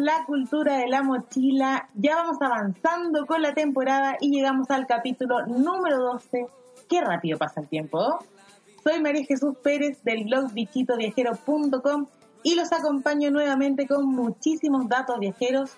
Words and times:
la 0.00 0.24
cultura 0.24 0.78
de 0.78 0.88
la 0.88 1.02
mochila. 1.02 1.88
Ya 1.94 2.16
vamos 2.16 2.38
avanzando 2.40 3.26
con 3.26 3.42
la 3.42 3.54
temporada 3.54 4.16
y 4.20 4.30
llegamos 4.30 4.70
al 4.70 4.86
capítulo 4.86 5.46
número 5.46 5.98
12. 5.98 6.46
Qué 6.88 7.00
rápido 7.00 7.38
pasa 7.38 7.60
el 7.60 7.68
tiempo. 7.68 8.18
Soy 8.82 9.00
María 9.00 9.24
Jesús 9.26 9.56
Pérez 9.62 10.02
del 10.02 10.24
blog 10.24 10.52
bichitoviajero.com 10.52 12.06
y 12.42 12.54
los 12.54 12.72
acompaño 12.72 13.30
nuevamente 13.30 13.86
con 13.86 14.06
muchísimos 14.06 14.88
datos 14.88 15.18
viajeros 15.18 15.72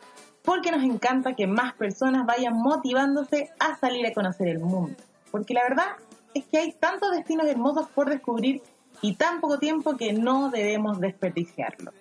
porque 0.45 0.70
nos 0.70 0.84
encanta 0.84 1.34
que 1.34 1.48
más 1.48 1.75
personas 1.75 2.25
vayan 2.25 2.55
motivándose 2.55 3.51
a 3.59 3.77
salir 3.77 4.07
a 4.07 4.12
conocer 4.12 4.48
el 4.48 4.61
mundo. 4.61 4.97
Porque 5.33 5.55
la 5.55 5.65
verdad 5.65 5.87
es 6.34 6.45
que 6.47 6.59
hay 6.59 6.73
tantos 6.73 7.11
destinos 7.11 7.47
hermosos 7.47 7.89
por 7.89 8.09
descubrir 8.09 8.62
y 9.01 9.17
tan 9.17 9.41
poco 9.41 9.59
tiempo 9.59 9.97
que 9.97 10.12
no 10.12 10.51
debemos 10.51 11.01
desperdiciarlo. 11.01 11.93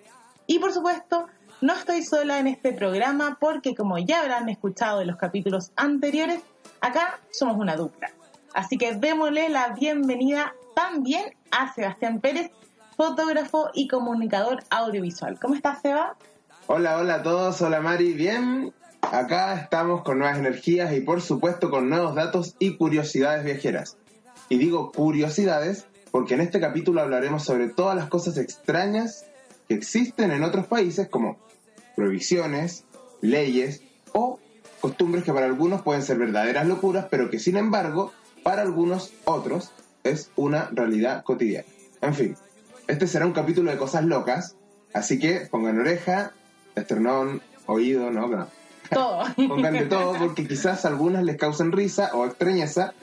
Y 0.46 0.60
por 0.60 0.74
supuesto, 0.74 1.28
no 1.62 1.74
estoy 1.74 2.02
sola 2.04 2.40
en 2.40 2.48
este 2.48 2.74
programa 2.74 3.38
porque 3.40 3.76
como 3.76 4.00
ya 4.00 4.22
habrán 4.22 4.50
escuchado 4.50 5.02
en 5.02 5.08
los 5.08 5.18
capítulos 5.18 5.72
anteriores, 5.76 6.42
acá 6.82 7.20
somos 7.32 7.58
una 7.58 7.76
dupla. 7.76 8.12
Así 8.54 8.80
que 8.80 8.96
démosle 8.96 9.48
la 9.50 9.70
bienvenida 9.70 10.56
también 10.76 11.36
a 11.52 11.72
Sebastián 11.74 12.20
Pérez, 12.20 12.50
fotógrafo 12.98 13.70
y 13.76 13.88
comunicador 13.88 14.64
audiovisual. 14.72 15.40
¿Cómo 15.40 15.54
estás, 15.54 15.82
Seba? 15.84 16.18
Hola, 16.66 16.98
hola 16.98 17.16
a 17.16 17.24
todos, 17.24 17.62
hola 17.62 17.80
Mari, 17.80 18.14
bien. 18.14 18.74
Acá 19.02 19.54
estamos 19.56 20.02
con 20.02 20.18
nuevas 20.18 20.40
energías 20.40 20.94
y 20.94 21.02
por 21.02 21.22
supuesto 21.22 21.70
con 21.70 21.90
nuevos 21.90 22.16
datos 22.16 22.56
y 22.58 22.76
curiosidades 22.76 23.46
viajeras. 23.46 23.98
Y 24.50 24.58
digo 24.58 24.92
curiosidades 24.92 25.86
porque 26.10 26.34
en 26.34 26.42
este 26.42 26.60
capítulo 26.60 27.02
hablaremos 27.02 27.44
sobre 27.44 27.70
todas 27.70 27.96
las 27.96 28.08
cosas 28.10 28.38
extrañas 28.38 29.26
que 29.68 29.76
existen 29.76 30.32
en 30.32 30.44
otros 30.44 30.66
países 30.66 31.08
como 31.08 31.38
prohibiciones, 32.02 32.84
leyes 33.22 33.84
o 34.12 34.40
costumbres 34.80 35.24
que 35.24 35.32
para 35.32 35.46
algunos 35.46 35.84
pueden 35.84 36.02
ser 36.02 36.18
verdaderas 36.18 36.66
locuras, 36.66 37.06
pero 37.12 37.30
que 37.30 37.38
sin 37.38 37.58
embargo 37.58 38.12
para 38.42 38.64
algunos 38.64 39.14
otros 39.26 39.72
es 40.04 40.32
una 40.36 40.68
realidad 40.72 41.24
cotidiana. 41.24 41.68
En 42.02 42.16
fin, 42.16 42.36
este 42.88 43.06
será 43.06 43.28
un 43.28 43.34
capítulo 43.34 43.70
de 43.70 43.78
cosas 43.78 44.04
locas, 44.04 44.56
así 44.96 45.20
que 45.20 45.48
pongan 45.52 45.80
oreja, 45.80 46.32
esternón, 46.74 47.44
oído, 47.68 48.10
no, 48.10 48.28
no. 48.28 48.48
Todo. 48.90 49.24
Pongan 49.48 49.74
de 49.74 49.86
todo 49.86 50.18
porque 50.18 50.48
quizás 50.48 50.84
algunas 50.86 51.24
les 51.24 51.38
causen 51.38 51.72
risa 51.72 52.10
o 52.16 52.26
extrañeza, 52.26 52.94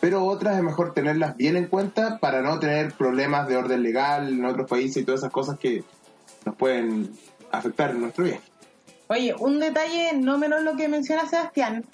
pero 0.00 0.24
otras 0.24 0.56
es 0.56 0.64
mejor 0.64 0.94
tenerlas 0.94 1.36
bien 1.36 1.56
en 1.56 1.68
cuenta 1.68 2.18
para 2.18 2.42
no 2.42 2.58
tener 2.58 2.92
problemas 2.94 3.46
de 3.46 3.56
orden 3.56 3.84
legal 3.84 4.28
en 4.28 4.44
otros 4.44 4.68
países 4.68 4.98
y 4.98 5.04
todas 5.04 5.20
esas 5.20 5.32
cosas 5.32 5.60
que 5.60 5.84
nos 6.44 6.56
pueden 6.56 7.12
afectar 7.50 7.94
nuestro 7.94 8.24
viaje. 8.24 8.42
Oye, 9.08 9.34
un 9.38 9.58
detalle 9.58 10.12
no 10.14 10.38
menos 10.38 10.62
lo 10.62 10.76
que 10.76 10.88
menciona 10.88 11.26
Sebastián. 11.26 11.84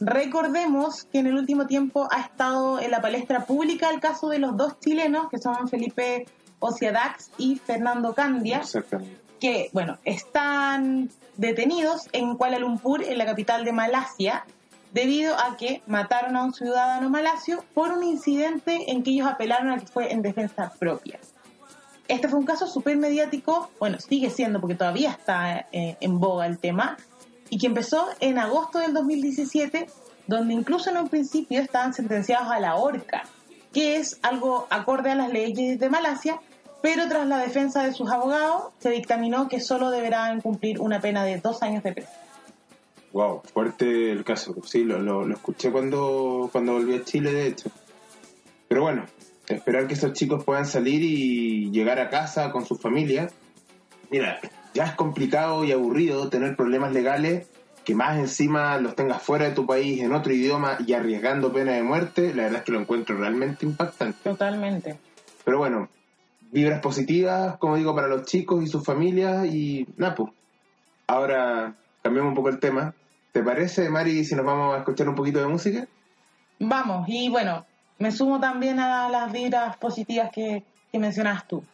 Recordemos 0.00 1.04
que 1.04 1.20
en 1.20 1.28
el 1.28 1.36
último 1.36 1.66
tiempo 1.66 2.08
ha 2.10 2.20
estado 2.20 2.80
en 2.80 2.90
la 2.90 3.00
palestra 3.00 3.44
pública 3.46 3.90
el 3.90 4.00
caso 4.00 4.28
de 4.28 4.38
los 4.40 4.56
dos 4.56 4.80
chilenos, 4.80 5.28
que 5.30 5.38
son 5.38 5.68
Felipe 5.68 6.26
Ociadax 6.58 7.30
y 7.38 7.56
Fernando 7.56 8.12
Candia, 8.14 8.62
que, 9.40 9.70
bueno, 9.72 9.98
están 10.04 11.10
detenidos 11.36 12.08
en 12.12 12.36
Kuala 12.36 12.58
Lumpur, 12.58 13.04
en 13.04 13.18
la 13.18 13.26
capital 13.26 13.64
de 13.64 13.72
Malasia, 13.72 14.44
debido 14.92 15.36
a 15.38 15.56
que 15.56 15.82
mataron 15.86 16.36
a 16.36 16.44
un 16.44 16.54
ciudadano 16.54 17.10
malasio 17.10 17.64
por 17.74 17.92
un 17.92 18.02
incidente 18.04 18.90
en 18.90 19.02
que 19.02 19.10
ellos 19.10 19.28
apelaron 19.28 19.70
a 19.70 19.78
que 19.78 19.86
fue 19.86 20.12
en 20.12 20.22
defensa 20.22 20.72
propia. 20.78 21.18
Este 22.08 22.28
fue 22.28 22.38
un 22.38 22.44
caso 22.44 22.66
súper 22.66 22.96
mediático, 22.96 23.70
bueno, 23.78 23.98
sigue 23.98 24.30
siendo 24.30 24.60
porque 24.60 24.74
todavía 24.74 25.10
está 25.10 25.66
eh, 25.72 25.96
en 26.00 26.20
boga 26.20 26.46
el 26.46 26.58
tema, 26.58 26.98
y 27.48 27.58
que 27.58 27.66
empezó 27.66 28.08
en 28.20 28.38
agosto 28.38 28.78
del 28.78 28.92
2017, 28.92 29.86
donde 30.26 30.54
incluso 30.54 30.90
en 30.90 30.98
un 30.98 31.08
principio 31.08 31.60
estaban 31.60 31.94
sentenciados 31.94 32.50
a 32.50 32.60
la 32.60 32.76
horca, 32.76 33.24
que 33.72 33.96
es 33.96 34.18
algo 34.22 34.66
acorde 34.70 35.10
a 35.10 35.14
las 35.14 35.32
leyes 35.32 35.78
de 35.78 35.88
Malasia, 35.88 36.40
pero 36.82 37.08
tras 37.08 37.26
la 37.26 37.38
defensa 37.38 37.82
de 37.82 37.92
sus 37.92 38.10
abogados 38.10 38.72
se 38.78 38.90
dictaminó 38.90 39.48
que 39.48 39.60
solo 39.60 39.90
deberán 39.90 40.42
cumplir 40.42 40.80
una 40.80 41.00
pena 41.00 41.24
de 41.24 41.38
dos 41.38 41.62
años 41.62 41.82
de 41.82 41.92
prisión. 41.92 42.24
Wow, 43.12 43.42
fuerte 43.54 44.10
el 44.10 44.24
caso. 44.24 44.54
Sí, 44.66 44.82
lo, 44.84 44.98
lo, 44.98 45.32
escuché 45.32 45.70
cuando, 45.70 46.48
cuando 46.50 46.72
volví 46.72 46.96
a 46.96 47.04
Chile, 47.04 47.32
de 47.32 47.46
hecho. 47.46 47.70
Pero 48.68 48.82
bueno, 48.82 49.04
esperar 49.48 49.86
que 49.86 49.94
esos 49.94 50.12
chicos 50.12 50.44
puedan 50.44 50.66
salir 50.66 51.02
y 51.02 51.70
llegar 51.70 51.98
a 52.00 52.10
casa 52.10 52.50
con 52.50 52.64
su 52.64 52.76
familia. 52.76 53.28
Mira, 54.10 54.40
ya 54.74 54.84
es 54.84 54.92
complicado 54.92 55.64
y 55.64 55.72
aburrido 55.72 56.28
tener 56.28 56.56
problemas 56.56 56.92
legales 56.92 57.48
que 57.84 57.94
más 57.94 58.18
encima 58.18 58.78
los 58.78 58.96
tengas 58.96 59.22
fuera 59.22 59.44
de 59.44 59.54
tu 59.54 59.66
país, 59.66 60.00
en 60.00 60.14
otro 60.14 60.32
idioma 60.32 60.78
y 60.86 60.94
arriesgando 60.94 61.52
pena 61.52 61.72
de 61.72 61.82
muerte. 61.82 62.34
La 62.34 62.44
verdad 62.44 62.60
es 62.60 62.64
que 62.64 62.72
lo 62.72 62.80
encuentro 62.80 63.16
realmente 63.16 63.66
impactante. 63.66 64.18
Totalmente. 64.22 64.98
Pero 65.44 65.58
bueno, 65.58 65.88
vibras 66.50 66.80
positivas, 66.80 67.58
como 67.58 67.76
digo, 67.76 67.94
para 67.94 68.08
los 68.08 68.24
chicos 68.24 68.62
y 68.62 68.66
sus 68.66 68.84
familias 68.84 69.46
y 69.46 69.86
nada, 69.96 70.14
pues. 70.14 70.30
Ahora 71.06 71.74
cambiamos 72.02 72.30
un 72.30 72.34
poco 72.34 72.48
el 72.48 72.58
tema. 72.58 72.94
¿Te 73.32 73.42
parece, 73.42 73.90
Mari, 73.90 74.24
si 74.24 74.34
nos 74.34 74.46
vamos 74.46 74.74
a 74.74 74.78
escuchar 74.78 75.08
un 75.08 75.14
poquito 75.14 75.40
de 75.40 75.48
música? 75.48 75.86
Vamos, 76.60 77.06
y 77.08 77.28
bueno, 77.28 77.66
me 77.98 78.10
sumo 78.10 78.40
también 78.40 78.80
a 78.80 79.08
las 79.08 79.32
vibras 79.32 79.76
positivas 79.76 80.30
que, 80.32 80.62
que 80.90 80.98
mencionas 80.98 81.46
tú. 81.46 81.64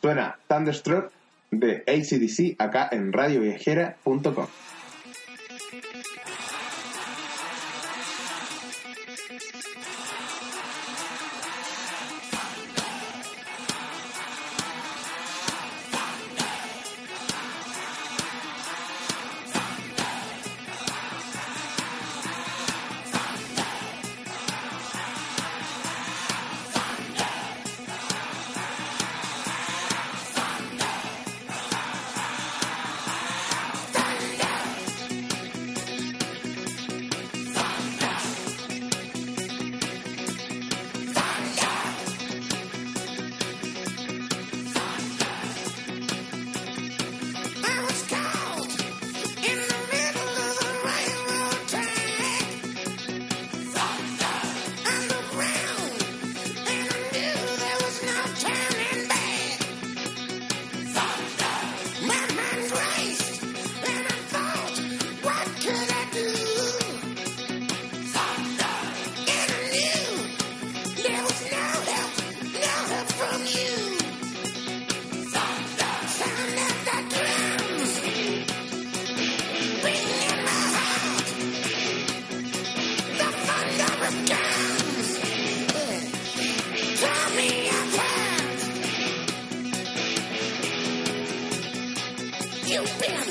Suena 0.00 0.38
Thunderstruck 0.48 1.12
de 1.50 1.84
ACDC 1.86 2.60
acá 2.60 2.88
en 2.90 3.12
radioviajera.com. 3.12 4.46
champion. 93.00 93.29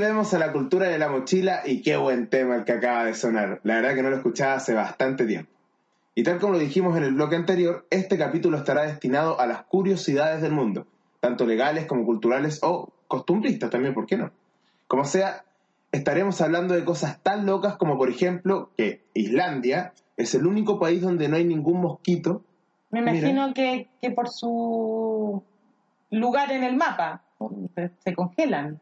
Volvemos 0.00 0.32
a 0.32 0.38
la 0.38 0.50
cultura 0.50 0.88
de 0.88 0.98
la 0.98 1.10
mochila 1.10 1.60
y 1.66 1.82
qué 1.82 1.98
buen 1.98 2.28
tema 2.28 2.56
el 2.56 2.64
que 2.64 2.72
acaba 2.72 3.04
de 3.04 3.12
sonar. 3.12 3.60
La 3.64 3.74
verdad 3.74 3.94
que 3.94 4.02
no 4.02 4.08
lo 4.08 4.16
escuchaba 4.16 4.54
hace 4.54 4.72
bastante 4.72 5.26
tiempo. 5.26 5.52
Y 6.14 6.22
tal 6.22 6.40
como 6.40 6.54
lo 6.54 6.58
dijimos 6.58 6.96
en 6.96 7.02
el 7.02 7.12
bloque 7.12 7.36
anterior, 7.36 7.86
este 7.90 8.16
capítulo 8.16 8.56
estará 8.56 8.86
destinado 8.86 9.38
a 9.38 9.46
las 9.46 9.64
curiosidades 9.64 10.40
del 10.40 10.52
mundo, 10.52 10.86
tanto 11.20 11.44
legales 11.44 11.84
como 11.84 12.06
culturales 12.06 12.60
o 12.62 12.90
costumbristas 13.08 13.68
también, 13.68 13.92
¿por 13.92 14.06
qué 14.06 14.16
no? 14.16 14.30
Como 14.86 15.04
sea, 15.04 15.44
estaremos 15.92 16.40
hablando 16.40 16.72
de 16.72 16.82
cosas 16.82 17.22
tan 17.22 17.44
locas 17.44 17.76
como 17.76 17.98
por 17.98 18.08
ejemplo 18.08 18.70
que 18.78 19.02
Islandia 19.12 19.92
es 20.16 20.34
el 20.34 20.46
único 20.46 20.80
país 20.80 21.02
donde 21.02 21.28
no 21.28 21.36
hay 21.36 21.44
ningún 21.44 21.78
mosquito. 21.78 22.42
Me 22.90 23.00
imagino 23.00 23.52
que, 23.52 23.90
que 24.00 24.10
por 24.12 24.30
su 24.30 25.42
lugar 26.10 26.52
en 26.52 26.64
el 26.64 26.76
mapa 26.76 27.22
se 28.02 28.14
congelan. 28.14 28.80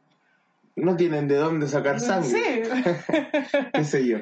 No 0.78 0.96
tienen 0.96 1.28
de 1.28 1.36
dónde 1.36 1.69
sacar 1.69 2.00
sangre. 2.00 2.64
Sí. 2.64 3.12
qué 3.72 3.84
sé 3.84 4.06
yo. 4.06 4.19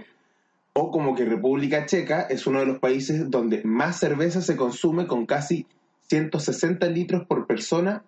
O 0.75 0.91
como 0.91 1.15
que 1.15 1.25
República 1.25 1.87
Checa 1.87 2.23
es 2.23 2.47
uno 2.47 2.61
de 2.61 2.67
los 2.67 2.79
países 2.79 3.31
donde 3.31 3.63
más 3.65 3.99
cerveza 3.99 4.41
se 4.41 4.57
consume 4.57 5.07
con 5.07 5.27
casi 5.27 5.67
160 6.09 6.87
litros 6.89 7.27
por 7.27 7.47
persona 7.47 8.05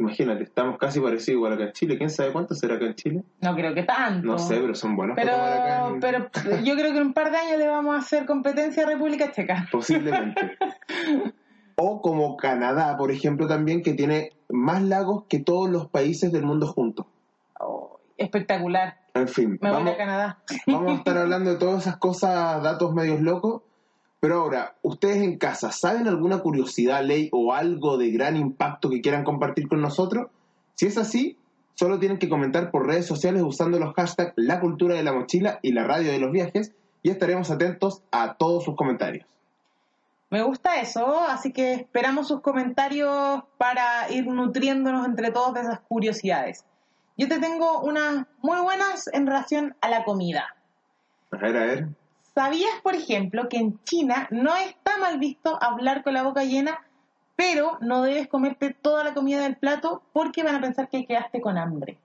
Imagínate, 0.00 0.44
estamos 0.44 0.78
casi 0.78 1.00
parecidos 1.00 1.38
igual 1.38 1.52
acá 1.54 1.64
en 1.64 1.72
Chile. 1.72 1.98
¿Quién 1.98 2.08
sabe 2.08 2.32
cuánto 2.32 2.54
será 2.54 2.76
acá 2.76 2.86
en 2.86 2.94
Chile? 2.94 3.24
No 3.40 3.54
creo 3.56 3.74
que 3.74 3.82
tanto. 3.82 4.28
No 4.28 4.38
sé, 4.38 4.60
pero 4.60 4.72
son 4.76 4.94
buenos 4.94 5.16
pero, 5.16 5.32
para 5.32 5.64
acá. 5.64 5.88
En... 5.88 6.00
Pero 6.00 6.30
yo 6.64 6.76
creo 6.76 6.92
que 6.92 6.98
en 6.98 7.06
un 7.06 7.12
par 7.12 7.32
de 7.32 7.38
años 7.38 7.58
le 7.58 7.66
vamos 7.66 7.96
a 7.96 7.98
hacer 7.98 8.24
competencia 8.24 8.84
a 8.84 8.86
República 8.86 9.32
Checa. 9.32 9.66
Posiblemente. 9.72 10.56
o 11.76 12.00
como 12.00 12.36
Canadá, 12.36 12.96
por 12.96 13.10
ejemplo, 13.10 13.48
también, 13.48 13.82
que 13.82 13.94
tiene 13.94 14.30
más 14.48 14.82
lagos 14.82 15.24
que 15.28 15.40
todos 15.40 15.68
los 15.68 15.88
países 15.88 16.30
del 16.30 16.44
mundo 16.44 16.68
juntos. 16.68 17.06
Espectacular. 18.18 18.98
En 19.14 19.28
fin. 19.28 19.58
Me 19.60 19.70
vamos, 19.70 19.84
voy 19.84 19.92
a 19.92 19.96
Canadá. 19.96 20.38
vamos 20.66 20.92
a 20.92 20.96
estar 20.96 21.16
hablando 21.16 21.50
de 21.50 21.56
todas 21.56 21.82
esas 21.82 21.96
cosas, 21.96 22.62
datos 22.62 22.92
medios 22.92 23.20
locos. 23.20 23.62
Pero 24.20 24.42
ahora, 24.42 24.74
ustedes 24.82 25.18
en 25.18 25.38
casa, 25.38 25.70
¿saben 25.70 26.08
alguna 26.08 26.40
curiosidad, 26.40 27.04
ley 27.04 27.28
o 27.32 27.54
algo 27.54 27.96
de 27.96 28.10
gran 28.10 28.36
impacto 28.36 28.90
que 28.90 29.00
quieran 29.00 29.22
compartir 29.22 29.68
con 29.68 29.80
nosotros? 29.80 30.26
Si 30.74 30.86
es 30.86 30.98
así, 30.98 31.38
solo 31.74 32.00
tienen 32.00 32.18
que 32.18 32.28
comentar 32.28 32.72
por 32.72 32.86
redes 32.86 33.06
sociales 33.06 33.42
usando 33.42 33.78
los 33.78 33.94
hashtags 33.94 34.32
La 34.34 34.58
Cultura 34.58 34.96
de 34.96 35.04
la 35.04 35.12
Mochila 35.12 35.60
y 35.62 35.72
La 35.72 35.84
Radio 35.84 36.10
de 36.10 36.18
los 36.18 36.32
Viajes 36.32 36.74
y 37.02 37.10
estaremos 37.10 37.52
atentos 37.52 38.02
a 38.10 38.34
todos 38.34 38.64
sus 38.64 38.74
comentarios. 38.74 39.24
Me 40.30 40.42
gusta 40.42 40.80
eso, 40.80 41.20
así 41.20 41.52
que 41.52 41.72
esperamos 41.72 42.28
sus 42.28 42.40
comentarios 42.40 43.44
para 43.56 44.10
ir 44.10 44.26
nutriéndonos 44.26 45.06
entre 45.06 45.30
todos 45.30 45.54
de 45.54 45.60
esas 45.60 45.80
curiosidades. 45.80 46.64
Yo 47.18 47.26
te 47.26 47.40
tengo 47.40 47.80
unas 47.80 48.26
muy 48.42 48.60
buenas 48.60 49.10
en 49.12 49.26
relación 49.26 49.74
a 49.80 49.88
la 49.88 50.04
comida. 50.04 50.54
A 51.32 51.36
ver, 51.36 51.56
a 51.56 51.66
ver. 51.66 51.88
¿Sabías, 52.32 52.80
por 52.80 52.94
ejemplo, 52.94 53.48
que 53.48 53.56
en 53.56 53.82
China 53.82 54.28
no 54.30 54.54
está 54.54 54.98
mal 54.98 55.18
visto 55.18 55.60
hablar 55.60 56.04
con 56.04 56.14
la 56.14 56.22
boca 56.22 56.44
llena, 56.44 56.78
pero 57.34 57.76
no 57.80 58.02
debes 58.02 58.28
comerte 58.28 58.72
toda 58.72 59.02
la 59.02 59.14
comida 59.14 59.42
del 59.42 59.56
plato 59.56 60.04
porque 60.12 60.44
van 60.44 60.54
a 60.54 60.60
pensar 60.60 60.88
que 60.88 61.06
quedaste 61.06 61.40
con 61.40 61.58
hambre? 61.58 61.98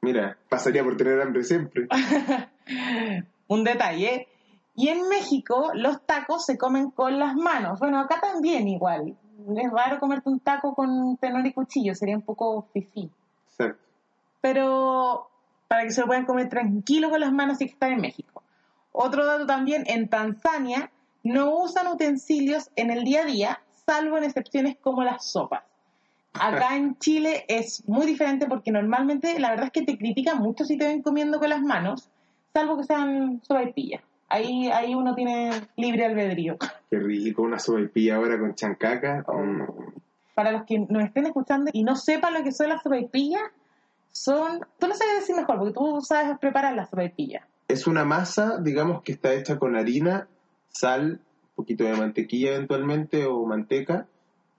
Mira, 0.00 0.38
pasaría 0.48 0.82
por 0.82 0.96
tener 0.96 1.20
hambre 1.20 1.44
siempre. 1.44 1.86
Un 3.46 3.62
detalle. 3.62 4.26
Y 4.74 4.88
en 4.88 5.06
México 5.10 5.72
los 5.74 6.00
tacos 6.06 6.46
se 6.46 6.56
comen 6.56 6.90
con 6.92 7.18
las 7.18 7.36
manos. 7.36 7.78
Bueno, 7.78 8.00
acá 8.00 8.18
también 8.22 8.66
igual. 8.68 9.14
Es 9.54 9.70
raro 9.70 10.00
comerte 10.00 10.30
un 10.30 10.40
taco 10.40 10.74
con 10.74 11.18
tenor 11.18 11.46
y 11.46 11.52
cuchillo, 11.52 11.94
sería 11.94 12.16
un 12.16 12.22
poco 12.22 12.66
fifí. 12.72 13.10
Exacto. 13.50 13.89
Pero 14.40 15.30
para 15.68 15.84
que 15.84 15.90
se 15.90 16.00
lo 16.00 16.06
puedan 16.06 16.26
comer 16.26 16.48
tranquilo 16.48 17.10
con 17.10 17.20
las 17.20 17.32
manos 17.32 17.58
sí 17.58 17.66
que 17.66 17.72
están 17.72 17.92
en 17.92 18.00
México. 18.00 18.42
Otro 18.92 19.24
dato 19.24 19.46
también, 19.46 19.84
en 19.86 20.08
Tanzania 20.08 20.90
no 21.22 21.60
usan 21.60 21.86
utensilios 21.86 22.70
en 22.76 22.90
el 22.90 23.04
día 23.04 23.22
a 23.22 23.26
día, 23.26 23.60
salvo 23.86 24.18
en 24.18 24.24
excepciones 24.24 24.76
como 24.80 25.04
las 25.04 25.30
sopas. 25.30 25.62
Acá 26.32 26.76
en 26.76 26.96
Chile 26.98 27.44
es 27.48 27.86
muy 27.88 28.06
diferente 28.06 28.46
porque 28.46 28.70
normalmente 28.70 29.38
la 29.38 29.50
verdad 29.50 29.66
es 29.66 29.72
que 29.72 29.82
te 29.82 29.98
critican 29.98 30.38
mucho 30.38 30.64
si 30.64 30.78
te 30.78 30.86
ven 30.86 31.02
comiendo 31.02 31.38
con 31.38 31.50
las 31.50 31.60
manos, 31.60 32.08
salvo 32.52 32.76
que 32.76 32.84
sean 32.84 33.40
sopaipillas. 33.42 34.02
Ahí, 34.28 34.70
ahí 34.70 34.94
uno 34.94 35.14
tiene 35.14 35.50
libre 35.76 36.06
albedrío. 36.06 36.56
Qué 36.88 36.98
rico, 36.98 37.42
una 37.42 37.58
sopaipilla 37.58 38.16
ahora 38.16 38.38
con 38.38 38.54
chancaca. 38.54 39.24
Para 40.34 40.52
los 40.52 40.64
que 40.64 40.78
nos 40.78 41.04
estén 41.04 41.26
escuchando 41.26 41.70
y 41.72 41.82
no 41.82 41.96
sepan 41.96 42.34
lo 42.34 42.44
que 42.44 42.52
son 42.52 42.68
las 42.68 42.82
sopaipillas, 42.82 43.42
son... 44.12 44.60
Tú 44.78 44.86
lo 44.86 44.94
sabes 44.94 45.20
decir 45.20 45.36
mejor 45.36 45.58
porque 45.58 45.72
tú 45.72 46.00
sabes 46.00 46.38
preparar 46.38 46.74
las 46.74 46.90
sopaipillas 46.90 47.44
es 47.70 47.86
una 47.86 48.04
masa, 48.04 48.58
digamos, 48.60 49.02
que 49.02 49.12
está 49.12 49.32
hecha 49.32 49.58
con 49.58 49.76
harina, 49.76 50.28
sal, 50.68 51.20
un 51.50 51.54
poquito 51.54 51.84
de 51.84 51.94
mantequilla 51.94 52.54
eventualmente 52.54 53.26
o 53.26 53.44
manteca 53.46 54.06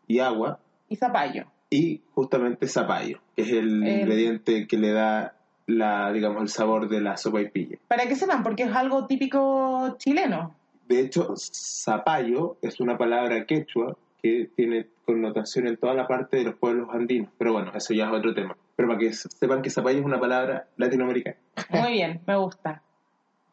y 0.07 0.19
agua. 0.19 0.59
Y 0.89 0.95
zapallo. 0.95 1.45
Y 1.69 2.01
justamente 2.13 2.67
zapallo, 2.67 3.19
que 3.35 3.43
es 3.43 3.51
el 3.51 3.87
ingrediente 3.87 4.67
que 4.67 4.77
le 4.77 4.91
da 4.91 5.35
la, 5.67 6.11
digamos, 6.11 6.41
el 6.41 6.49
sabor 6.49 6.89
de 6.89 7.01
la 7.01 7.17
sopa 7.17 7.41
y 7.41 7.49
pilla. 7.49 7.77
Para 7.87 8.07
que 8.07 8.15
sepan, 8.15 8.43
porque 8.43 8.63
es 8.63 8.75
algo 8.75 9.07
típico 9.07 9.95
chileno. 9.97 10.55
De 10.87 10.99
hecho, 10.99 11.33
zapallo 11.37 12.57
es 12.61 12.79
una 12.81 12.97
palabra 12.97 13.45
quechua 13.45 13.95
que 14.21 14.49
tiene 14.55 14.87
connotación 15.05 15.67
en 15.67 15.77
toda 15.77 15.93
la 15.93 16.07
parte 16.07 16.37
de 16.37 16.43
los 16.43 16.55
pueblos 16.55 16.89
andinos. 16.91 17.29
Pero 17.37 17.53
bueno, 17.53 17.71
eso 17.73 17.93
ya 17.93 18.05
es 18.05 18.13
otro 18.13 18.33
tema. 18.33 18.55
Pero 18.75 18.87
para 18.87 18.99
que 18.99 19.13
sepan 19.13 19.61
que 19.61 19.69
zapallo 19.69 19.99
es 19.99 20.05
una 20.05 20.19
palabra 20.19 20.67
latinoamericana. 20.77 21.37
Muy 21.69 21.93
bien, 21.93 22.21
me 22.25 22.37
gusta. 22.37 22.81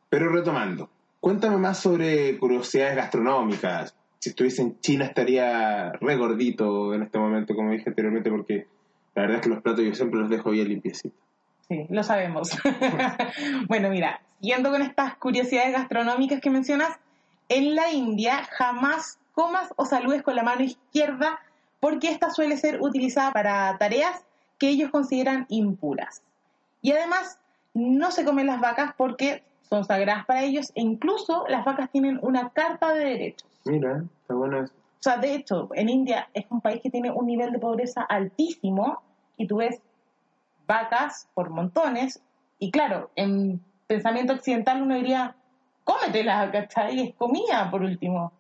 Pero 0.08 0.30
retomando, 0.30 0.90
cuéntame 1.20 1.56
más 1.58 1.78
sobre 1.78 2.38
curiosidades 2.38 2.96
gastronómicas. 2.96 3.94
Si 4.18 4.30
estuviese 4.30 4.62
en 4.62 4.80
China 4.80 5.04
estaría 5.04 5.92
regordito 5.92 6.94
en 6.94 7.02
este 7.02 7.18
momento, 7.18 7.54
como 7.54 7.72
dije 7.72 7.88
anteriormente, 7.88 8.30
porque 8.30 8.66
la 9.14 9.22
verdad 9.22 9.36
es 9.36 9.42
que 9.42 9.50
los 9.50 9.62
platos 9.62 9.84
yo 9.84 9.94
siempre 9.94 10.20
los 10.20 10.30
dejo 10.30 10.50
bien 10.50 10.68
limpiecitos. 10.68 11.18
Sí, 11.68 11.86
lo 11.90 12.02
sabemos. 12.02 12.50
bueno, 13.68 13.90
mira, 13.90 14.22
siguiendo 14.40 14.70
con 14.70 14.82
estas 14.82 15.16
curiosidades 15.16 15.72
gastronómicas 15.72 16.40
que 16.40 16.50
mencionas, 16.50 16.98
en 17.48 17.74
la 17.74 17.92
India 17.92 18.44
jamás 18.50 19.18
comas 19.38 19.72
o 19.76 19.84
saludes 19.84 20.24
con 20.24 20.34
la 20.34 20.42
mano 20.42 20.64
izquierda 20.64 21.38
porque 21.78 22.10
esta 22.10 22.30
suele 22.30 22.56
ser 22.56 22.82
utilizada 22.82 23.32
para 23.32 23.78
tareas 23.78 24.26
que 24.58 24.68
ellos 24.68 24.90
consideran 24.90 25.46
impuras. 25.48 26.24
Y 26.82 26.90
además, 26.90 27.38
no 27.72 28.10
se 28.10 28.24
comen 28.24 28.48
las 28.48 28.60
vacas 28.60 28.94
porque 28.96 29.44
son 29.62 29.84
sagradas 29.84 30.26
para 30.26 30.42
ellos 30.42 30.72
e 30.74 30.80
incluso 30.80 31.44
las 31.48 31.64
vacas 31.64 31.88
tienen 31.92 32.18
una 32.20 32.50
carta 32.50 32.92
de 32.92 33.04
derechos. 33.04 33.48
Mira, 33.64 34.02
está 34.22 34.34
bueno 34.34 34.64
eso. 34.64 34.74
O 34.74 35.02
sea, 35.02 35.18
de 35.18 35.36
hecho, 35.36 35.68
en 35.74 35.88
India 35.88 36.28
es 36.34 36.46
un 36.50 36.60
país 36.60 36.80
que 36.82 36.90
tiene 36.90 37.12
un 37.12 37.26
nivel 37.26 37.52
de 37.52 37.60
pobreza 37.60 38.02
altísimo 38.02 39.00
y 39.36 39.46
tú 39.46 39.58
ves 39.58 39.80
vacas 40.66 41.28
por 41.34 41.50
montones 41.50 42.20
y 42.58 42.72
claro, 42.72 43.12
en 43.14 43.60
pensamiento 43.86 44.32
occidental 44.32 44.82
uno 44.82 44.96
diría, 44.96 45.36
cómetela, 45.84 46.50
¿cachai? 46.50 47.00
Es 47.00 47.14
comida, 47.14 47.70
por 47.70 47.82
último. 47.82 48.32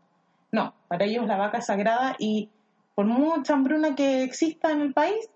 No, 0.52 0.74
para 0.88 1.04
ellos 1.04 1.26
la 1.26 1.36
vaca 1.36 1.58
es 1.58 1.66
sagrada 1.66 2.16
y 2.18 2.50
por 2.94 3.06
mucha 3.06 3.54
hambruna 3.54 3.94
que 3.94 4.22
exista 4.22 4.72
en 4.72 4.80
el 4.80 4.92
país, 4.92 5.28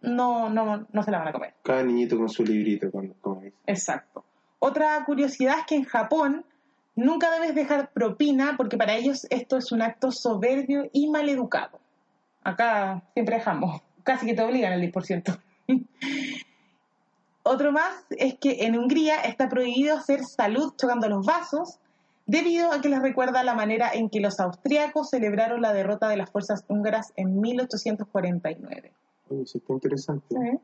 no, 0.00 0.48
no, 0.48 0.86
no 0.92 1.02
se 1.02 1.10
la 1.10 1.18
van 1.18 1.28
a 1.28 1.32
comer. 1.32 1.54
Cada 1.62 1.82
niñito 1.82 2.16
con 2.16 2.28
su 2.28 2.44
librito, 2.44 2.90
como 2.90 3.40
dice. 3.40 3.56
Exacto. 3.66 4.24
Otra 4.58 5.04
curiosidad 5.04 5.60
es 5.60 5.66
que 5.66 5.76
en 5.76 5.84
Japón 5.84 6.44
nunca 6.96 7.30
debes 7.30 7.54
dejar 7.54 7.92
propina 7.92 8.54
porque 8.56 8.76
para 8.76 8.96
ellos 8.96 9.26
esto 9.30 9.56
es 9.56 9.70
un 9.70 9.82
acto 9.82 10.10
soberbio 10.10 10.88
y 10.92 11.08
maleducado. 11.08 11.78
Acá 12.42 13.02
siempre 13.14 13.36
dejamos, 13.36 13.82
casi 14.02 14.26
que 14.26 14.34
te 14.34 14.42
obligan 14.42 14.72
el 14.72 14.92
10%. 14.92 15.38
Otro 17.42 17.72
más 17.72 18.04
es 18.10 18.34
que 18.38 18.64
en 18.64 18.76
Hungría 18.76 19.20
está 19.20 19.48
prohibido 19.48 19.96
hacer 19.96 20.24
salud 20.24 20.74
chocando 20.76 21.08
los 21.08 21.24
vasos 21.24 21.78
debido 22.28 22.70
a 22.70 22.80
que 22.80 22.90
les 22.90 23.02
recuerda 23.02 23.42
la 23.42 23.54
manera 23.54 23.90
en 23.92 24.10
que 24.10 24.20
los 24.20 24.38
austriacos 24.38 25.10
celebraron 25.10 25.62
la 25.62 25.72
derrota 25.72 26.08
de 26.08 26.18
las 26.18 26.30
fuerzas 26.30 26.64
húngaras 26.68 27.12
en 27.16 27.40
1849. 27.40 28.92
eso 29.30 29.58
está 29.58 29.72
interesante. 29.72 30.26
¿Sí? 30.28 30.58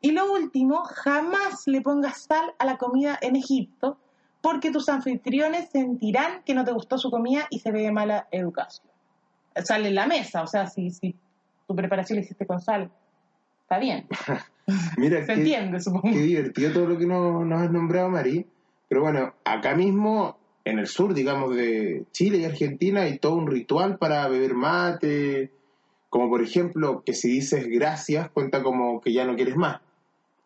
Y 0.00 0.10
lo 0.10 0.32
último, 0.32 0.82
jamás 0.84 1.66
le 1.66 1.82
pongas 1.82 2.22
sal 2.22 2.54
a 2.58 2.64
la 2.64 2.78
comida 2.78 3.16
en 3.20 3.36
Egipto 3.36 3.98
porque 4.40 4.72
tus 4.72 4.88
anfitriones 4.88 5.68
sentirán 5.70 6.42
que 6.44 6.54
no 6.54 6.64
te 6.64 6.72
gustó 6.72 6.98
su 6.98 7.10
comida 7.10 7.46
y 7.50 7.60
se 7.60 7.70
ve 7.70 7.82
de 7.82 7.92
mala 7.92 8.26
educación. 8.32 8.88
Sal 9.62 9.86
en 9.86 9.94
la 9.94 10.06
mesa, 10.06 10.42
o 10.42 10.46
sea, 10.46 10.66
si, 10.66 10.90
si 10.90 11.14
tu 11.68 11.76
preparación 11.76 12.16
la 12.16 12.24
hiciste 12.24 12.46
con 12.46 12.60
sal, 12.60 12.90
está 13.60 13.78
bien. 13.78 14.08
Mira, 14.96 15.24
se 15.26 15.34
entiende, 15.34 15.78
supongo. 15.78 16.08
Qué 16.10 16.22
divertido 16.22 16.72
todo 16.72 16.86
lo 16.86 16.98
que 16.98 17.06
nos, 17.06 17.44
nos 17.46 17.62
has 17.62 17.70
nombrado, 17.70 18.08
Mari. 18.08 18.46
Pero 18.88 19.02
bueno, 19.02 19.34
acá 19.44 19.76
mismo, 19.76 20.36
en 20.64 20.78
el 20.78 20.86
sur, 20.86 21.14
digamos, 21.14 21.54
de 21.54 22.04
Chile 22.12 22.38
y 22.38 22.44
Argentina, 22.44 23.02
hay 23.02 23.18
todo 23.18 23.34
un 23.34 23.46
ritual 23.46 23.98
para 23.98 24.28
beber 24.28 24.54
mate. 24.54 25.50
Como 26.08 26.28
por 26.28 26.42
ejemplo, 26.42 27.02
que 27.04 27.14
si 27.14 27.28
dices 27.28 27.66
gracias, 27.68 28.30
cuenta 28.30 28.62
como 28.62 29.00
que 29.00 29.12
ya 29.12 29.24
no 29.24 29.34
quieres 29.34 29.56
más. 29.56 29.80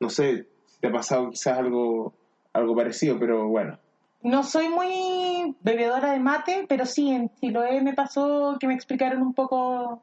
No 0.01 0.11
sé 0.11 0.47
si 0.67 0.81
te 0.81 0.89
ha 0.89 0.93
pasado 0.93 1.31
quizás 1.31 1.59
algo, 1.59 2.15
algo 2.53 2.77
parecido, 2.77 3.19
pero 3.19 3.49
bueno. 3.49 3.79
No 4.23 4.43
soy 4.43 4.69
muy 4.69 5.55
bebedora 5.61 6.13
de 6.13 6.21
mate, 6.21 6.67
pero 6.69 6.87
sí, 6.87 7.11
en 7.11 7.31
Chiloé 7.41 7.81
me 7.83 7.95
pasó 7.95 8.57
que 8.59 8.67
me 8.67 8.75
explicaron 8.75 9.23
un 9.23 9.35
poco 9.35 10.03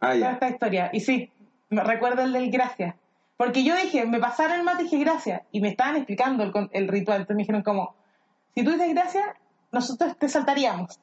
Ah, 0.00 0.14
toda 0.14 0.32
esta 0.32 0.48
historia. 0.50 0.90
Y 0.92 1.00
sí, 1.00 1.30
me 1.70 1.82
recuerdo 1.82 2.22
el 2.22 2.32
del 2.32 2.50
gracias. 2.50 2.94
Porque 3.36 3.64
yo 3.64 3.74
dije, 3.74 4.06
me 4.06 4.20
pasaron 4.20 4.58
el 4.58 4.64
mate 4.64 4.82
y 4.82 4.84
dije 4.84 4.98
gracias. 4.98 5.42
Y 5.50 5.60
me 5.60 5.68
estaban 5.68 5.96
explicando 5.96 6.44
el, 6.44 6.52
el 6.72 6.88
ritual. 6.88 7.22
Entonces 7.22 7.36
me 7.36 7.42
dijeron 7.42 7.62
como, 7.62 7.94
si 8.54 8.64
tú 8.64 8.72
dices 8.72 8.90
gracias, 8.90 9.24
nosotros 9.74 10.16
te 10.18 10.28
saltaríamos. 10.28 10.98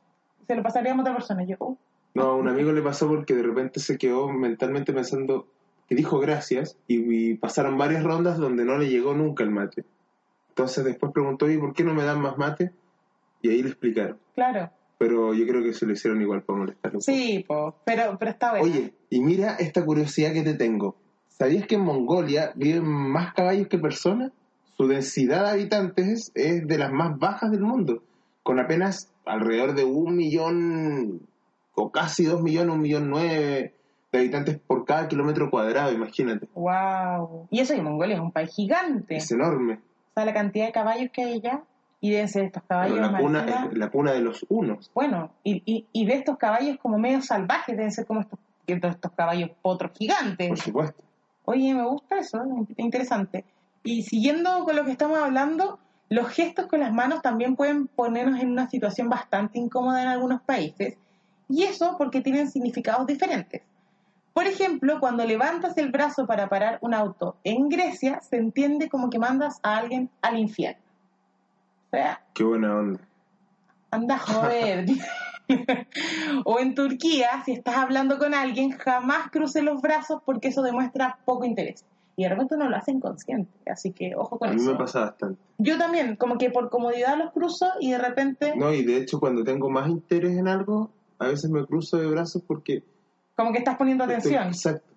Se 0.47 0.55
lo 0.55 0.63
pasaríamos 0.63 0.99
a 0.99 1.09
otra 1.09 1.13
persona. 1.17 1.43
Yo, 1.43 1.55
"Oh". 1.59 1.77
No, 2.13 2.23
a 2.23 2.35
un 2.35 2.47
amigo 2.49 2.71
le 2.71 2.81
pasó 2.81 3.07
porque 3.07 3.35
de 3.35 3.43
repente 3.43 3.79
se 3.79 3.97
quedó 3.97 4.27
mentalmente 4.29 4.91
pensando 4.91 5.47
que 5.87 5.95
dijo 5.95 6.19
gracias 6.19 6.77
y, 6.87 7.31
y 7.31 7.35
pasaron 7.35 7.77
varias 7.77 8.03
rondas 8.03 8.37
donde 8.37 8.65
no 8.65 8.77
le 8.77 8.89
llegó 8.89 9.13
nunca 9.13 9.43
el 9.43 9.51
mate. 9.51 9.85
Entonces 10.49 10.83
después 10.83 11.11
preguntó, 11.13 11.49
¿y 11.49 11.57
por 11.57 11.73
qué 11.73 11.83
no 11.83 11.93
me 11.93 12.03
dan 12.03 12.19
más 12.21 12.37
mate? 12.37 12.71
Y 13.41 13.49
ahí 13.49 13.61
le 13.61 13.69
explicaron. 13.69 14.17
claro. 14.35 14.69
Pero 14.97 15.33
yo 15.33 15.47
creo 15.47 15.63
que 15.63 15.73
se 15.73 15.87
lo 15.87 15.93
hicieron 15.93 16.21
igual 16.21 16.43
para 16.43 16.59
molestarlo. 16.59 17.01
Sí, 17.01 17.43
po, 17.47 17.73
pero, 17.83 18.17
pero 18.19 18.29
está 18.29 18.51
bueno. 18.51 18.65
Oye, 18.67 18.93
y 19.09 19.19
mira 19.19 19.55
esta 19.55 19.83
curiosidad 19.83 20.31
que 20.31 20.43
te 20.43 20.53
tengo. 20.53 20.95
¿Sabías 21.27 21.65
que 21.65 21.73
en 21.73 21.81
Mongolia 21.81 22.51
viven 22.55 22.85
más 22.85 23.33
caballos 23.33 23.67
que 23.67 23.79
personas? 23.79 24.31
Su 24.77 24.87
densidad 24.87 25.45
de 25.45 25.49
habitantes 25.53 26.31
es 26.35 26.67
de 26.67 26.77
las 26.77 26.91
más 26.91 27.17
bajas 27.17 27.49
del 27.49 27.61
mundo, 27.61 28.03
con 28.43 28.59
apenas 28.59 29.11
alrededor 29.25 29.75
de 29.75 29.83
un 29.83 30.15
millón 30.15 31.27
o 31.75 31.91
casi 31.91 32.25
dos 32.25 32.41
millones, 32.41 32.75
un 32.75 32.81
millón 32.81 33.09
nueve 33.09 33.75
de 34.11 34.19
habitantes 34.19 34.59
por 34.59 34.85
cada 34.85 35.07
kilómetro 35.07 35.49
cuadrado, 35.49 35.91
imagínate. 35.91 36.47
Wow. 36.53 37.47
Y 37.49 37.59
eso 37.59 37.73
que 37.73 37.81
Mongolia 37.81 38.15
es 38.15 38.21
un 38.21 38.31
país 38.31 38.53
gigante. 38.53 39.15
Es 39.15 39.31
enorme. 39.31 39.75
O 39.75 40.13
sea, 40.15 40.25
la 40.25 40.33
cantidad 40.33 40.65
de 40.65 40.71
caballos 40.71 41.09
que 41.13 41.23
hay 41.23 41.33
allá. 41.33 41.63
Y 42.03 42.13
ser 42.27 42.45
estos 42.45 42.63
Pero 42.67 42.79
caballos 42.81 42.97
la 42.97 43.19
cuna 43.19 43.45
es 43.45 43.77
la 43.77 43.89
cuna 43.91 44.11
de 44.11 44.21
los 44.21 44.43
unos. 44.49 44.89
Bueno, 44.95 45.33
y, 45.43 45.61
y, 45.71 45.85
y 45.93 46.05
de 46.07 46.15
estos 46.15 46.35
caballos 46.37 46.77
como 46.81 46.97
medio 46.97 47.21
salvajes, 47.21 47.77
deben 47.77 47.91
ser 47.91 48.07
como 48.07 48.21
estos 48.21 48.39
estos 48.65 49.11
caballos 49.11 49.51
potros 49.61 49.91
gigantes. 49.97 50.49
Por 50.49 50.57
supuesto. 50.57 51.03
Oye, 51.45 51.73
me 51.73 51.85
gusta 51.85 52.19
eso, 52.19 52.39
interesante. 52.77 53.45
Y 53.83 54.03
siguiendo 54.03 54.63
con 54.63 54.75
lo 54.75 54.85
que 54.85 54.91
estamos 54.91 55.17
hablando, 55.17 55.79
los 56.11 56.27
gestos 56.27 56.67
con 56.67 56.81
las 56.81 56.91
manos 56.91 57.21
también 57.21 57.55
pueden 57.55 57.87
ponernos 57.87 58.41
en 58.41 58.51
una 58.51 58.69
situación 58.69 59.07
bastante 59.07 59.57
incómoda 59.57 60.01
en 60.01 60.09
algunos 60.09 60.41
países, 60.41 60.97
y 61.47 61.63
eso 61.63 61.95
porque 61.97 62.19
tienen 62.19 62.51
significados 62.51 63.07
diferentes. 63.07 63.61
Por 64.33 64.45
ejemplo, 64.45 64.99
cuando 64.99 65.25
levantas 65.25 65.77
el 65.77 65.89
brazo 65.89 66.27
para 66.27 66.49
parar 66.49 66.79
un 66.81 66.93
auto 66.93 67.37
en 67.45 67.69
Grecia, 67.69 68.19
se 68.19 68.35
entiende 68.35 68.89
como 68.89 69.09
que 69.09 69.19
mandas 69.19 69.61
a 69.63 69.77
alguien 69.77 70.09
al 70.21 70.37
infierno. 70.37 70.81
O 71.87 71.89
sea, 71.91 72.21
Qué 72.33 72.43
buena 72.43 72.75
onda. 72.75 72.99
anda 73.89 74.15
a 74.15 74.19
joder. 74.19 74.85
o 76.43 76.59
en 76.59 76.75
Turquía, 76.75 77.41
si 77.45 77.53
estás 77.53 77.77
hablando 77.77 78.17
con 78.17 78.33
alguien, 78.33 78.71
jamás 78.71 79.31
cruces 79.31 79.63
los 79.63 79.81
brazos 79.81 80.21
porque 80.25 80.49
eso 80.49 80.61
demuestra 80.61 81.19
poco 81.23 81.45
interés. 81.45 81.85
Y 82.21 82.25
de 82.25 82.29
repente 82.29 82.55
no 82.55 82.69
lo 82.69 82.77
hacen 82.77 82.99
consciente, 82.99 83.51
así 83.71 83.93
que 83.93 84.13
ojo 84.15 84.37
con 84.37 84.49
A 84.49 84.53
mí 84.53 84.61
eso. 84.61 84.73
me 84.73 84.77
pasa 84.77 84.99
bastante. 84.99 85.41
Yo 85.57 85.79
también, 85.79 86.15
como 86.17 86.37
que 86.37 86.51
por 86.51 86.69
comodidad 86.69 87.17
los 87.17 87.31
cruzo 87.31 87.65
y 87.79 87.89
de 87.89 87.97
repente, 87.97 88.53
No, 88.55 88.71
y 88.71 88.83
de 88.83 88.97
hecho 88.97 89.19
cuando 89.19 89.43
tengo 89.43 89.71
más 89.71 89.89
interés 89.89 90.37
en 90.37 90.47
algo, 90.47 90.91
a 91.17 91.25
veces 91.29 91.49
me 91.49 91.65
cruzo 91.65 91.97
de 91.97 92.05
brazos 92.05 92.43
porque... 92.45 92.83
como 93.35 93.51
que 93.51 93.57
estás 93.57 93.75
poniendo 93.75 94.03
estoy- 94.03 94.35
atención. 94.35 94.47
exacto. 94.49 94.93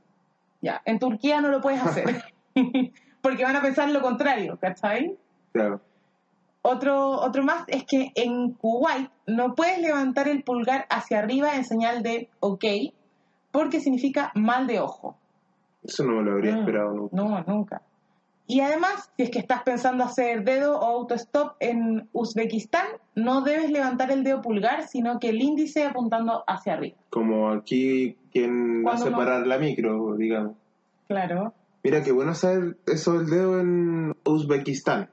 Ya, 0.60 0.82
en 0.84 0.98
Turquía 0.98 1.40
no 1.40 1.48
lo 1.48 1.62
puedes 1.62 1.82
hacer. 1.82 2.24
porque 3.22 3.42
van 3.44 3.56
a 3.56 3.62
pensar 3.62 3.88
lo 3.88 4.02
contrario, 4.02 4.58
¿cachai? 4.60 5.16
Claro. 5.54 5.80
Otro, 6.60 7.08
otro 7.22 7.42
más 7.42 7.64
es 7.68 7.84
que 7.84 8.12
en 8.16 8.52
Kuwait 8.52 9.08
no 9.26 9.54
puedes 9.54 9.78
levantar 9.80 10.28
el 10.28 10.42
pulgar 10.42 10.84
hacia 10.90 11.20
arriba 11.20 11.56
en 11.56 11.64
señal 11.64 12.02
de 12.02 12.28
OK 12.40 12.64
porque 13.50 13.80
significa 13.80 14.30
mal 14.34 14.66
de 14.66 14.80
ojo. 14.80 15.16
Eso 15.84 16.04
no 16.04 16.14
me 16.16 16.22
lo 16.22 16.32
habría 16.32 16.56
Mm, 16.56 16.58
esperado 16.60 16.94
nunca. 16.94 17.16
No, 17.16 17.44
nunca. 17.46 17.82
Y 18.46 18.60
además, 18.60 19.10
si 19.16 19.22
es 19.22 19.30
que 19.30 19.38
estás 19.38 19.62
pensando 19.62 20.04
hacer 20.04 20.44
dedo 20.44 20.78
o 20.78 20.84
autostop 20.84 21.56
en 21.60 22.08
Uzbekistán, 22.12 22.86
no 23.14 23.40
debes 23.42 23.70
levantar 23.70 24.10
el 24.10 24.22
dedo 24.22 24.42
pulgar, 24.42 24.86
sino 24.86 25.18
que 25.18 25.30
el 25.30 25.40
índice 25.40 25.84
apuntando 25.84 26.44
hacia 26.46 26.74
arriba. 26.74 26.96
Como 27.10 27.50
aquí 27.50 28.16
quien 28.32 28.82
Cuando 28.82 29.02
hace 29.02 29.10
no- 29.10 29.16
parar 29.16 29.46
la 29.46 29.58
micro, 29.58 30.14
digamos. 30.16 30.56
Claro. 31.08 31.54
Mira, 31.82 32.02
qué 32.02 32.12
bueno 32.12 32.34
saber 32.34 32.76
eso 32.86 33.18
del 33.18 33.30
dedo 33.30 33.60
en 33.60 34.14
Uzbekistán. 34.24 35.08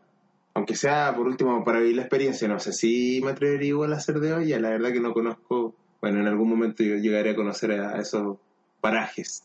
Aunque 0.54 0.76
sea, 0.76 1.14
por 1.16 1.28
último, 1.28 1.64
para 1.64 1.80
vivir 1.80 1.96
la 1.96 2.02
experiencia. 2.02 2.48
No 2.50 2.60
sé 2.60 2.74
si 2.74 3.22
me 3.24 3.32
atrevería 3.32 3.70
igual 3.70 3.94
a 3.94 3.98
hacer 3.98 4.20
dedo 4.20 4.38
allá. 4.38 4.60
La 4.60 4.70
verdad 4.70 4.92
que 4.92 5.00
no 5.00 5.14
conozco... 5.14 5.76
Bueno, 6.02 6.20
en 6.20 6.28
algún 6.28 6.50
momento 6.50 6.84
yo 6.84 6.96
llegaré 6.96 7.30
a 7.32 7.36
conocer 7.36 7.72
a 7.74 7.98
esos 8.00 8.38
parajes. 8.82 9.44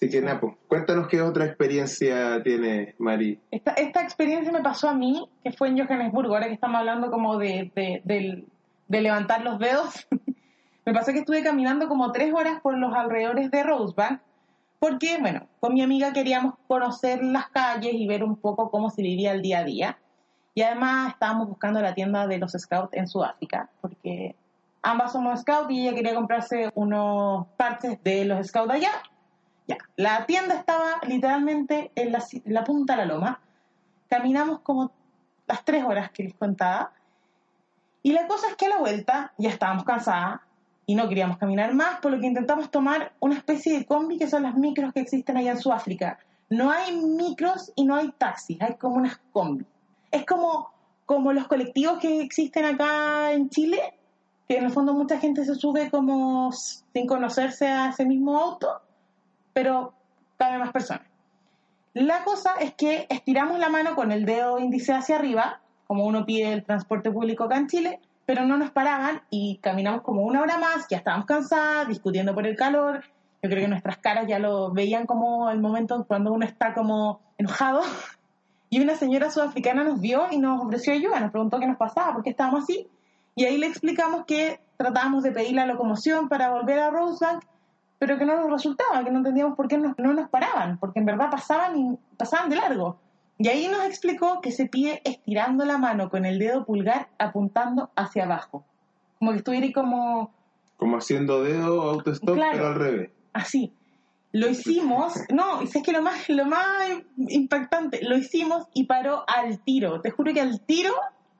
Así 0.00 0.10
que, 0.10 0.20
Napo, 0.20 0.56
cuéntanos 0.68 1.08
qué 1.08 1.20
otra 1.20 1.44
experiencia 1.44 2.40
tiene 2.44 2.94
Mari. 2.98 3.40
Esta, 3.50 3.72
esta 3.72 4.00
experiencia 4.02 4.52
me 4.52 4.62
pasó 4.62 4.88
a 4.88 4.94
mí, 4.94 5.28
que 5.42 5.50
fue 5.50 5.68
en 5.68 5.78
Johannesburgo, 5.84 6.34
ahora 6.34 6.46
que 6.46 6.52
estamos 6.54 6.78
hablando 6.78 7.10
como 7.10 7.36
de, 7.36 7.72
de, 7.74 8.00
del- 8.04 8.46
de 8.86 9.00
levantar 9.00 9.42
los 9.42 9.58
dedos. 9.58 10.06
me 10.86 10.92
pasó 10.94 11.12
que 11.12 11.18
estuve 11.18 11.42
caminando 11.42 11.88
como 11.88 12.12
tres 12.12 12.32
horas 12.32 12.60
por 12.62 12.78
los 12.78 12.94
alrededores 12.94 13.50
de 13.50 13.62
Rosebank, 13.64 14.20
porque, 14.78 15.18
bueno, 15.20 15.48
con 15.58 15.74
mi 15.74 15.82
amiga 15.82 16.12
queríamos 16.12 16.54
conocer 16.68 17.24
las 17.24 17.48
calles 17.48 17.94
y 17.94 18.06
ver 18.06 18.22
un 18.22 18.36
poco 18.36 18.70
cómo 18.70 18.90
se 18.90 19.02
vivía 19.02 19.32
el 19.32 19.42
día 19.42 19.58
a 19.58 19.64
día. 19.64 19.98
Y 20.54 20.62
además 20.62 21.14
estábamos 21.14 21.48
buscando 21.48 21.80
la 21.82 21.94
tienda 21.94 22.28
de 22.28 22.38
los 22.38 22.52
scouts 22.52 22.94
en 22.94 23.08
Sudáfrica, 23.08 23.68
porque 23.80 24.36
ambas 24.82 25.10
somos 25.12 25.40
scouts 25.40 25.70
y 25.72 25.82
ella 25.88 25.96
quería 25.96 26.14
comprarse 26.14 26.70
unos 26.76 27.48
parches 27.56 28.00
de 28.04 28.24
los 28.24 28.46
scouts 28.46 28.72
allá. 28.74 28.90
La 29.96 30.26
tienda 30.26 30.54
estaba 30.54 31.00
literalmente 31.06 31.90
en 31.94 32.12
la, 32.12 32.20
ci- 32.20 32.42
en 32.44 32.54
la 32.54 32.64
punta 32.64 32.94
de 32.94 33.06
la 33.06 33.12
loma. 33.14 33.40
Caminamos 34.08 34.60
como 34.60 34.92
las 35.46 35.64
tres 35.64 35.84
horas 35.84 36.10
que 36.10 36.22
les 36.22 36.34
contaba. 36.34 36.92
Y 38.02 38.12
la 38.12 38.26
cosa 38.26 38.48
es 38.48 38.56
que 38.56 38.66
a 38.66 38.70
la 38.70 38.78
vuelta 38.78 39.32
ya 39.36 39.50
estábamos 39.50 39.84
cansadas 39.84 40.40
y 40.86 40.94
no 40.94 41.08
queríamos 41.08 41.36
caminar 41.36 41.74
más, 41.74 42.00
por 42.00 42.12
lo 42.12 42.20
que 42.20 42.26
intentamos 42.26 42.70
tomar 42.70 43.12
una 43.20 43.34
especie 43.34 43.78
de 43.78 43.84
combi 43.84 44.16
que 44.18 44.28
son 44.28 44.44
las 44.44 44.54
micros 44.54 44.92
que 44.92 45.00
existen 45.00 45.36
allá 45.36 45.50
en 45.50 45.58
Sudáfrica. 45.58 46.18
No 46.48 46.70
hay 46.70 46.96
micros 46.96 47.72
y 47.76 47.84
no 47.84 47.96
hay 47.96 48.10
taxis, 48.12 48.60
hay 48.62 48.76
como 48.76 48.96
unas 48.96 49.20
combi. 49.32 49.66
Es 50.10 50.24
como, 50.24 50.70
como 51.04 51.34
los 51.34 51.46
colectivos 51.46 51.98
que 51.98 52.22
existen 52.22 52.64
acá 52.64 53.32
en 53.32 53.50
Chile, 53.50 53.98
que 54.48 54.56
en 54.56 54.64
el 54.64 54.70
fondo 54.70 54.94
mucha 54.94 55.18
gente 55.18 55.44
se 55.44 55.54
sube 55.56 55.90
como 55.90 56.50
sin 56.52 57.06
conocerse 57.06 57.66
a 57.68 57.90
ese 57.90 58.06
mismo 58.06 58.38
auto, 58.38 58.80
pero 59.52 59.94
cabe 60.36 60.58
más 60.58 60.72
personas. 60.72 61.06
La 61.94 62.22
cosa 62.22 62.54
es 62.60 62.74
que 62.74 63.06
estiramos 63.08 63.58
la 63.58 63.68
mano 63.68 63.94
con 63.94 64.12
el 64.12 64.24
dedo 64.24 64.58
índice 64.58 64.92
hacia 64.92 65.16
arriba, 65.16 65.60
como 65.86 66.04
uno 66.04 66.24
pide 66.24 66.52
el 66.52 66.64
transporte 66.64 67.10
público 67.10 67.44
acá 67.44 67.56
en 67.56 67.66
Chile, 67.66 68.00
pero 68.26 68.44
no 68.44 68.58
nos 68.58 68.70
paraban 68.70 69.22
y 69.30 69.58
caminamos 69.62 70.02
como 70.02 70.22
una 70.22 70.42
hora 70.42 70.58
más, 70.58 70.86
ya 70.88 70.98
estábamos 70.98 71.26
cansadas, 71.26 71.88
discutiendo 71.88 72.34
por 72.34 72.46
el 72.46 72.56
calor. 72.56 73.02
Yo 73.42 73.48
creo 73.48 73.62
que 73.62 73.68
nuestras 73.68 73.96
caras 73.96 74.26
ya 74.28 74.38
lo 74.38 74.70
veían 74.70 75.06
como 75.06 75.48
el 75.50 75.60
momento 75.60 76.04
cuando 76.06 76.32
uno 76.32 76.44
está 76.44 76.74
como 76.74 77.20
enojado. 77.38 77.80
Y 78.70 78.82
una 78.82 78.96
señora 78.96 79.30
sudafricana 79.30 79.82
nos 79.82 79.98
vio 79.98 80.26
y 80.30 80.36
nos 80.36 80.62
ofreció 80.62 80.92
ayuda, 80.92 81.20
nos 81.20 81.30
preguntó 81.30 81.58
qué 81.58 81.66
nos 81.66 81.78
pasaba, 81.78 82.12
por 82.12 82.22
qué 82.22 82.28
estábamos 82.28 82.64
así. 82.64 82.86
Y 83.34 83.46
ahí 83.46 83.56
le 83.56 83.66
explicamos 83.66 84.26
que 84.26 84.60
tratábamos 84.76 85.22
de 85.22 85.32
pedir 85.32 85.54
la 85.54 85.64
locomoción 85.64 86.28
para 86.28 86.50
volver 86.50 86.78
a 86.78 86.90
Rosebank, 86.90 87.44
pero 87.98 88.16
que 88.18 88.24
no 88.24 88.36
nos 88.40 88.50
resultaba, 88.50 89.02
que 89.04 89.10
no 89.10 89.18
entendíamos 89.18 89.56
por 89.56 89.68
qué 89.68 89.76
no, 89.78 89.94
no 89.98 90.12
nos 90.14 90.28
paraban, 90.28 90.78
porque 90.78 91.00
en 91.00 91.06
verdad 91.06 91.30
pasaban 91.30 91.76
y 91.78 91.98
pasaban 92.16 92.48
de 92.50 92.56
largo. 92.56 92.98
Y 93.38 93.48
ahí 93.48 93.68
nos 93.68 93.84
explicó 93.84 94.40
que 94.40 94.50
se 94.52 94.66
pide 94.66 95.00
estirando 95.04 95.64
la 95.64 95.78
mano 95.78 96.10
con 96.10 96.24
el 96.24 96.38
dedo 96.38 96.64
pulgar 96.64 97.08
apuntando 97.18 97.90
hacia 97.96 98.24
abajo. 98.24 98.64
Como 99.18 99.32
que 99.32 99.38
estuviera 99.38 99.68
como 99.72 100.32
Como 100.76 100.96
haciendo 100.96 101.42
dedo 101.42 101.82
autostop, 101.82 102.34
Claro. 102.34 102.52
pero 102.52 102.66
al 102.68 102.74
revés. 102.74 103.10
así. 103.32 103.72
Lo 104.30 104.46
hicimos, 104.48 105.14
no, 105.32 105.62
es 105.62 105.72
que 105.82 105.90
lo 105.90 106.02
más, 106.02 106.28
lo 106.28 106.44
más 106.44 106.66
impactante, 107.16 108.02
lo 108.04 108.16
hicimos 108.16 108.66
y 108.74 108.84
paró 108.84 109.24
al 109.26 109.58
tiro. 109.60 110.00
Te 110.02 110.10
juro 110.10 110.34
que 110.34 110.40
al 110.42 110.60
tiro 110.60 110.92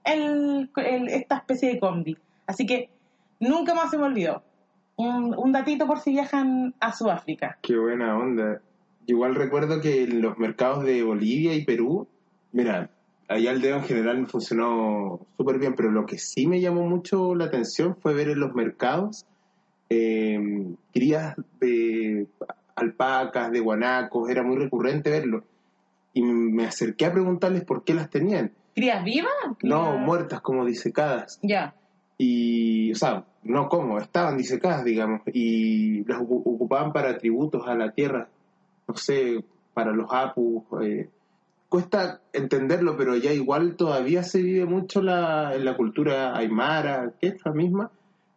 el, 0.05 0.71
el- 0.77 1.09
esta 1.09 1.37
especie 1.37 1.69
de 1.75 1.79
combi. 1.81 2.17
Así 2.47 2.65
que 2.65 2.89
nunca 3.41 3.75
más 3.75 3.91
se 3.91 3.99
me 3.99 4.05
olvidó. 4.05 4.43
Un, 4.99 5.35
un 5.35 5.53
datito 5.53 5.87
por 5.87 6.01
si 6.01 6.11
viajan 6.11 6.75
a 6.81 6.93
Sudáfrica. 6.93 7.59
Qué 7.63 7.77
buena 7.79 8.19
onda. 8.19 8.61
Igual 9.07 9.35
recuerdo 9.35 9.81
que 9.81 10.03
en 10.05 10.21
los 10.21 10.37
mercados 10.39 10.85
de 10.85 11.03
Bolivia 11.03 11.55
y 11.55 11.65
Perú, 11.65 12.07
mira, 12.53 12.91
allá 13.29 13.53
el 13.53 13.63
dedo 13.63 13.77
en 13.77 13.85
general 13.85 14.19
me 14.21 14.27
funcionó 14.27 15.21
súper 15.37 15.59
bien, 15.59 15.75
pero 15.75 15.91
lo 15.91 16.05
que 16.05 16.19
sí 16.19 16.47
me 16.47 16.61
llamó 16.61 16.83
mucho 16.83 17.35
la 17.35 17.47
atención 17.47 17.97
fue 17.97 18.13
ver 18.13 18.29
en 18.29 18.41
los 18.41 18.55
mercados 18.55 19.25
eh, 19.91 20.39
crías 20.93 21.35
de 21.61 22.27
alpacas, 22.77 23.51
de 23.51 23.61
guanacos, 23.61 24.29
era 24.29 24.43
muy 24.43 24.57
recurrente 24.57 25.11
verlo. 25.11 25.45
y 26.13 26.23
me 26.23 26.67
acerqué 26.67 27.07
a 27.07 27.13
preguntarles 27.13 27.65
por 27.65 27.85
qué 27.85 27.95
las 27.95 28.11
tenían. 28.11 28.53
¿Crías 28.75 29.03
vivas? 29.05 29.33
No, 29.63 29.97
muertas 29.99 30.41
como 30.41 30.65
disecadas. 30.65 31.39
Ya. 31.43 31.75
Y, 32.19 32.91
o 32.93 32.95
sea, 32.97 33.25
no 33.45 33.69
como, 33.69 33.99
estaban 33.99 34.37
disecadas, 34.37 34.85
digamos, 34.85 35.23
y 35.33 36.05
las 36.05 36.19
ocu- 36.21 36.43
ocupaban 36.45 36.93
para 36.93 37.17
tributos 37.17 37.67
a 37.69 37.75
la 37.77 37.93
tierra, 37.93 38.29
no 38.89 38.97
sé, 38.97 39.45
para 39.73 39.93
los 39.93 40.09
apus. 40.13 40.65
eh. 40.83 41.09
Cuesta 41.69 42.21
entenderlo, 42.33 42.97
pero 42.97 43.15
ya 43.17 43.33
igual 43.33 43.77
todavía 43.77 44.23
se 44.23 44.43
vive 44.43 44.65
mucho 44.65 45.01
la, 45.03 45.55
en 45.55 45.65
la 45.65 45.77
cultura 45.77 46.37
aymara, 46.37 47.13
que 47.21 47.29
es 47.29 47.41
la 47.45 47.53
misma, 47.53 47.91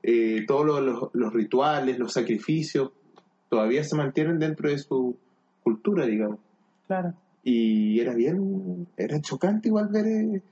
eh, 0.03 0.43
todos 0.45 0.65
lo- 0.65 0.81
los, 0.81 1.09
los 1.13 1.33
rituales, 1.33 1.97
los 1.97 2.13
sacrificios, 2.13 2.91
todavía 3.49 3.83
se 3.83 3.95
mantienen 3.95 4.37
dentro 4.37 4.69
de 4.69 4.77
su 4.77 5.15
cultura, 5.63 6.05
digamos. 6.05 6.39
Claro. 6.87 7.13
Y 7.43 7.99
era 7.99 8.13
bien, 8.13 8.87
era 8.95 9.19
chocante 9.21 9.69
igual 9.69 9.87
ver... 9.87 10.43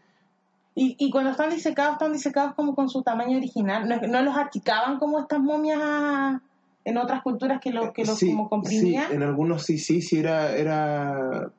Y, 0.81 0.95
y 0.97 1.09
cuando 1.11 1.31
están 1.31 1.49
disecados, 1.49 1.93
están 1.93 2.13
disecados 2.13 2.55
como 2.55 2.73
con 2.73 2.87
su 2.87 3.01
tamaño 3.03 3.35
original. 3.37 3.85
No, 3.89 3.97
no 4.07 4.21
los 4.21 4.37
achicaban 4.37 4.97
como 4.97 5.19
estas 5.19 5.41
momias 5.41 6.41
en 6.85 6.97
otras 6.97 7.21
culturas 7.21 7.59
que 7.59 7.71
los 7.71 7.91
que 7.91 8.05
los 8.05 8.17
sí, 8.17 8.29
como 8.29 8.47
comprimían. 8.47 9.09
sí, 9.09 9.13
en 9.13 9.23
algunos 9.23 9.63
sí, 9.65 9.77
sí, 9.77 10.01
sí, 10.01 10.19
era... 10.19 10.55
era... 10.55 11.51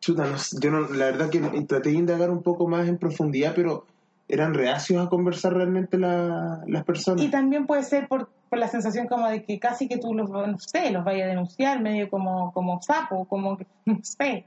Chuta, 0.00 0.24
no 0.24 0.36
yo 0.60 0.70
no, 0.70 0.80
la 0.88 1.06
verdad 1.06 1.28
que 1.28 1.40
traté 1.68 1.90
de 1.90 1.96
indagar 1.96 2.30
un 2.30 2.42
poco 2.42 2.66
más 2.66 2.88
en 2.88 2.96
profundidad, 2.96 3.52
pero 3.54 3.84
eran 4.28 4.54
reacios 4.54 5.04
a 5.04 5.10
conversar 5.10 5.52
realmente 5.52 5.98
la- 5.98 6.62
las 6.66 6.84
personas. 6.84 7.24
Y 7.24 7.30
también 7.30 7.66
puede 7.66 7.82
ser 7.82 8.08
por, 8.08 8.30
por 8.48 8.58
la 8.58 8.68
sensación 8.68 9.06
como 9.06 9.28
de 9.28 9.44
que 9.44 9.58
casi 9.58 9.86
que 9.86 9.98
tú 9.98 10.14
los, 10.14 10.30
no 10.30 10.58
sé, 10.58 10.90
los 10.92 11.04
vayas 11.04 11.26
a 11.26 11.28
denunciar, 11.28 11.82
medio 11.82 12.08
como, 12.08 12.52
como 12.52 12.80
sapo, 12.80 13.26
como 13.26 13.58
que, 13.58 13.66
no 13.84 13.98
sé. 14.02 14.46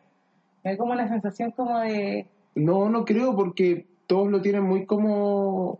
Hay 0.64 0.78
como 0.78 0.94
una 0.94 1.08
sensación 1.08 1.52
como 1.52 1.78
de 1.80 2.26
No, 2.56 2.90
no 2.90 3.06
creo, 3.06 3.36
porque 3.36 3.86
todos 4.10 4.32
lo 4.32 4.42
tienen 4.42 4.64
muy 4.64 4.88
como... 4.88 5.80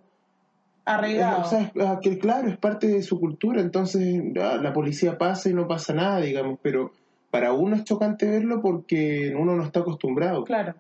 arraigado. 0.86 1.42
O 1.42 1.46
sea, 1.46 1.72
que 2.00 2.20
claro, 2.20 2.48
es 2.48 2.58
parte 2.58 2.86
de 2.86 3.02
su 3.02 3.20
cultura, 3.20 3.60
entonces 3.60 4.22
ah, 4.40 4.60
la 4.62 4.72
policía 4.72 5.18
pasa 5.18 5.50
y 5.50 5.54
no 5.56 5.68
pasa 5.68 5.96
nada, 5.96 6.22
digamos, 6.22 6.60
pero 6.62 6.92
para 7.32 7.54
uno 7.54 7.76
es 7.76 7.84
chocante 7.86 8.30
verlo 8.30 8.62
porque 8.62 9.34
uno 9.36 9.56
no 9.56 9.64
está 9.64 9.80
acostumbrado. 9.80 10.44
Claro. 10.44 10.76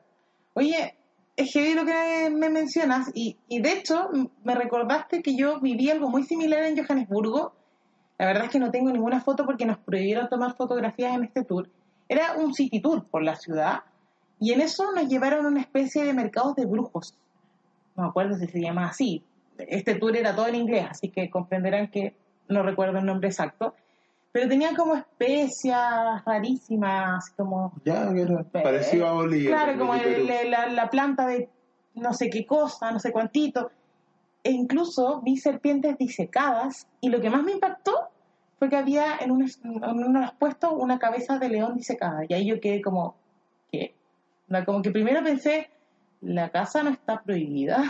Oye, 0.53 0.93
es 1.35 1.51
heavy 1.51 1.73
lo 1.73 1.85
que 1.85 2.29
me 2.29 2.51
mencionas 2.51 3.09
y, 3.15 3.37
y 3.47 3.61
de 3.61 3.73
hecho 3.73 4.09
me 4.43 4.53
recordaste 4.53 5.23
que 5.23 5.35
yo 5.35 5.59
viví 5.59 5.89
algo 5.89 6.07
muy 6.07 6.25
similar 6.25 6.61
en 6.63 6.77
Johannesburgo. 6.77 7.53
La 8.19 8.27
verdad 8.27 8.45
es 8.45 8.51
que 8.51 8.59
no 8.59 8.69
tengo 8.69 8.91
ninguna 8.91 9.21
foto 9.21 9.43
porque 9.43 9.65
nos 9.65 9.79
prohibieron 9.79 10.29
tomar 10.29 10.55
fotografías 10.55 11.15
en 11.15 11.23
este 11.23 11.43
tour. 11.43 11.67
Era 12.07 12.33
un 12.37 12.53
city 12.53 12.79
tour 12.79 13.05
por 13.05 13.23
la 13.23 13.35
ciudad 13.35 13.79
y 14.39 14.53
en 14.53 14.61
eso 14.61 14.91
nos 14.93 15.07
llevaron 15.07 15.45
a 15.45 15.49
una 15.49 15.61
especie 15.61 16.03
de 16.03 16.13
mercados 16.13 16.55
de 16.55 16.67
brujos. 16.67 17.15
No 17.99 18.05
me 18.05 18.09
acuerdo 18.11 18.37
si 18.37 18.47
se 18.47 18.61
llama 18.61 18.87
así. 18.87 19.21
Este 19.57 19.95
tour 19.95 20.15
era 20.15 20.33
todo 20.33 20.47
en 20.47 20.55
inglés, 20.55 20.85
así 20.89 21.09
que 21.09 21.29
comprenderán 21.29 21.89
que 21.91 22.15
no 22.47 22.63
recuerdo 22.63 22.97
el 22.99 23.05
nombre 23.05 23.27
exacto. 23.27 23.75
Pero 24.31 24.47
tenían 24.47 24.73
como 24.75 24.95
especias 24.95 26.23
rarísimas, 26.25 27.29
como 27.35 27.73
Ya, 27.83 28.09
era 28.09 28.43
parecido 28.43 29.07
a 29.07 29.13
Bolivia. 29.13 29.49
Claro, 29.49 29.77
como 29.77 29.95
el- 29.95 30.29
el- 30.29 30.51
la, 30.51 30.67
la 30.67 30.89
planta 30.89 31.27
de 31.27 31.49
no 31.95 32.13
sé 32.13 32.29
qué 32.29 32.45
cosa, 32.45 32.91
no 32.91 32.99
sé 32.99 33.11
cuántito. 33.11 33.69
E 34.43 34.51
incluso 34.51 35.19
vi 35.21 35.35
serpientes 35.35 35.97
disecadas 35.97 36.87
y 37.01 37.09
lo 37.09 37.19
que 37.19 37.29
más 37.29 37.43
me 37.43 37.51
impactó 37.51 37.91
fue 38.59 38.69
que 38.69 38.77
había 38.77 39.17
en 39.19 39.31
uno, 39.31 39.45
en 39.65 39.83
uno 39.83 40.19
de 40.19 40.25
los 40.25 40.33
puestos 40.35 40.71
una 40.73 40.99
cabeza 40.99 41.37
de 41.37 41.49
león 41.49 41.75
disecada. 41.75 42.21
Y 42.29 42.33
ahí 42.33 42.45
yo 42.47 42.61
quedé 42.61 42.81
como, 42.81 43.15
¿qué? 43.71 43.93
Como 44.65 44.81
que 44.81 44.91
primero 44.91 45.21
pensé, 45.23 45.69
la 46.21 46.49
casa 46.49 46.83
no 46.83 46.89
está 46.89 47.21
prohibida. 47.21 47.83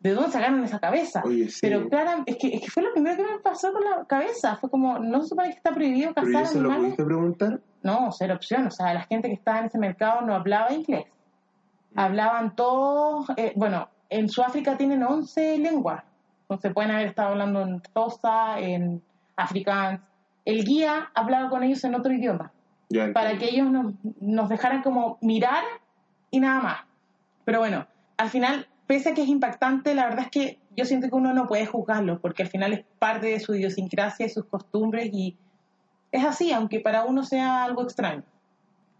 ¿De 0.00 0.14
dónde 0.14 0.30
sacaron 0.30 0.64
esa 0.64 0.78
cabeza? 0.78 1.22
Oye, 1.24 1.50
sí. 1.50 1.58
Pero 1.60 1.86
claro, 1.88 2.22
es 2.24 2.36
que, 2.38 2.48
es 2.48 2.62
que 2.62 2.70
fue 2.70 2.82
lo 2.82 2.92
primero 2.92 3.16
que 3.16 3.22
me 3.22 3.38
pasó 3.40 3.70
por 3.70 3.84
la 3.84 4.04
cabeza. 4.06 4.56
Fue 4.56 4.70
como, 4.70 4.98
no 4.98 5.20
se 5.20 5.28
supone 5.28 5.50
que 5.50 5.56
está 5.56 5.74
prohibido 5.74 6.14
¿Pero 6.14 6.28
¿y 6.28 6.32
cazar 6.32 6.50
eso 6.50 6.62
lo 6.62 6.74
pudiste 6.74 7.04
preguntar? 7.04 7.60
No, 7.82 8.10
cero 8.10 8.34
opción. 8.34 8.66
O 8.66 8.70
sea, 8.70 8.94
la 8.94 9.02
gente 9.02 9.28
que 9.28 9.34
estaba 9.34 9.58
en 9.58 9.66
ese 9.66 9.78
mercado 9.78 10.22
no 10.22 10.34
hablaba 10.34 10.72
inglés. 10.72 11.04
Hablaban 11.94 12.56
todos, 12.56 13.26
eh, 13.36 13.52
bueno, 13.56 13.88
en 14.08 14.28
Sudáfrica 14.28 14.76
tienen 14.78 15.02
11 15.02 15.58
lenguas. 15.58 16.02
Entonces 16.42 16.72
pueden 16.72 16.92
haber 16.92 17.08
estado 17.08 17.30
hablando 17.30 17.60
en 17.60 17.82
Tosa, 17.92 18.58
en 18.58 19.02
Afrikaans. 19.36 20.00
El 20.44 20.64
guía 20.64 21.10
hablaba 21.14 21.50
con 21.50 21.62
ellos 21.62 21.84
en 21.84 21.94
otro 21.94 22.12
idioma, 22.12 22.52
Ya, 22.88 23.12
para 23.12 23.36
que 23.36 23.50
ellos 23.50 23.70
nos, 23.70 23.94
nos 24.20 24.48
dejaran 24.48 24.82
como 24.82 25.18
mirar 25.20 25.62
y 26.30 26.40
nada 26.40 26.60
más. 26.60 26.89
Pero 27.50 27.58
bueno, 27.58 27.84
al 28.16 28.30
final, 28.30 28.68
pese 28.86 29.08
a 29.08 29.14
que 29.14 29.22
es 29.22 29.28
impactante, 29.28 29.92
la 29.92 30.04
verdad 30.04 30.26
es 30.26 30.30
que 30.30 30.58
yo 30.76 30.84
siento 30.84 31.08
que 31.08 31.16
uno 31.16 31.34
no 31.34 31.48
puede 31.48 31.66
juzgarlo, 31.66 32.20
porque 32.20 32.44
al 32.44 32.48
final 32.48 32.72
es 32.72 32.84
parte 33.00 33.26
de 33.26 33.40
su 33.40 33.56
idiosincrasia 33.56 34.26
y 34.26 34.28
sus 34.28 34.44
costumbres 34.44 35.10
y 35.12 35.36
es 36.12 36.24
así, 36.24 36.52
aunque 36.52 36.78
para 36.78 37.04
uno 37.06 37.24
sea 37.24 37.64
algo 37.64 37.82
extraño. 37.82 38.22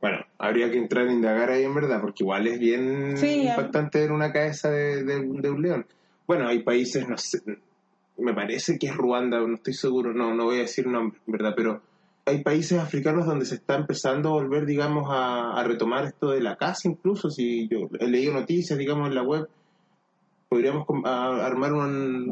Bueno, 0.00 0.18
habría 0.36 0.68
que 0.68 0.78
entrar 0.78 1.06
a 1.06 1.12
indagar 1.12 1.50
ahí 1.50 1.62
en 1.62 1.74
verdad, 1.76 2.00
porque 2.00 2.24
igual 2.24 2.48
es 2.48 2.58
bien 2.58 3.16
Sí, 3.16 3.42
impactante 3.46 4.00
ver 4.00 4.10
una 4.10 4.32
cabeza 4.32 4.68
de, 4.68 5.04
de- 5.04 5.20
de 5.40 5.50
un 5.50 5.62
león. 5.62 5.86
Bueno, 6.26 6.48
hay 6.48 6.64
países, 6.64 7.08
no 7.08 7.16
sé, 7.18 7.38
me 8.18 8.34
parece 8.34 8.80
que 8.80 8.88
es 8.88 8.96
Ruanda, 8.96 9.38
no 9.38 9.54
estoy 9.54 9.74
seguro, 9.74 10.12
no, 10.12 10.34
no 10.34 10.46
voy 10.46 10.56
a 10.56 10.62
decir 10.62 10.88
nombre, 10.88 11.20
¿verdad? 11.26 11.52
Pero 11.56 11.82
hay 12.26 12.42
países 12.42 12.78
africanos 12.78 13.26
donde 13.26 13.44
se 13.46 13.56
está 13.56 13.74
empezando 13.76 14.28
a 14.28 14.33
volver, 14.33 14.66
digamos, 14.66 15.09
a, 15.11 15.52
a 15.59 15.64
retomar 15.64 16.04
esto 16.04 16.30
de 16.30 16.40
la 16.40 16.56
caza, 16.56 16.88
incluso 16.88 17.30
si 17.30 17.66
yo 17.68 17.88
he 17.98 18.06
leído 18.06 18.33
noticias, 18.35 18.78
digamos, 18.78 19.09
en 19.09 19.14
la 19.14 19.22
web. 19.22 19.48
Podríamos 20.48 20.85
a- 21.04 21.46
armar 21.46 21.72
un, 21.72 22.28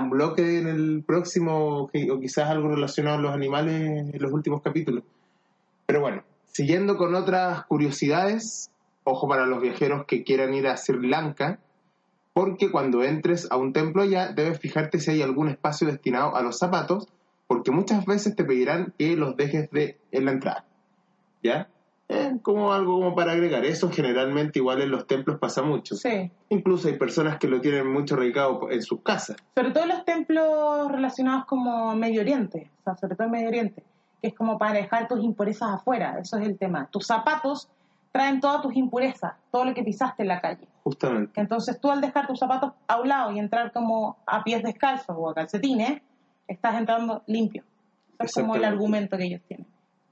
un 0.00 0.10
bloque 0.10 0.58
en 0.58 0.66
el 0.66 1.04
próximo, 1.06 1.82
o 1.84 1.88
quizás 2.20 2.50
algo 2.50 2.68
relacionado 2.68 3.18
a 3.18 3.20
los 3.20 3.32
animales 3.32 4.12
en 4.12 4.20
los 4.20 4.32
últimos 4.32 4.60
capítulos. 4.60 5.04
Pero 5.86 6.00
bueno, 6.00 6.22
siguiendo 6.46 6.96
con 6.96 7.14
otras 7.14 7.64
curiosidades, 7.66 8.70
ojo 9.04 9.28
para 9.28 9.46
los 9.46 9.60
viajeros 9.62 10.04
que 10.06 10.24
quieran 10.24 10.52
ir 10.54 10.66
a 10.66 10.76
Sri 10.76 11.08
Lanka, 11.08 11.60
porque 12.32 12.70
cuando 12.72 13.04
entres 13.04 13.46
a 13.50 13.56
un 13.56 13.72
templo 13.72 14.02
allá 14.02 14.32
debes 14.32 14.58
fijarte 14.58 14.98
si 14.98 15.12
hay 15.12 15.22
algún 15.22 15.48
espacio 15.48 15.86
destinado 15.86 16.34
a 16.36 16.42
los 16.42 16.58
zapatos, 16.58 17.06
porque 17.50 17.72
muchas 17.72 18.06
veces 18.06 18.36
te 18.36 18.44
pedirán 18.44 18.94
que 18.96 19.16
los 19.16 19.36
dejes 19.36 19.72
de, 19.72 19.98
en 20.12 20.24
la 20.24 20.30
entrada. 20.30 20.64
¿Ya? 21.42 21.66
Eh, 22.08 22.38
como 22.42 22.72
algo 22.72 23.00
como 23.00 23.16
para 23.16 23.32
agregar. 23.32 23.64
Eso 23.64 23.90
generalmente 23.90 24.60
igual 24.60 24.80
en 24.80 24.92
los 24.92 25.08
templos 25.08 25.40
pasa 25.40 25.60
mucho. 25.60 25.96
Sí. 25.96 26.30
Incluso 26.48 26.86
hay 26.86 26.96
personas 26.96 27.38
que 27.40 27.48
lo 27.48 27.60
tienen 27.60 27.92
mucho 27.92 28.14
radicado 28.14 28.70
en 28.70 28.80
sus 28.82 29.00
casas. 29.02 29.36
Sobre 29.56 29.72
todo 29.72 29.84
los 29.86 30.04
templos 30.04 30.92
relacionados 30.92 31.44
como 31.46 31.92
Medio 31.96 32.20
Oriente, 32.20 32.70
o 32.78 32.84
sea, 32.84 32.94
sobre 32.94 33.16
todo 33.16 33.26
en 33.26 33.32
Medio 33.32 33.48
Oriente, 33.48 33.82
que 34.22 34.28
es 34.28 34.34
como 34.34 34.56
para 34.56 34.74
dejar 34.74 35.08
tus 35.08 35.20
impurezas 35.20 35.70
afuera, 35.70 36.20
eso 36.20 36.38
es 36.38 36.46
el 36.46 36.56
tema. 36.56 36.86
Tus 36.92 37.04
zapatos 37.04 37.68
traen 38.12 38.38
todas 38.38 38.62
tus 38.62 38.76
impurezas, 38.76 39.32
todo 39.50 39.64
lo 39.64 39.74
que 39.74 39.82
pisaste 39.82 40.22
en 40.22 40.28
la 40.28 40.40
calle. 40.40 40.68
Justamente. 40.84 41.40
Entonces 41.40 41.80
tú 41.80 41.90
al 41.90 42.00
dejar 42.00 42.28
tus 42.28 42.38
zapatos 42.38 42.74
a 42.86 43.00
un 43.00 43.08
lado 43.08 43.32
y 43.32 43.40
entrar 43.40 43.72
como 43.72 44.18
a 44.24 44.44
pies 44.44 44.62
descalzos 44.62 45.16
o 45.18 45.30
a 45.30 45.34
calcetines, 45.34 46.00
estás 46.52 46.76
entrando 46.76 47.22
limpio. 47.26 47.64
Es 48.18 48.32
como 48.32 48.54
el 48.56 48.64
argumento 48.64 49.16
que 49.16 49.24
ellos 49.24 49.40
tienen. 49.48 49.66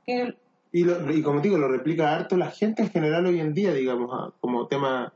Que 0.06 0.34
Y, 0.72 0.84
lo- 0.84 1.10
y 1.10 1.22
como 1.22 1.40
te 1.42 1.48
digo, 1.48 1.58
lo 1.58 1.68
replica 1.68 2.14
harto 2.14 2.36
la 2.36 2.50
gente 2.50 2.82
en 2.82 2.90
general 2.90 3.26
hoy 3.26 3.40
en 3.40 3.52
día, 3.54 3.72
digamos, 3.72 4.10
ah, 4.12 4.32
como 4.40 4.66
tema 4.66 5.12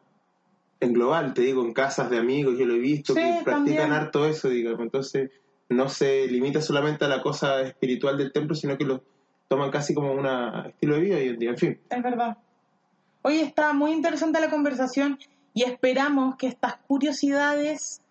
en 0.81 0.93
global, 0.93 1.33
te 1.33 1.43
digo, 1.43 1.63
en 1.65 1.73
casas 1.73 2.11
de 2.11 2.19
amigos, 2.19 2.59
yo 2.59 2.67
lo 2.67 2.75
he 2.75 2.79
visto, 2.79 3.15
Sí, 3.15 3.21
que 3.21 3.41
practican 3.45 3.65
también. 3.65 3.93
harto 3.93 4.27
eso, 4.27 4.49
digamos. 4.49 4.81
Entonces, 4.81 5.31
no 5.69 5.89
se 5.89 6.27
limita 6.27 6.61
solamente 6.61 7.05
a 7.05 7.09
la 7.09 7.23
cosa 7.23 7.63
espiritual 7.63 8.19
del 8.19 8.33
templo, 8.33 8.55
sino 8.55 8.77
que 8.77 8.85
lo 8.85 9.03
toman 9.49 9.71
casi 9.71 9.95
como 9.95 10.13
un 10.13 10.27
estilo 10.67 10.97
de 10.97 11.01
vida 11.01 11.17
hoy 11.17 11.29
en 11.29 11.39
día. 11.39 11.51
En 11.51 11.57
fin, 11.59 11.81
Es 11.89 12.03
verdad. 12.03 12.37
Hoy 13.23 13.39
está 13.39 13.73
muy 13.73 13.93
interesante 13.93 14.41
la 14.41 14.51
conversación 14.51 15.19
y 15.55 15.63
esperamos 15.63 16.35
que 16.37 16.49
estas 16.49 16.77
curiosidades, 16.89 18.02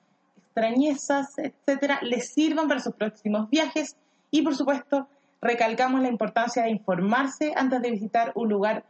extrañezas, 0.52 1.38
etcétera, 1.38 2.00
les 2.04 2.34
sirvan 2.34 2.68
para 2.68 2.82
sus 2.82 2.94
próximos 2.94 3.50
viajes 3.50 3.96
y, 4.32 4.42
por 4.42 4.56
supuesto, 4.56 5.08
recalcamos 5.42 6.02
la 6.02 6.10
importancia 6.10 6.64
de 6.64 6.72
informarse 6.72 7.54
antes 7.56 7.82
de 7.82 7.92
visitar 7.92 8.34
un 8.36 8.50
lugar 8.50 8.84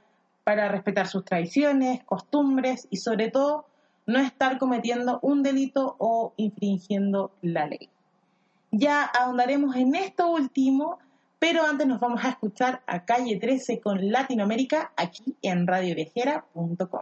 para 0.44 0.70
respetar 0.70 1.08
sus 1.08 1.24
tradiciones, 1.24 2.04
costumbres 2.04 2.88
y, 2.90 2.98
sobre 2.98 3.30
todo, 3.30 3.66
no 4.08 4.20
estar 4.20 4.58
cometiendo 4.58 5.20
un 5.22 5.44
delito 5.44 5.96
o 6.00 6.34
infringiendo 6.38 7.32
la 7.42 7.68
ley. 7.68 7.90
Ya 8.72 9.04
ahondaremos 9.04 9.76
en 9.76 9.94
esto 9.94 10.32
último, 10.32 10.98
pero 11.38 11.64
antes 11.64 11.86
nos 11.86 12.00
vamos 12.00 12.26
a 12.26 12.30
escuchar 12.30 12.82
a 12.88 13.06
Calle 13.06 13.38
13 13.38 13.80
con 13.80 14.12
Latinoamérica 14.12 14.92
aquí 14.98 15.36
en 15.44 15.68
radioviajera.com. 15.68 17.02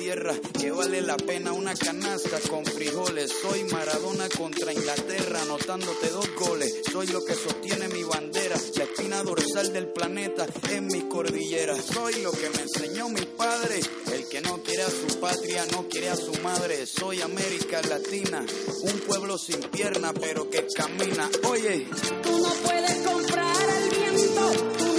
tierra 0.11 0.35
que 0.59 0.71
vale 0.71 1.01
la 1.01 1.15
pena 1.15 1.53
una 1.53 1.73
canasta 1.73 2.37
con 2.49 2.65
frijoles. 2.65 3.31
Soy 3.41 3.63
Maradona 3.71 4.27
contra 4.27 4.73
Inglaterra, 4.73 5.41
anotándote 5.41 6.09
dos 6.09 6.27
goles. 6.35 6.81
Soy 6.91 7.07
lo 7.07 7.23
que 7.23 7.33
sostiene 7.33 7.87
mi 7.87 8.03
bandera, 8.03 8.57
la 8.75 8.83
espina 8.83 9.23
dorsal 9.23 9.71
del 9.71 9.87
planeta 9.87 10.45
en 10.69 10.87
mi 10.87 11.07
cordillera. 11.07 11.75
Soy 11.81 12.21
lo 12.23 12.31
que 12.31 12.49
me 12.49 12.61
enseñó 12.61 13.07
mi 13.07 13.21
padre. 13.21 13.79
El 14.11 14.27
que 14.27 14.41
no 14.41 14.61
quiere 14.61 14.83
a 14.83 14.89
su 14.89 15.17
patria, 15.19 15.65
no 15.71 15.87
quiere 15.87 16.09
a 16.09 16.17
su 16.17 16.33
madre. 16.43 16.85
Soy 16.85 17.21
América 17.21 17.81
Latina, 17.81 18.45
un 18.81 18.99
pueblo 19.07 19.37
sin 19.37 19.61
pierna, 19.69 20.13
pero 20.13 20.49
que 20.49 20.67
camina. 20.75 21.29
Oye, 21.49 21.87
tú 22.21 22.37
no 22.37 22.49
puedes 22.49 22.95
comprar 23.07 23.69
al 23.69 23.89
viento, 23.89 24.90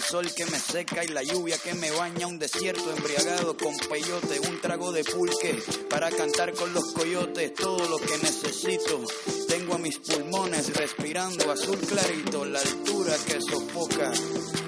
el 0.00 0.06
sol 0.06 0.34
que 0.34 0.46
me 0.46 0.58
seca 0.58 1.04
y 1.04 1.08
la 1.08 1.22
lluvia 1.22 1.58
que 1.58 1.74
me 1.74 1.90
baña, 1.90 2.26
un 2.26 2.38
desierto 2.38 2.90
embriagado 2.90 3.54
con 3.54 3.76
peyote, 3.76 4.40
un 4.48 4.58
trago 4.60 4.92
de 4.92 5.04
pulque 5.04 5.62
para 5.90 6.10
cantar 6.10 6.54
con 6.54 6.72
los 6.72 6.92
coyotes, 6.92 7.52
todo 7.54 7.86
lo 7.86 7.98
que 7.98 8.16
necesito. 8.18 9.04
Tengo 9.46 9.74
a 9.74 9.78
mis 9.78 9.98
pulmones 9.98 10.74
respirando 10.74 11.52
azul 11.52 11.78
clarito, 11.80 12.46
la 12.46 12.60
altura 12.60 13.14
que 13.26 13.40
sofoca. 13.42 14.12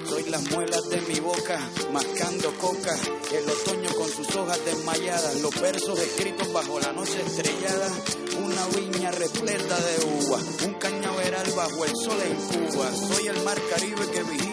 Soy 0.07 0.29
las 0.29 0.43
muelas 0.51 0.87
de 0.89 1.01
mi 1.01 1.19
boca, 1.19 1.59
mascando 1.91 2.53
coca. 2.59 2.95
El 3.31 3.49
otoño 3.49 3.89
con 3.95 4.09
sus 4.09 4.35
hojas 4.35 4.63
desmayadas, 4.65 5.41
los 5.41 5.59
versos 5.59 5.99
escritos 5.99 6.53
bajo 6.53 6.79
la 6.79 6.93
noche 6.93 7.19
estrellada. 7.25 7.89
Una 8.37 8.67
viña 8.67 9.09
repleta 9.09 9.79
de 9.79 10.05
uva, 10.25 10.39
un 10.65 10.73
cañaveral 10.75 11.51
bajo 11.55 11.85
el 11.85 11.95
sol 11.95 12.17
en 12.21 12.69
Cuba. 12.69 12.91
Soy 12.93 13.27
el 13.27 13.43
mar 13.43 13.57
Caribe 13.71 14.11
que 14.11 14.23
vigila 14.23 14.52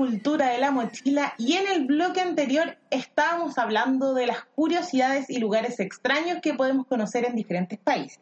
cultura 0.00 0.48
de 0.48 0.56
la 0.56 0.70
mochila 0.70 1.34
y 1.36 1.56
en 1.56 1.68
el 1.68 1.84
bloque 1.84 2.22
anterior 2.22 2.78
estábamos 2.88 3.58
hablando 3.58 4.14
de 4.14 4.26
las 4.26 4.46
curiosidades 4.46 5.28
y 5.28 5.38
lugares 5.38 5.78
extraños 5.78 6.38
que 6.40 6.54
podemos 6.54 6.86
conocer 6.86 7.26
en 7.26 7.36
diferentes 7.36 7.78
países. 7.78 8.18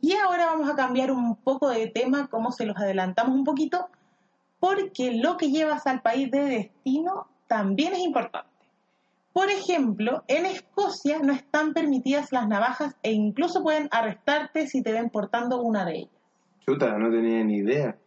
Y 0.00 0.14
ahora 0.14 0.46
vamos 0.46 0.70
a 0.70 0.74
cambiar 0.74 1.10
un 1.10 1.36
poco 1.36 1.68
de 1.68 1.88
tema, 1.88 2.28
como 2.28 2.50
se 2.50 2.64
los 2.64 2.78
adelantamos 2.78 3.34
un 3.34 3.44
poquito, 3.44 3.90
porque 4.58 5.12
lo 5.12 5.36
que 5.36 5.50
llevas 5.50 5.86
al 5.86 6.00
país 6.00 6.30
de 6.30 6.46
destino 6.46 7.28
también 7.46 7.92
es 7.92 7.98
importante. 7.98 8.48
Por 9.34 9.50
ejemplo, 9.50 10.24
en 10.28 10.46
Escocia 10.46 11.18
no 11.18 11.34
están 11.34 11.74
permitidas 11.74 12.32
las 12.32 12.48
navajas 12.48 12.96
e 13.02 13.12
incluso 13.12 13.62
pueden 13.62 13.88
arrestarte 13.90 14.66
si 14.66 14.82
te 14.82 14.92
ven 14.92 15.10
portando 15.10 15.60
una 15.60 15.84
de 15.84 15.96
ellas. 15.98 16.20
Chuta, 16.64 16.96
no 16.96 17.10
tenía 17.10 17.44
ni 17.44 17.56
idea. 17.56 17.98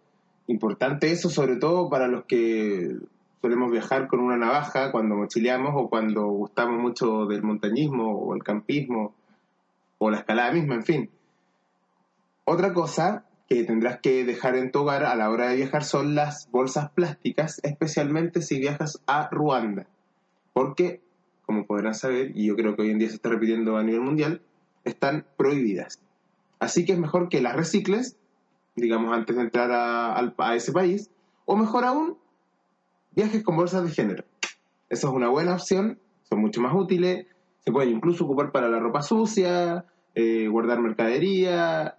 Importante 0.50 1.12
eso, 1.12 1.30
sobre 1.30 1.58
todo 1.58 1.92
para 1.92 2.08
los 2.08 2.26
que 2.26 2.98
solemos 3.40 3.72
viajar 3.72 4.08
con 4.08 4.20
una 4.20 4.36
navaja 4.36 4.92
cuando 4.92 5.16
mochileamos 5.16 5.74
o 5.76 5.90
cuando 5.90 6.26
gustamos 6.26 6.82
mucho 6.82 7.28
del 7.28 7.44
montañismo 7.44 8.18
o 8.18 8.34
el 8.34 8.42
campismo 8.42 9.14
o 10.00 10.10
la 10.10 10.18
escalada 10.18 10.52
misma, 10.52 10.74
en 10.74 10.84
fin. 10.84 11.10
Otra 12.46 12.74
cosa 12.74 13.26
que 13.48 13.64
tendrás 13.64 14.00
que 14.02 14.26
dejar 14.26 14.56
en 14.56 14.72
tu 14.72 14.80
hogar 14.80 15.04
a 15.04 15.16
la 15.16 15.30
hora 15.30 15.50
de 15.50 15.58
viajar 15.58 15.84
son 15.84 16.16
las 16.16 16.50
bolsas 16.50 16.90
plásticas, 16.94 17.60
especialmente 17.62 18.42
si 18.42 18.60
viajas 18.60 19.04
a 19.06 19.30
Ruanda. 19.30 19.86
Porque, 20.54 21.04
como 21.46 21.68
podrán 21.68 21.94
saber, 21.94 22.32
y 22.36 22.48
yo 22.48 22.56
creo 22.56 22.76
que 22.76 22.82
hoy 22.82 22.90
en 22.90 22.98
día 22.98 23.10
se 23.10 23.16
está 23.18 23.30
repitiendo 23.30 23.78
a 23.78 23.84
nivel 23.84 24.02
mundial, 24.02 24.42
están 24.84 25.28
prohibidas. 25.38 26.02
Así 26.58 26.86
que 26.86 26.94
es 26.94 27.00
mejor 27.00 27.30
que 27.30 27.40
las 27.40 27.56
recicles, 27.56 28.18
digamos, 28.80 29.14
antes 29.14 29.36
de 29.36 29.42
entrar 29.44 29.70
a, 29.72 30.56
ese 30.56 30.72
país, 30.72 31.10
o 31.46 31.56
mejor 31.56 31.86
aún, 31.86 32.18
viajes 33.12 33.44
con 33.44 33.56
bolsas 33.56 33.84
de 33.84 33.92
género. 33.92 34.24
Esa 34.90 35.08
es 35.08 35.14
una 35.14 35.30
buena 35.30 35.54
opción, 35.54 36.00
son 36.24 36.42
mucho 36.42 36.62
más 36.62 36.74
útiles, 36.76 37.28
se 37.60 37.72
pueden 37.72 37.92
incluso 37.92 38.26
ocupar 38.26 38.52
para 38.52 38.70
la 38.70 38.80
ropa 38.80 39.02
sucia, 39.02 39.86
eh, 40.16 40.48
guardar 40.48 40.80
mercadería, 40.80 41.98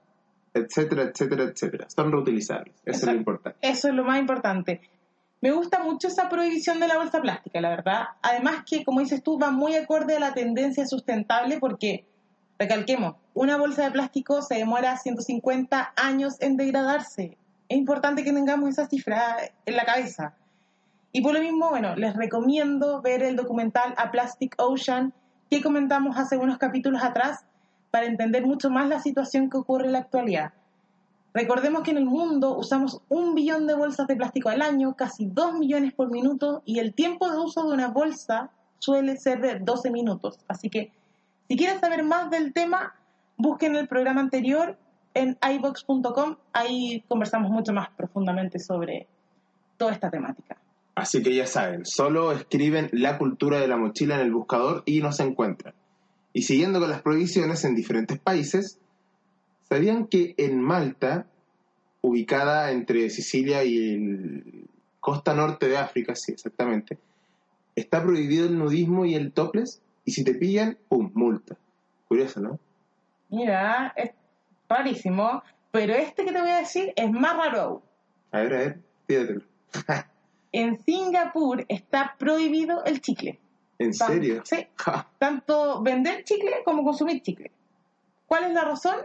etcétera, 0.55 1.05
etcétera, 1.05 1.45
etcétera. 1.45 1.87
Son 1.89 2.11
reutilizables, 2.11 2.75
eso 2.75 2.83
es 2.85 2.95
Exacto. 2.97 3.13
lo 3.13 3.19
importante. 3.19 3.59
Eso 3.63 3.89
es 3.89 3.95
lo 3.95 4.05
más 4.05 4.19
importante. 4.19 4.81
Me 5.41 5.53
gusta 5.53 5.83
mucho 5.83 6.09
esa 6.09 6.29
prohibición 6.29 6.81
de 6.81 6.89
la 6.89 6.99
bolsa 6.99 7.21
plástica, 7.23 7.61
la 7.61 7.71
verdad. 7.71 8.05
Además 8.21 8.65
que, 8.69 8.85
como 8.85 9.01
dices 9.01 9.23
tú, 9.23 9.39
va 9.39 9.51
muy 9.51 9.75
acorde 9.75 10.17
a 10.17 10.21
la 10.21 10.35
tendencia 10.35 10.87
sustentable 10.87 11.59
porque, 11.59 12.05
recalquemos, 12.59 13.17
una 13.35 13.57
bolsa 13.57 13.85
de 13.85 13.91
plástico 13.91 14.43
se 14.43 14.57
demora 14.57 14.97
150 14.97 15.93
años 15.97 16.37
en 16.41 16.57
degradarse. 16.57 17.37
Es 17.69 17.79
importante 17.79 18.25
que 18.25 18.33
tengamos 18.33 18.71
esa 18.71 18.89
cifra 18.89 19.37
en 19.67 19.77
la 19.77 19.85
cabeza. 19.85 20.35
Y 21.13 21.23
por 21.23 21.35
lo 21.35 21.41
mismo, 21.41 21.71
bueno, 21.71 21.95
les 21.97 22.15
recomiendo 22.17 23.01
ver 23.03 23.23
el 23.23 23.37
documental 23.37 23.95
A 23.97 24.11
Plastic 24.11 24.55
Ocean 24.59 25.13
que 25.51 25.63
comentamos 25.63 26.17
hace 26.17 26.37
unos 26.37 26.59
capítulos 26.59 27.03
atrás 27.03 27.45
para 27.91 28.07
entender 28.07 28.47
mucho 28.47 28.71
más 28.71 28.89
la 28.89 29.01
situación 29.01 29.51
que 29.51 29.57
ocurre 29.57 29.87
en 29.87 29.93
la 29.93 29.99
actualidad. 30.01 30.53
Recordemos 31.33 31.83
que 31.83 31.93
en 31.93 31.99
el 31.99 32.07
mundo 32.07 32.57
usamos 32.57 33.03
un 33.09 33.35
billón 33.35 33.67
de 33.67 33.75
bolsas 33.75 34.07
de 34.09 34.17
plástico 34.17 34.49
al 34.49 34.63
año, 34.63 34.97
casi 34.97 35.27
dos 35.27 35.55
millones 35.55 35.93
por 35.93 36.11
minuto, 36.11 36.63
y 36.65 36.81
el 36.81 36.95
tiempo 36.95 37.31
de 37.31 37.39
uso 37.39 37.67
de 37.69 37.75
una 37.75 37.89
bolsa 37.89 38.51
suele 38.79 39.17
ser 39.17 39.41
de 39.41 39.61
12 39.61 39.91
minutos. 39.91 40.41
Así 40.49 40.71
que, 40.71 40.93
si 41.49 41.57
quieres 41.57 41.81
saber 41.81 42.03
más 42.03 42.31
del 42.31 42.53
tema, 42.53 42.95
busquen 43.41 43.77
el 43.77 43.89
programa 43.89 44.21
anterior 44.21 44.77
en 45.15 45.37
ibox.com. 45.43 46.37
Ahí 46.53 47.05
conversamos 47.09 47.51
mucho 47.51 47.73
más 47.73 47.91
profundamente 47.91 48.59
sobre 48.59 49.07
toda 49.77 49.93
esta 49.93 50.11
temática. 50.11 50.57
Así 50.95 51.23
que 51.23 51.35
ya 51.35 51.47
saben, 51.47 51.87
solo 51.87 52.33
escriben 52.33 52.91
la 52.93 53.17
cultura 53.17 53.59
de 53.59 53.69
la 53.69 53.77
mochila 53.77 54.17
en 54.17 54.23
el 54.23 54.33
buscador 54.33 54.83
y 54.85 55.01
nos 55.01 55.21
encuentran. 55.21 55.75
Y 56.33 56.43
siguiendo 56.43 56.79
con 56.81 56.91
las 56.91 57.03
prohibiciones 57.03 57.65
en 57.65 57.75
diferentes 57.75 58.19
países, 58.19 58.79
¿sabían 59.69 60.07
que 60.07 60.35
en 60.37 60.61
Malta, 60.61 61.27
ubicada 62.03 62.71
entre 62.71 63.09
Sicilia 63.11 63.65
y 63.65 63.95
el 63.95 64.69
costa 65.01 65.35
norte 65.35 65.69
de 65.69 65.79
África, 65.79 66.15
sí, 66.15 66.33
exactamente, 66.33 66.99
está 67.75 68.03
prohibido 68.03 68.47
el 68.47 68.59
nudismo 68.59 69.07
y 69.07 69.15
el 69.15 69.33
topless? 69.33 69.81
Y 70.05 70.13
si 70.13 70.25
te 70.25 70.35
pillan, 70.35 70.77
¡pum! 70.89 71.11
multa. 71.15 71.57
Curioso, 72.09 72.41
¿no? 72.41 72.59
Mira, 73.31 73.93
es 73.97 74.11
rarísimo, 74.69 75.43
pero 75.71 75.95
este 75.95 76.25
que 76.25 76.33
te 76.33 76.41
voy 76.41 76.51
a 76.51 76.59
decir 76.59 76.93
es 76.97 77.11
más 77.11 77.37
raro 77.37 77.61
aún. 77.61 77.83
A 78.33 78.39
ver, 78.41 78.55
a 78.55 78.59
ver, 78.59 78.81
pídatelo. 79.07 79.43
En 80.53 80.83
Singapur 80.83 81.65
está 81.69 82.17
prohibido 82.19 82.85
el 82.85 83.01
chicle. 83.01 83.39
¿En 83.79 83.93
Tan- 83.97 84.09
serio? 84.09 84.43
Sí, 84.45 84.67
tanto 85.19 85.81
vender 85.81 86.25
chicle 86.25 86.65
como 86.65 86.83
consumir 86.83 87.23
chicle. 87.23 87.53
¿Cuál 88.27 88.45
es 88.45 88.53
la 88.53 88.65
razón? 88.65 88.97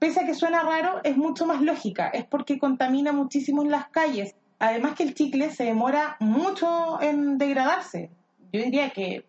Pese 0.00 0.20
a 0.20 0.26
que 0.26 0.34
suena 0.34 0.62
raro, 0.64 1.00
es 1.04 1.16
mucho 1.16 1.46
más 1.46 1.62
lógica. 1.62 2.08
Es 2.08 2.24
porque 2.24 2.58
contamina 2.58 3.12
muchísimo 3.12 3.62
en 3.62 3.70
las 3.70 3.88
calles. 3.90 4.34
Además 4.58 4.94
que 4.96 5.04
el 5.04 5.14
chicle 5.14 5.50
se 5.50 5.64
demora 5.64 6.16
mucho 6.18 7.00
en 7.00 7.38
degradarse. 7.38 8.10
Yo 8.52 8.60
diría 8.60 8.90
que 8.90 9.24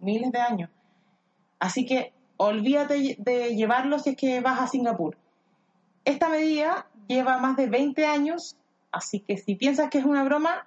miles 0.00 0.30
de 0.30 0.38
años. 0.40 0.70
Así 1.58 1.84
que 1.86 2.12
olvídate 2.36 3.16
de 3.18 3.54
llevarlo 3.54 3.98
si 3.98 4.10
es 4.10 4.16
que 4.16 4.40
vas 4.40 4.60
a 4.60 4.66
Singapur. 4.66 5.16
Esta 6.04 6.28
medida 6.28 6.86
lleva 7.08 7.38
más 7.38 7.56
de 7.56 7.66
20 7.68 8.06
años, 8.06 8.56
así 8.92 9.20
que 9.20 9.36
si 9.36 9.54
piensas 9.54 9.90
que 9.90 9.98
es 9.98 10.04
una 10.04 10.24
broma, 10.24 10.66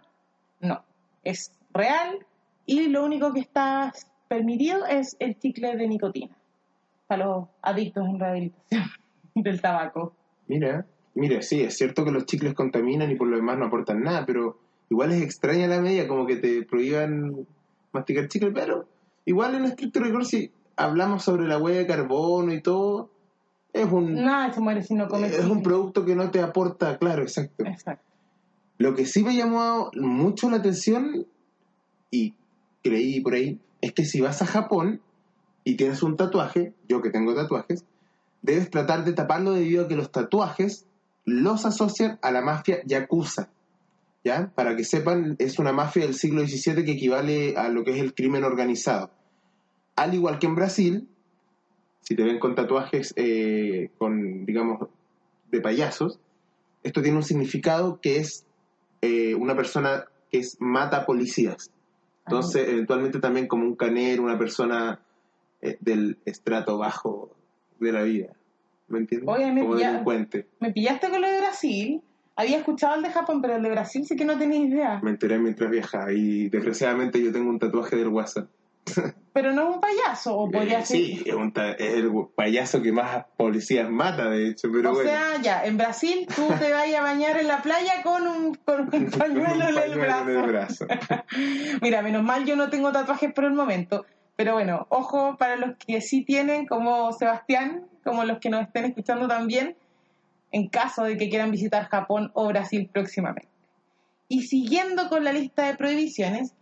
no. 0.60 0.84
Es 1.24 1.52
real 1.74 2.26
y 2.66 2.88
lo 2.88 3.04
único 3.04 3.34
que 3.34 3.40
está 3.40 3.94
permitido 4.28 4.86
es 4.86 5.16
el 5.20 5.38
chicle 5.40 5.76
de 5.76 5.88
nicotina 5.88 6.36
para 7.08 7.26
los 7.26 7.48
adictos 7.62 8.08
en 8.08 8.20
rehabilitación 8.20 8.84
del 9.36 9.62
tabaco. 9.62 10.14
Mira, 10.48 10.86
mira, 11.16 11.42
sí, 11.42 11.62
es 11.62 11.78
cierto 11.78 12.06
que 12.06 12.12
los 12.12 12.26
chicles 12.26 12.54
contaminan 12.54 13.12
y 13.12 13.16
por 13.16 13.28
lo 13.28 13.38
demás 13.38 13.58
no 13.58 13.66
aportan 13.66 14.04
nada, 14.04 14.26
pero 14.26 14.60
igual 14.90 15.12
es 15.12 15.22
extraña 15.22 15.68
la 15.68 15.82
medida, 15.82 16.08
como 16.08 16.26
que 16.26 16.36
te 16.36 16.64
prohíban 16.64 17.48
masticar 17.92 18.28
chicle, 18.28 18.52
pero 18.52 18.88
igual 19.26 19.56
en 19.56 19.66
estricto 19.66 20.00
rigor, 20.00 20.26
si 20.26 20.52
hablamos 20.80 21.24
sobre 21.24 21.46
la 21.46 21.58
huella 21.58 21.80
de 21.80 21.88
carbono 21.88 22.54
y 22.54 22.62
todo, 22.62 23.12
es 23.74 23.92
un, 23.92 24.14
Nada 24.16 24.52
se 24.54 24.62
muere 24.62 24.82
si 24.82 24.96
no 24.96 25.08
comes 25.08 25.34
es 25.34 25.46
un 25.46 25.62
producto 25.62 26.06
que 26.06 26.16
no 26.16 26.32
te 26.32 26.42
aporta, 26.42 26.98
claro, 26.98 27.22
exacto. 27.22 27.66
Exacto. 27.66 28.06
Lo 28.78 28.96
que 28.96 29.06
sí 29.06 29.24
me 29.24 29.36
llamó 29.36 29.92
mucho 29.96 30.50
la 30.50 30.58
atención 30.58 31.28
y 32.10 32.34
creí 32.82 33.20
por 33.20 33.34
ahí 33.34 33.60
es 33.82 33.92
que 33.92 34.06
si 34.06 34.22
vas 34.22 34.42
a 34.42 34.46
Japón 34.46 35.02
y 35.66 35.76
tienes 35.76 36.02
un 36.02 36.16
tatuaje, 36.16 36.74
yo 36.88 37.02
que 37.02 37.10
tengo 37.10 37.36
tatuajes, 37.36 37.84
debes 38.42 38.72
tratar 38.72 39.04
de 39.04 39.12
taparlo 39.12 39.52
debido 39.52 39.84
a 39.84 39.88
que 39.90 39.98
los 39.98 40.12
tatuajes 40.12 40.86
los 41.26 41.66
asocian 41.66 42.18
a 42.22 42.32
la 42.32 42.42
mafia 42.42 42.80
yakuza. 42.86 43.50
¿Ya? 44.24 44.52
Para 44.56 44.76
que 44.76 44.84
sepan, 44.84 45.36
es 45.40 45.60
una 45.60 45.72
mafia 45.72 46.04
del 46.04 46.14
siglo 46.14 46.46
XVII 46.46 46.84
que 46.84 46.92
equivale 46.92 47.56
a 47.58 47.70
lo 47.70 47.84
que 47.84 47.92
es 47.92 48.02
el 48.02 48.14
crimen 48.14 48.44
organizado. 48.44 49.12
Al 50.00 50.14
igual 50.14 50.40
que 50.40 50.48
en 50.48 50.56
Brasil, 50.56 51.08
si 52.02 52.16
te 52.16 52.24
ven 52.24 52.40
con 52.40 52.56
tatuajes 52.56 53.14
eh, 53.18 53.90
con, 53.98 54.46
digamos, 54.46 54.88
de 55.52 55.62
payasos, 55.62 56.20
esto 56.84 57.02
tiene 57.02 57.18
un 57.18 57.24
significado 57.24 58.00
que 58.02 58.18
es 58.18 58.46
eh, 59.02 59.36
una 59.36 59.56
persona 59.56 60.06
que 60.32 60.40
es 60.40 60.58
mata 60.60 61.06
policías. 61.06 61.70
Entonces, 62.26 62.68
eventualmente 62.70 63.20
también 63.20 63.48
como 63.48 63.66
un 63.66 63.76
canero, 63.76 64.24
una 64.24 64.38
persona 64.38 65.00
eh, 65.62 65.78
del 65.82 66.18
estrato 66.26 66.78
bajo 66.78 67.32
de 67.80 67.92
la 67.92 68.04
vida. 68.04 68.28
¿Me 68.88 69.00
entiendes? 69.00 69.28
Oye, 69.30 69.52
me 69.52 69.62
como 69.62 69.76
pilla- 69.76 69.92
delincuente. 69.92 70.48
Me 70.60 70.72
pillaste 70.72 71.10
con 71.10 71.22
lo 71.22 71.28
de 71.28 71.40
Brasil. 71.40 72.02
Había 72.36 72.58
escuchado 72.60 72.96
el 72.96 73.02
de 73.02 73.10
Japón, 73.10 73.42
pero 73.42 73.58
el 73.58 73.64
de 73.64 73.70
Brasil 73.70 74.06
sí 74.06 74.16
que 74.16 74.24
no 74.26 74.38
tenía 74.38 74.60
idea. 74.60 75.00
Me 75.04 75.10
enteré 75.12 75.38
mientras 75.40 75.70
viajaba 75.70 76.14
y 76.14 76.48
desgraciadamente 76.50 77.22
yo 77.22 77.32
tengo 77.34 77.50
un 77.50 77.60
tatuaje 77.60 77.98
del 77.98 78.08
WhatsApp. 78.08 78.48
Pero 79.42 79.54
no 79.54 79.70
es 79.70 79.76
un 79.76 79.80
payaso, 79.82 80.38
o 80.38 80.52
podría 80.52 80.80
Eh, 80.80 80.86
ser. 80.86 80.98
sí, 80.98 81.24
es, 81.26 81.34
un 81.34 81.54
ta- 81.54 81.72
es 81.72 81.94
el 81.94 82.12
payaso 82.36 82.82
que 82.82 82.92
más 82.92 83.26
policías 83.38 83.90
mata, 83.90 84.30
de 84.30 84.50
hecho, 84.50 84.68
pero 84.70 84.92
o 84.92 84.94
bueno. 84.96 85.10
sea, 85.10 85.42
ya, 85.42 85.64
en 85.64 85.78
Brasil 85.78 86.28
tú 86.36 86.50
te 86.60 86.74
vas 86.74 86.94
a 86.94 87.02
bañar 87.02 87.38
en 87.38 87.48
la 87.48 87.62
playa 87.62 88.04
con 88.04 88.28
un, 88.28 88.56
con 88.56 88.82
un 88.82 88.88
Con 88.90 89.04
un 89.04 89.10
pañuelo 89.12 89.64
en 89.70 89.92
el 89.94 89.98
brazo. 89.98 90.30
en 90.30 90.38
el 90.38 90.46
brazo. 90.48 90.88
Mira, 91.82 92.02
menos 92.02 92.22
mal 92.24 92.44
yo 92.46 92.58
no 92.58 92.70
tengo 92.70 92.92
tatuajes 92.92 93.32
por 93.32 93.46
el 93.46 93.52
momento, 93.54 94.06
pero 94.36 94.54
bueno, 94.56 94.88
ojo 94.90 95.38
para 95.38 95.56
los 95.56 95.78
que 95.78 96.02
sí 96.02 96.26
tienen, 96.26 96.66
como 96.68 97.14
Sebastián, 97.14 97.86
como 98.04 98.26
los 98.26 98.40
que 98.40 98.50
nos 98.50 98.64
estén 98.64 98.84
escuchando 98.86 99.28
también, 99.30 99.78
en 100.52 100.68
caso 100.68 101.04
de 101.06 101.18
que 101.18 101.30
quieran 101.30 101.52
visitar 101.52 101.88
Japón 101.88 102.32
o 102.34 102.48
Brasil 102.48 102.90
próximamente. 102.92 103.48
Y 104.28 104.42
siguiendo 104.44 105.08
con 105.08 105.24
la 105.24 105.32
lista 105.32 105.66
de 105.68 105.76
prohibiciones, 105.76 106.54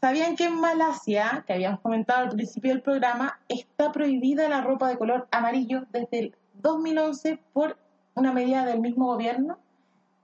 ¿sabían 0.00 0.36
que 0.36 0.44
en 0.44 0.60
Malasia, 0.60 1.44
que 1.46 1.52
habíamos 1.54 1.80
comentado 1.80 2.24
al 2.24 2.30
principio 2.30 2.72
del 2.72 2.82
programa, 2.82 3.40
está 3.48 3.92
prohibida 3.92 4.48
la 4.48 4.60
ropa 4.60 4.88
de 4.88 4.98
color 4.98 5.28
amarillo 5.30 5.86
desde 5.92 6.18
el 6.18 6.34
2011 6.54 7.38
por 7.52 7.76
una 8.14 8.32
medida 8.32 8.64
del 8.64 8.80
mismo 8.80 9.06
gobierno? 9.06 9.58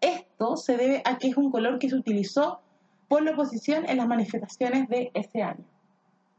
Esto 0.00 0.56
se 0.56 0.76
debe 0.76 1.02
a 1.04 1.18
que 1.18 1.28
es 1.28 1.36
un 1.36 1.50
color 1.50 1.78
que 1.78 1.88
se 1.88 1.96
utilizó 1.96 2.60
por 3.08 3.22
la 3.22 3.32
oposición 3.32 3.84
en 3.88 3.98
las 3.98 4.08
manifestaciones 4.08 4.88
de 4.88 5.10
ese 5.14 5.42
año. 5.42 5.64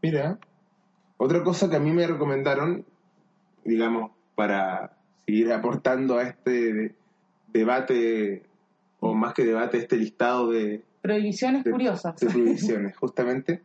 Mira, 0.01 0.37
otra 1.17 1.43
cosa 1.43 1.69
que 1.69 1.75
a 1.77 1.79
mí 1.79 1.91
me 1.91 2.05
recomendaron, 2.07 2.85
digamos, 3.63 4.11
para 4.35 4.97
seguir 5.25 5.53
aportando 5.53 6.17
a 6.17 6.23
este 6.23 6.73
de- 6.73 6.95
debate 7.53 8.43
o 8.99 9.13
más 9.13 9.33
que 9.33 9.45
debate, 9.45 9.77
este 9.77 9.95
listado 9.97 10.49
de, 10.49 10.83
Prohibiciones 11.03 11.63
de- 11.65 11.71
curiosas. 11.71 12.15
de 12.15 12.27
prohibiciones, 12.27 12.95
justamente. 12.97 13.61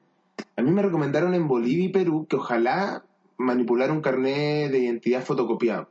A 0.56 0.62
mí 0.62 0.70
me 0.72 0.82
recomendaron 0.82 1.34
en 1.34 1.46
Bolivia 1.48 1.84
y 1.86 1.88
Perú 1.88 2.26
que 2.28 2.36
ojalá 2.36 3.04
manipular 3.38 3.90
un 3.92 4.00
carnet 4.02 4.70
de 4.72 4.78
identidad 4.80 5.22
fotocopiado. 5.22 5.88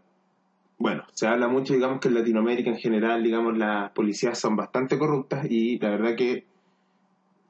Bueno, 0.77 1.03
se 1.13 1.25
habla 1.25 1.47
mucho, 1.47 1.73
digamos, 1.73 1.99
que 1.99 2.09
en 2.09 2.15
Latinoamérica 2.15 2.69
en 2.69 2.77
general, 2.77 3.23
digamos, 3.23 3.57
las 3.57 3.91
policías 3.91 4.37
son 4.37 4.55
bastante 4.57 4.97
corruptas 4.99 5.47
y 5.49 5.79
la 5.79 5.89
verdad 5.89 6.15
que 6.15 6.45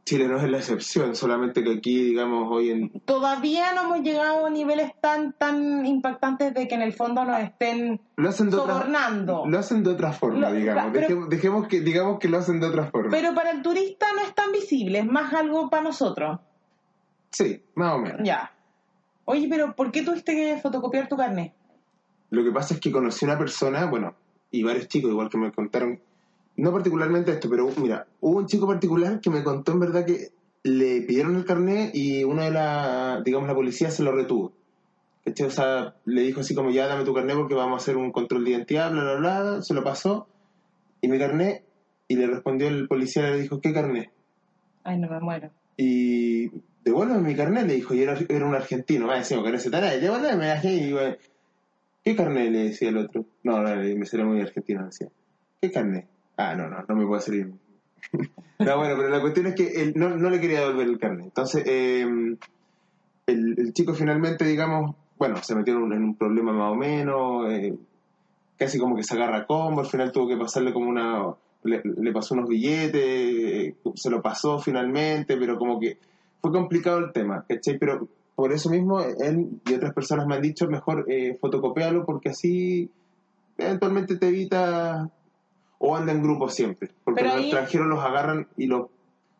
Chile 0.08 0.26
no 0.30 0.38
es 0.38 0.50
la 0.50 0.60
excepción, 0.60 1.18
solamente 1.18 1.62
que 1.66 1.74
aquí, 1.74 2.02
digamos, 2.02 2.48
hoy 2.50 2.70
en... 2.72 2.90
Todavía 3.02 3.74
no 3.74 3.82
hemos 3.82 4.00
llegado 4.04 4.46
a 4.46 4.50
niveles 4.50 4.92
tan 5.02 5.34
tan 5.34 5.86
impactantes 5.86 6.54
de 6.54 6.66
que 6.66 6.76
en 6.76 6.82
el 6.82 6.94
fondo 6.94 7.26
nos 7.26 7.42
estén 7.42 8.00
Lo 8.16 8.30
hacen 8.30 8.50
de 8.50 8.56
otra, 8.56 8.74
sobornando. 8.76 9.44
lo 9.46 9.60
hacen 9.60 9.84
de 9.84 9.90
otra 9.90 10.14
forma, 10.14 10.50
Lo- 10.50 10.54
digamos. 10.54 10.92
pero- 10.94 11.02
Dejemos, 11.08 11.30
dejemos 11.30 11.68
que, 11.68 11.82
digamos 11.82 12.20
que 12.20 12.30
lo 12.30 12.38
hacen 12.38 12.62
de 12.62 12.68
otra 12.68 12.86
forma. 12.86 13.10
Pero 13.12 13.36
para 13.36 13.52
el 13.52 13.62
turista 13.62 14.06
no 14.16 14.22
es 14.22 14.34
tan 14.34 14.54
visible, 14.54 15.00
es 15.00 15.06
más 15.06 15.34
algo 15.34 15.70
para 15.70 15.84
nosotros. 15.84 16.40
sí, 17.30 17.62
más 17.76 17.96
o 17.96 17.98
menos. 18.00 18.22
Ya. 18.24 18.54
Oye, 19.26 19.48
pero 19.50 19.76
¿por 19.76 19.92
qué 19.92 20.04
tuviste 20.04 20.34
que 20.34 20.58
fotocopiar 20.62 21.10
tu 21.10 21.18
carnet? 21.18 21.52
Lo 22.30 22.46
que 22.46 22.52
pasa 22.52 22.76
es 22.76 22.80
que 22.80 22.94
conocí 22.94 23.26
una 23.26 23.38
persona, 23.38 23.86
bueno, 23.88 24.16
y 24.52 24.64
varios 24.64 24.88
chicos 24.88 25.12
igual 25.12 25.28
que 25.30 25.38
me 25.38 25.52
contaron, 25.52 26.00
no 26.58 26.72
particularmente 26.72 27.32
esto, 27.32 27.50
pero 27.50 27.70
mira, 27.78 28.08
hubo 28.20 28.38
un 28.38 28.48
chico 28.48 28.68
particular 28.68 29.22
que 29.22 29.30
me 29.30 29.44
contó 29.44 29.74
en 29.74 29.80
verdad 29.80 30.06
que 30.06 30.30
le 30.64 31.02
pidieron 31.02 31.36
el 31.36 31.46
carnet 31.46 31.92
y 31.94 32.24
uno 32.24 32.44
de 32.44 32.52
la, 32.52 33.22
digamos, 33.24 33.48
la 33.48 33.56
policía 33.56 33.92
se 33.92 34.04
lo 34.04 34.12
retuvo. 34.12 34.54
¿Cachai? 35.24 35.48
O 35.48 35.52
sea, 35.52 35.96
le 36.06 36.22
dijo 36.22 36.40
así 36.40 36.56
como 36.56 36.72
ya 36.72 36.88
dame 36.88 37.04
tu 37.04 37.14
carnet 37.14 37.36
porque 37.36 37.54
vamos 37.54 37.74
a 37.74 37.84
hacer 37.84 37.98
un 37.98 38.12
control 38.12 38.44
de 38.44 38.52
identidad, 38.52 38.92
bla, 38.92 39.04
bla, 39.04 39.16
bla, 39.16 39.62
se 39.62 39.74
lo 39.74 39.84
pasó 39.84 40.28
y 41.02 41.08
mi 41.08 41.20
carnet 41.20 41.64
y 42.08 42.16
le 42.16 42.28
respondió 42.28 42.68
el 42.70 42.88
policía, 42.88 43.30
le 43.30 43.42
dijo, 43.42 43.62
¿qué 43.62 43.74
carnet? 43.74 44.12
Ay, 44.84 44.98
no 44.98 45.10
me 45.10 45.20
muero. 45.20 45.52
Y 45.76 46.50
devuélveme 46.84 47.22
mi 47.22 47.36
carnet, 47.36 47.68
le 47.68 47.76
dijo, 47.76 47.94
y 47.94 48.02
era, 48.02 48.18
era 48.30 48.46
un 48.46 48.56
argentino, 48.56 49.08
va 49.08 49.18
decimos 49.18 49.46
que 49.46 49.52
no 49.52 49.60
se 49.60 49.70
tará, 49.70 49.92
devuélveme, 49.92 50.52
así, 50.52 50.70
y 50.70 50.96
¿qué 52.04 52.16
carnet? 52.16 52.52
le 52.52 52.64
decía 52.70 52.90
el 52.90 52.98
otro. 52.98 53.26
No, 53.44 53.62
no, 53.62 53.76
me 53.76 54.06
será 54.06 54.26
muy 54.26 54.42
argentino, 54.42 54.86
decía. 54.86 55.10
¿Qué 55.62 55.72
carnet? 55.72 56.08
Ah, 56.38 56.56
no, 56.56 56.70
no, 56.70 56.84
no 56.88 56.96
me 56.96 57.06
puede 57.06 57.22
salir. 57.22 57.52
no, 58.60 58.78
bueno, 58.78 58.96
pero 58.96 59.10
la 59.10 59.22
cuestión 59.22 59.48
es 59.48 59.56
que 59.56 59.82
él 59.82 59.94
no, 59.96 60.10
no 60.10 60.30
le 60.30 60.40
quería 60.40 60.62
devolver 60.62 60.88
el 60.88 61.00
carnet. 61.00 61.26
Entonces, 61.26 61.64
eh, 61.66 62.06
el, 63.26 63.74
chico 63.74 63.94
finalmente, 63.94 64.46
digamos, 64.46 64.96
bueno, 65.18 65.38
se 65.44 65.56
metió 65.56 65.76
en 65.76 65.92
un, 65.92 66.16
problema 66.16 66.54
más 66.54 66.72
o 66.72 66.76
menos, 66.76 67.52
eh, 67.52 67.76
casi 68.58 68.78
como 68.78 68.96
que 68.96 69.04
se 69.04 69.16
agarra 69.16 69.46
combo, 69.46 69.82
al 69.82 69.88
final 69.88 70.12
tuvo 70.12 70.30
que 70.30 70.38
pasarle 70.38 70.74
como 70.74 70.90
una... 70.90 71.34
Le, 71.64 71.82
le 71.84 72.14
pasó 72.14 72.36
unos 72.36 72.48
billetes, 72.48 73.02
eh, 73.04 73.76
se 73.96 74.10
lo 74.10 74.22
pasó 74.22 74.60
finalmente, 74.60 75.36
pero 75.38 75.58
como 75.58 75.80
que 75.80 75.98
fue 76.40 76.52
complicado 76.52 77.00
el 77.00 77.12
tema, 77.12 77.44
¿cachai? 77.48 77.78
Pero 77.78 78.08
por 78.38 78.54
eso 78.54 78.70
mismo 78.70 79.02
él 79.02 79.60
y 79.66 79.74
otras 79.74 79.96
personas 79.96 80.28
me 80.28 80.36
han 80.36 80.44
dicho 80.44 80.68
mejor 80.68 81.06
eh, 81.10 81.36
fotocopiarlo 81.42 82.06
porque 82.06 82.30
así 82.30 82.88
eventualmente 83.58 84.16
te 84.16 84.28
evita 84.28 85.10
o 85.80 85.96
anda 85.96 86.12
en 86.12 86.22
grupo 86.24 86.50
siempre, 86.50 86.90
porque 87.04 87.22
Pero 87.22 87.34
los 87.36 87.44
ahí- 87.44 87.50
extranjeros 87.52 87.88
los 87.88 88.04
agarran 88.04 88.48
y 88.58 88.66
los, 88.68 88.88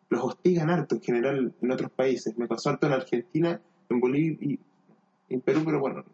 los 0.08 0.22
hostigan 0.24 0.70
harto 0.70 0.94
en 0.96 1.00
general 1.02 1.52
en 1.60 1.70
otros 1.70 1.90
países. 1.90 2.36
Me 2.38 2.46
pasó 2.46 2.70
harto 2.70 2.86
en 2.86 2.92
Argentina, 2.92 3.60
en 3.88 4.00
Bolivia 4.00 4.38
y 4.40 4.60
en 5.34 5.40
Perú, 5.40 5.62
pero 5.64 5.80
bueno, 5.80 6.04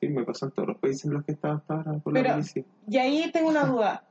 sí, 0.00 0.08
me 0.08 0.24
pasó 0.24 0.46
en 0.46 0.52
todos 0.52 0.68
los 0.68 0.78
países 0.78 1.06
en 1.06 1.14
los 1.14 1.24
que 1.24 1.32
estaba 1.32 1.54
hasta 1.56 1.74
ahora 1.74 1.92
la 1.92 1.98
Pero- 2.12 2.30
policía. 2.34 2.64
Y 2.88 2.98
ahí 2.98 3.30
tengo 3.32 3.48
una 3.48 3.64
duda. 3.66 4.04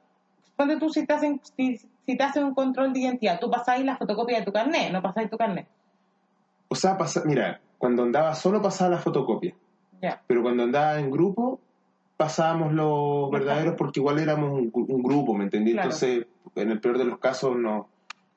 Ponte 0.55 0.77
tú 0.77 0.89
si 0.89 1.05
te 1.05 1.13
hacen, 1.13 1.39
si, 1.55 1.77
si 1.77 2.17
te 2.17 2.23
hacen 2.23 2.43
un 2.43 2.55
control 2.55 2.91
de 2.91 2.99
identidad, 3.01 3.39
tú 3.39 3.49
pasáis 3.51 3.85
la 3.85 3.95
fotocopia 3.95 4.39
de 4.39 4.45
tu 4.45 4.51
carnet, 4.51 4.91
no 4.91 5.01
pasáis 5.03 5.29
tu 5.29 5.37
carnet. 5.37 5.67
O 6.67 6.75
sea, 6.75 6.97
pasa, 6.97 7.21
mira, 7.25 7.61
cuando 7.77 8.01
andaba 8.03 8.33
solo 8.33 8.61
pasaba 8.61 8.89
la 8.89 8.97
fotocopia. 8.97 9.53
Ya. 10.01 10.21
Pero 10.27 10.41
cuando 10.41 10.63
andaba 10.63 10.99
en 10.99 11.09
grupo, 11.11 11.59
pasábamos 12.17 12.73
los 12.73 13.29
verdaderos 13.31 13.75
porque 13.77 13.99
igual 13.99 14.19
éramos 14.19 14.51
un, 14.51 14.71
un 14.73 15.03
grupo, 15.03 15.33
¿me 15.33 15.45
entendí? 15.45 15.73
Claro. 15.73 15.89
Entonces, 15.89 16.25
en 16.55 16.71
el 16.71 16.81
peor 16.81 16.97
de 16.97 17.05
los 17.05 17.19
casos 17.19 17.55
nos 17.55 17.85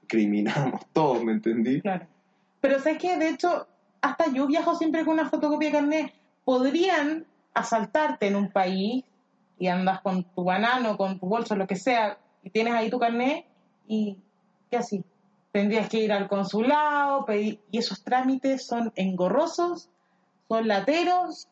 criminamos 0.07 0.83
todos, 0.93 1.25
¿me 1.25 1.33
entendí? 1.33 1.81
Claro. 1.81 2.07
Pero 2.61 2.79
sabes 2.79 2.99
que 2.99 3.17
de 3.17 3.31
hecho, 3.31 3.67
hasta 4.03 4.31
yo 4.33 4.47
viajo 4.47 4.75
siempre 4.75 5.05
con 5.05 5.15
una 5.15 5.29
fotocopia 5.29 5.71
de 5.71 5.75
carnet. 5.75 6.15
Podrían 6.45 7.27
asaltarte 7.55 8.27
en 8.27 8.37
un 8.37 8.51
país 8.51 9.05
y 9.59 9.69
andas 9.69 10.01
con 10.01 10.25
tu 10.25 10.45
banano, 10.45 10.97
con 10.97 11.19
tu 11.19 11.27
bolso, 11.27 11.57
lo 11.57 11.67
que 11.67 11.77
sea, 11.77 12.19
y 12.43 12.51
tienes 12.51 12.75
ahí 12.75 12.91
tu 12.91 12.99
carnet 12.99 13.45
y 13.87 14.17
¿qué 14.71 14.79
así? 14.79 15.05
Tendrías 15.53 15.89
que 15.89 15.99
ir 15.99 16.13
al 16.13 16.29
consulado, 16.29 17.25
pedir, 17.25 17.61
y 17.71 17.79
esos 17.79 18.03
trámites 18.03 18.67
son 18.67 18.93
engorrosos, 18.95 19.91
son 20.49 20.69
lateros 20.69 21.49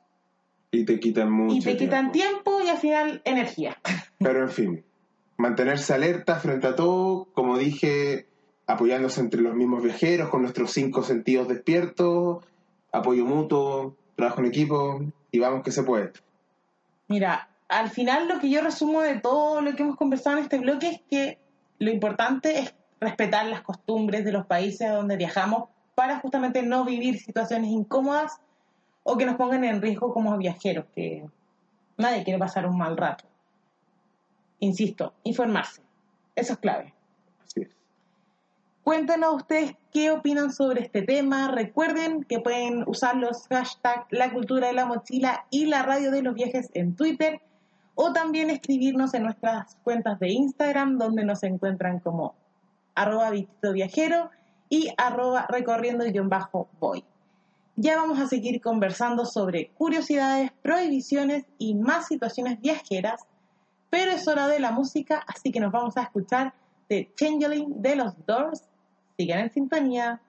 Y 0.70 0.84
te 0.84 1.00
quitan 1.00 1.30
mucho 1.30 1.56
y 1.56 1.60
te 1.60 1.76
quitan 1.76 2.12
tiempo. 2.12 2.50
tiempo 2.50 2.60
y 2.64 2.68
al 2.68 2.78
final 2.78 3.22
energía. 3.24 3.78
Pero 4.18 4.42
en 4.42 4.50
fin, 4.50 4.84
mantenerse 5.36 5.94
alerta 5.94 6.36
frente 6.36 6.66
a 6.66 6.76
todo, 6.76 7.28
como 7.32 7.56
dije, 7.56 8.26
apoyándose 8.66 9.20
entre 9.20 9.40
los 9.40 9.54
mismos 9.54 9.82
viajeros, 9.82 10.28
con 10.28 10.42
nuestros 10.42 10.72
cinco 10.72 11.02
sentidos 11.02 11.48
despiertos, 11.48 12.44
apoyo 12.92 13.24
mutuo, 13.24 13.96
trabajo 14.14 14.40
en 14.40 14.46
equipo, 14.46 15.00
y 15.30 15.38
vamos 15.38 15.62
que 15.62 15.72
se 15.72 15.82
puede. 15.82 16.12
Mira, 17.08 17.48
al 17.68 17.90
final 17.90 18.28
lo 18.28 18.40
que 18.40 18.50
yo 18.50 18.60
resumo 18.60 19.00
de 19.02 19.20
todo 19.20 19.60
lo 19.60 19.74
que 19.74 19.82
hemos 19.82 19.96
conversado 19.96 20.36
en 20.36 20.44
este 20.44 20.58
bloque 20.58 20.88
es 20.88 21.00
que 21.08 21.38
lo 21.78 21.90
importante 21.90 22.58
es 22.58 22.74
respetar 23.00 23.46
las 23.46 23.62
costumbres 23.62 24.24
de 24.24 24.32
los 24.32 24.46
países 24.46 24.88
a 24.88 24.94
donde 24.94 25.16
viajamos 25.16 25.68
para 25.94 26.18
justamente 26.20 26.62
no 26.62 26.84
vivir 26.84 27.18
situaciones 27.18 27.70
incómodas 27.70 28.40
o 29.10 29.16
que 29.16 29.24
nos 29.24 29.36
pongan 29.36 29.64
en 29.64 29.80
riesgo 29.80 30.12
como 30.12 30.36
viajeros, 30.36 30.84
que 30.94 31.26
nadie 31.96 32.24
quiere 32.24 32.38
pasar 32.38 32.66
un 32.66 32.76
mal 32.76 32.94
rato. 32.94 33.24
Insisto, 34.58 35.14
informarse. 35.24 35.80
Eso 36.34 36.52
es 36.52 36.58
clave. 36.58 36.92
Así 37.42 37.62
es. 37.62 37.70
Cuéntenos 38.82 39.36
ustedes 39.36 39.76
qué 39.94 40.10
opinan 40.10 40.52
sobre 40.52 40.82
este 40.82 41.00
tema. 41.00 41.50
Recuerden 41.50 42.22
que 42.24 42.40
pueden 42.40 42.84
usar 42.86 43.16
los 43.16 43.46
hashtags 43.48 44.08
La 44.10 44.30
Cultura 44.30 44.66
de 44.66 44.74
la 44.74 44.84
Mochila 44.84 45.46
y 45.48 45.64
la 45.64 45.84
Radio 45.84 46.10
de 46.10 46.20
los 46.20 46.34
Viajes 46.34 46.68
en 46.74 46.94
Twitter 46.94 47.40
o 47.94 48.12
también 48.12 48.50
escribirnos 48.50 49.14
en 49.14 49.22
nuestras 49.22 49.76
cuentas 49.84 50.20
de 50.20 50.28
Instagram 50.32 50.98
donde 50.98 51.24
nos 51.24 51.42
encuentran 51.44 52.00
como 52.00 52.34
arroba 52.94 53.32
viajero 53.72 54.28
y 54.68 54.92
arroba 54.98 55.46
recorriendo 55.48 56.04
guion 56.04 56.28
bajo 56.28 56.68
voy. 56.78 57.02
Ya 57.80 57.96
vamos 57.96 58.18
a 58.18 58.26
seguir 58.26 58.60
conversando 58.60 59.24
sobre 59.24 59.68
curiosidades, 59.68 60.50
prohibiciones 60.62 61.44
y 61.58 61.76
más 61.76 62.08
situaciones 62.08 62.60
viajeras, 62.60 63.24
pero 63.88 64.10
es 64.10 64.26
hora 64.26 64.48
de 64.48 64.58
la 64.58 64.72
música, 64.72 65.24
así 65.28 65.52
que 65.52 65.60
nos 65.60 65.70
vamos 65.70 65.96
a 65.96 66.02
escuchar 66.02 66.54
de 66.88 67.08
Changeling 67.14 67.80
de 67.80 67.94
los 67.94 68.14
Doors. 68.26 68.64
Sigan 69.16 69.38
en 69.38 69.52
sintonía. 69.52 70.20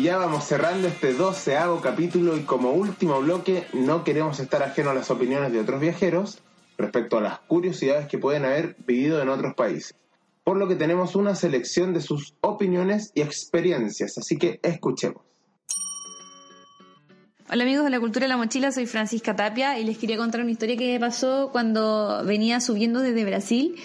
Ya 0.00 0.16
vamos 0.16 0.44
cerrando 0.44 0.88
este 0.88 1.12
doceavo 1.12 1.82
capítulo 1.82 2.34
y 2.34 2.44
como 2.44 2.70
último 2.70 3.20
bloque 3.20 3.66
no 3.74 4.02
queremos 4.02 4.40
estar 4.40 4.62
ajeno 4.62 4.88
a 4.88 4.94
las 4.94 5.10
opiniones 5.10 5.52
de 5.52 5.60
otros 5.60 5.78
viajeros 5.78 6.38
respecto 6.78 7.18
a 7.18 7.20
las 7.20 7.40
curiosidades 7.40 8.06
que 8.06 8.16
pueden 8.16 8.46
haber 8.46 8.76
vivido 8.86 9.20
en 9.20 9.28
otros 9.28 9.52
países. 9.54 9.94
Por 10.42 10.56
lo 10.56 10.68
que 10.68 10.74
tenemos 10.74 11.16
una 11.16 11.34
selección 11.34 11.92
de 11.92 12.00
sus 12.00 12.32
opiniones 12.40 13.12
y 13.14 13.20
experiencias, 13.20 14.16
así 14.16 14.38
que 14.38 14.58
escuchemos. 14.62 15.22
Hola 17.52 17.64
amigos 17.64 17.84
de 17.84 17.90
la 17.90 18.00
Cultura 18.00 18.24
de 18.24 18.28
la 18.28 18.38
Mochila, 18.38 18.72
soy 18.72 18.86
Francisca 18.86 19.36
Tapia 19.36 19.78
y 19.78 19.84
les 19.84 19.98
quería 19.98 20.16
contar 20.16 20.40
una 20.40 20.50
historia 20.50 20.78
que 20.78 20.92
me 20.94 21.00
pasó 21.00 21.50
cuando 21.52 22.24
venía 22.24 22.60
subiendo 22.60 23.00
desde 23.00 23.22
Brasil 23.26 23.76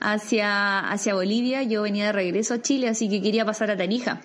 hacia, 0.00 0.78
hacia 0.90 1.14
Bolivia. 1.14 1.62
Yo 1.64 1.82
venía 1.82 2.06
de 2.06 2.12
regreso 2.12 2.54
a 2.54 2.62
Chile, 2.62 2.88
así 2.88 3.10
que 3.10 3.20
quería 3.20 3.44
pasar 3.44 3.70
a 3.70 3.76
Tarija. 3.76 4.22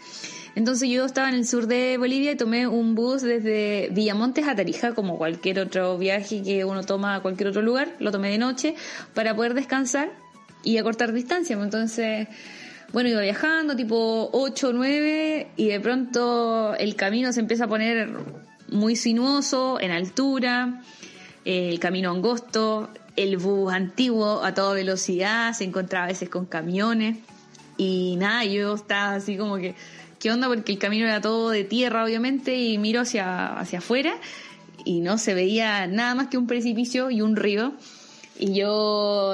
Entonces 0.56 0.90
yo 0.90 1.06
estaba 1.06 1.28
en 1.28 1.36
el 1.36 1.46
sur 1.46 1.68
de 1.68 1.98
Bolivia 1.98 2.32
y 2.32 2.38
tomé 2.38 2.66
un 2.66 2.96
bus 2.96 3.22
desde 3.22 3.90
Villamontes 3.92 4.48
a 4.48 4.56
Tarija, 4.56 4.96
como 4.96 5.18
cualquier 5.18 5.60
otro 5.60 5.98
viaje 5.98 6.42
que 6.44 6.64
uno 6.64 6.84
toma 6.84 7.16
a 7.16 7.22
cualquier 7.22 7.50
otro 7.50 7.62
lugar. 7.62 7.94
Lo 8.00 8.12
tomé 8.12 8.30
de 8.30 8.38
noche 8.38 8.76
para 9.14 9.36
poder 9.36 9.54
descansar 9.54 10.12
y 10.64 10.78
acortar 10.78 11.12
distancia. 11.12 11.58
Entonces, 11.62 12.30
bueno, 12.94 13.10
iba 13.10 13.20
viajando 13.20 13.76
tipo 13.76 14.30
8 14.32 14.70
o 14.70 14.74
9 14.74 15.48
y 15.58 15.68
de 15.68 15.80
pronto 15.82 16.74
el 16.76 16.96
camino 16.96 17.34
se 17.34 17.42
empieza 17.42 17.66
a 17.66 17.68
poner 17.68 18.10
muy 18.70 18.96
sinuoso, 18.96 19.80
en 19.82 19.92
altura, 19.92 20.82
el 21.44 21.80
camino 21.80 22.12
angosto, 22.12 22.90
el 23.18 23.36
bus 23.36 23.74
antiguo 23.74 24.44
a 24.44 24.54
toda 24.54 24.74
velocidad, 24.74 25.54
se 25.54 25.66
encontraba 25.66 26.06
a 26.06 26.08
veces 26.08 26.30
con 26.30 26.46
camiones 26.46 27.18
y 27.78 28.16
nada, 28.18 28.46
yo 28.46 28.74
estaba 28.76 29.16
así 29.16 29.38
como 29.38 29.58
que 29.58 29.76
onda 30.32 30.48
porque 30.48 30.72
el 30.72 30.80
camino 30.80 31.06
era 31.06 31.22
todo 31.22 31.50
de 31.50 31.64
tierra 31.64 32.04
obviamente 32.04 32.58
y 32.58 32.78
miro 32.78 33.02
hacia, 33.02 33.58
hacia 33.58 33.80
afuera 33.80 34.16
y 34.86 35.02
no 35.02 35.18
se 35.18 35.34
veía 35.34 35.88
nada 35.88 36.16
más 36.16 36.28
que 36.28 36.38
un 36.38 36.48
precipicio 36.48 37.10
y 37.10 37.22
un 37.22 37.36
río. 37.36 37.74
Y 38.38 38.54
yo 38.54 39.34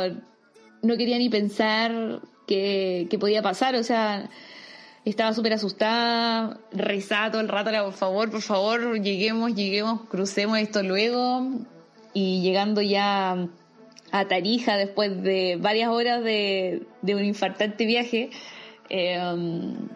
no 0.81 0.97
quería 0.97 1.17
ni 1.17 1.29
pensar 1.29 2.21
qué, 2.47 3.07
podía 3.19 3.41
pasar, 3.41 3.75
o 3.75 3.83
sea, 3.83 4.29
estaba 5.05 5.33
súper 5.33 5.53
asustada, 5.53 6.59
rezaba 6.71 7.31
todo 7.31 7.41
el 7.41 7.47
rato, 7.47 7.71
por 7.83 7.93
favor, 7.93 8.31
por 8.31 8.41
favor, 8.41 9.01
lleguemos, 9.01 9.53
lleguemos, 9.55 10.01
crucemos 10.09 10.59
esto 10.59 10.83
luego 10.83 11.47
y 12.13 12.41
llegando 12.41 12.81
ya 12.81 13.47
a 14.11 14.27
Tarija 14.27 14.77
después 14.77 15.21
de 15.23 15.57
varias 15.59 15.89
horas 15.89 16.23
de, 16.23 16.83
de 17.01 17.15
un 17.15 17.23
infartante 17.23 17.85
viaje, 17.85 18.29
eh, 18.93 19.17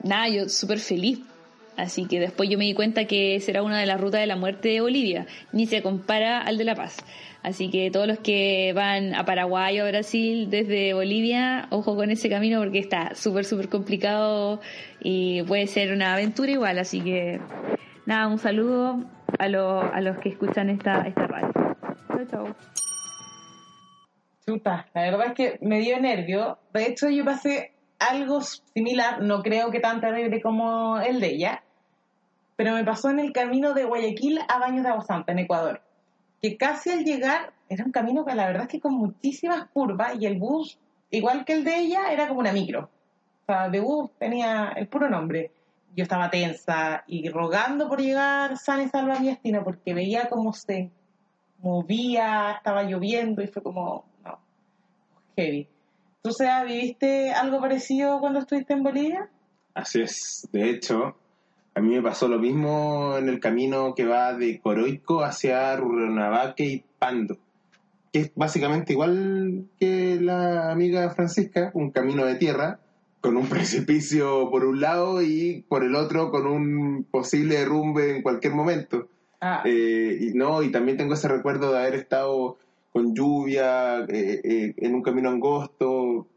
nada, 0.03 0.29
yo 0.29 0.47
súper 0.47 0.79
feliz. 0.79 1.19
Así 1.77 2.05
que 2.05 2.21
después 2.21 2.49
yo 2.49 2.57
me 2.57 2.63
di 2.63 2.73
cuenta 2.73 3.05
que 3.05 3.37
será 3.41 3.61
una 3.61 3.77
de 3.77 3.85
las 3.85 3.99
rutas 3.99 4.21
de 4.21 4.27
la 4.27 4.37
muerte 4.37 4.69
de 4.69 4.79
Bolivia, 4.79 5.27
ni 5.51 5.65
se 5.65 5.81
compara 5.81 6.39
al 6.39 6.57
de 6.57 6.63
La 6.63 6.73
Paz. 6.73 6.97
Así 7.43 7.69
que 7.69 7.91
todos 7.91 8.07
los 8.07 8.19
que 8.19 8.71
van 8.73 9.13
a 9.13 9.25
Paraguay 9.25 9.79
o 9.81 9.83
a 9.83 9.89
Brasil 9.89 10.49
desde 10.49 10.93
Bolivia, 10.93 11.67
ojo 11.69 11.95
con 11.95 12.09
ese 12.11 12.29
camino 12.29 12.59
porque 12.59 12.79
está 12.79 13.13
súper, 13.13 13.43
súper 13.43 13.67
complicado 13.67 14.61
y 15.01 15.43
puede 15.43 15.67
ser 15.67 15.91
una 15.91 16.13
aventura 16.13 16.49
igual. 16.49 16.79
Así 16.79 17.01
que 17.01 17.41
nada, 18.05 18.27
un 18.27 18.39
saludo 18.39 19.03
a, 19.37 19.43
a 19.43 20.01
los 20.01 20.17
que 20.19 20.29
escuchan 20.29 20.69
esta, 20.69 21.01
esta 21.01 21.27
radio. 21.27 21.51
Chao, 22.07 22.25
chao. 22.31 22.55
Chuta, 24.47 24.87
la 24.93 25.01
verdad 25.01 25.27
es 25.27 25.33
que 25.33 25.59
me 25.61 25.81
dio 25.81 25.99
nervio. 25.99 26.57
De 26.73 26.87
hecho, 26.87 27.09
yo 27.09 27.25
pasé 27.25 27.74
algo 27.99 28.41
similar, 28.41 29.21
no 29.21 29.41
creo 29.41 29.71
que 29.71 29.79
tan 29.79 30.01
terrible 30.01 30.41
como 30.41 30.99
el 30.99 31.19
de 31.19 31.27
ella, 31.27 31.63
pero 32.55 32.73
me 32.73 32.83
pasó 32.83 33.09
en 33.09 33.19
el 33.19 33.33
camino 33.33 33.73
de 33.73 33.85
Guayaquil 33.85 34.39
a 34.47 34.59
Baños 34.59 34.83
de 34.83 34.89
Agua 34.89 35.23
en 35.27 35.39
Ecuador, 35.39 35.81
que 36.41 36.57
casi 36.57 36.91
al 36.91 37.03
llegar 37.03 37.53
era 37.69 37.83
un 37.83 37.91
camino 37.91 38.25
que 38.25 38.35
la 38.35 38.47
verdad 38.47 38.63
es 38.63 38.69
que 38.69 38.79
con 38.79 38.93
muchísimas 38.93 39.67
curvas 39.71 40.15
y 40.19 40.25
el 40.25 40.37
bus, 40.37 40.77
igual 41.09 41.45
que 41.45 41.53
el 41.53 41.63
de 41.63 41.77
ella, 41.77 42.11
era 42.11 42.27
como 42.27 42.41
una 42.41 42.53
micro. 42.53 42.89
O 43.43 43.45
sea, 43.45 43.69
de 43.69 43.79
bus 43.79 44.11
tenía 44.19 44.73
el 44.75 44.87
puro 44.87 45.09
nombre. 45.09 45.51
Yo 45.95 46.03
estaba 46.03 46.29
tensa 46.29 47.03
y 47.07 47.29
rogando 47.29 47.87
por 47.87 48.01
llegar 48.01 48.57
sana 48.57 48.83
y 48.83 48.89
salva 48.89 49.15
a 49.15 49.19
mi 49.19 49.27
destino 49.27 49.63
porque 49.63 49.93
veía 49.93 50.27
cómo 50.29 50.53
se 50.53 50.91
movía, 51.59 52.51
estaba 52.57 52.83
lloviendo 52.83 53.41
y 53.41 53.47
fue 53.47 53.63
como, 53.63 54.05
no, 54.23 54.37
heavy. 55.35 55.67
¿Tú, 56.26 56.32
sea, 56.32 56.63
viviste 56.63 57.30
algo 57.30 57.61
parecido 57.61 58.19
cuando 58.19 58.39
estuviste 58.39 58.73
en 58.73 58.82
Bolivia? 58.82 59.30
Así 59.76 60.01
es. 60.01 60.49
De 60.51 60.71
hecho, 60.71 61.15
a 61.76 61.82
mí 61.82 61.93
me 61.93 62.01
pasó 62.01 62.28
lo 62.28 62.39
mismo 62.39 63.15
en 63.15 63.30
el 63.30 63.39
camino 63.39 63.93
que 63.93 64.05
va 64.05 64.34
de 64.34 64.59
Coroico 64.59 65.23
hacia 65.23 65.76
Rurrenabaque 65.76 66.63
y 66.65 66.84
Pando, 66.97 67.38
que 68.11 68.21
es 68.21 68.32
básicamente 68.34 68.93
igual 68.93 69.65
que 69.80 70.17
la 70.19 70.71
amiga 70.71 71.11
Francisca, 71.11 71.69
un 71.76 71.91
camino 71.91 72.26
de 72.26 72.38
tierra, 72.38 72.80
con 73.21 73.38
un 73.38 73.45
precipicio 73.47 74.49
por 74.49 74.65
un 74.65 74.82
lado 74.82 75.21
y 75.21 75.63
por 75.69 75.84
el 75.84 75.93
otro 75.93 76.32
con 76.32 76.47
un 76.47 77.03
posible 77.03 77.59
derrumbe 77.59 78.15
en 78.15 78.23
cualquier 78.23 78.55
momento. 78.55 79.09
Ah. 79.41 79.61
Eh, 79.63 80.17
y 80.21 80.34
no, 80.34 80.63
y 80.63 80.71
también 80.71 80.97
tengo 80.97 81.13
ese 81.13 81.28
recuerdo 81.28 81.71
de 81.71 81.78
haber 81.82 81.93
estado 81.93 82.57
con 82.95 83.13
lluvia, 83.13 84.05
eh, 84.07 84.39
eh, 84.41 84.73
en 84.77 84.95
un 84.95 85.01
camino 85.01 85.29
angosto, 85.29 86.29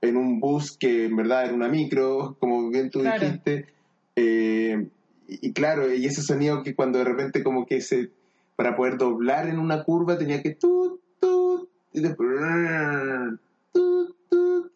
en 0.00 0.16
un 0.16 0.38
bus 0.38 0.78
que 0.78 1.06
en 1.06 1.16
verdad 1.16 1.46
era 1.46 1.54
una 1.54 1.66
micro, 1.66 2.36
como 2.38 2.70
bien 2.70 2.88
tú 2.88 3.02
dijiste. 3.02 3.66
Eh, 4.14 4.90
y, 5.26 5.52
claro, 5.52 5.92
y 5.92 6.06
ese 6.06 6.22
sonido 6.22 6.62
que 6.62 6.76
cuando 6.76 7.00
de 7.00 7.04
repente 7.04 7.42
como 7.42 7.66
que 7.66 7.80
se, 7.80 8.10
para 8.54 8.76
poder 8.76 8.96
doblar 8.96 9.48
en 9.48 9.58
una 9.58 9.82
curva 9.82 10.16
tenía 10.16 10.40
que 10.40 10.54
tu, 10.54 11.00
tu, 11.18 11.68
y 11.92 11.98
después, 11.98 12.30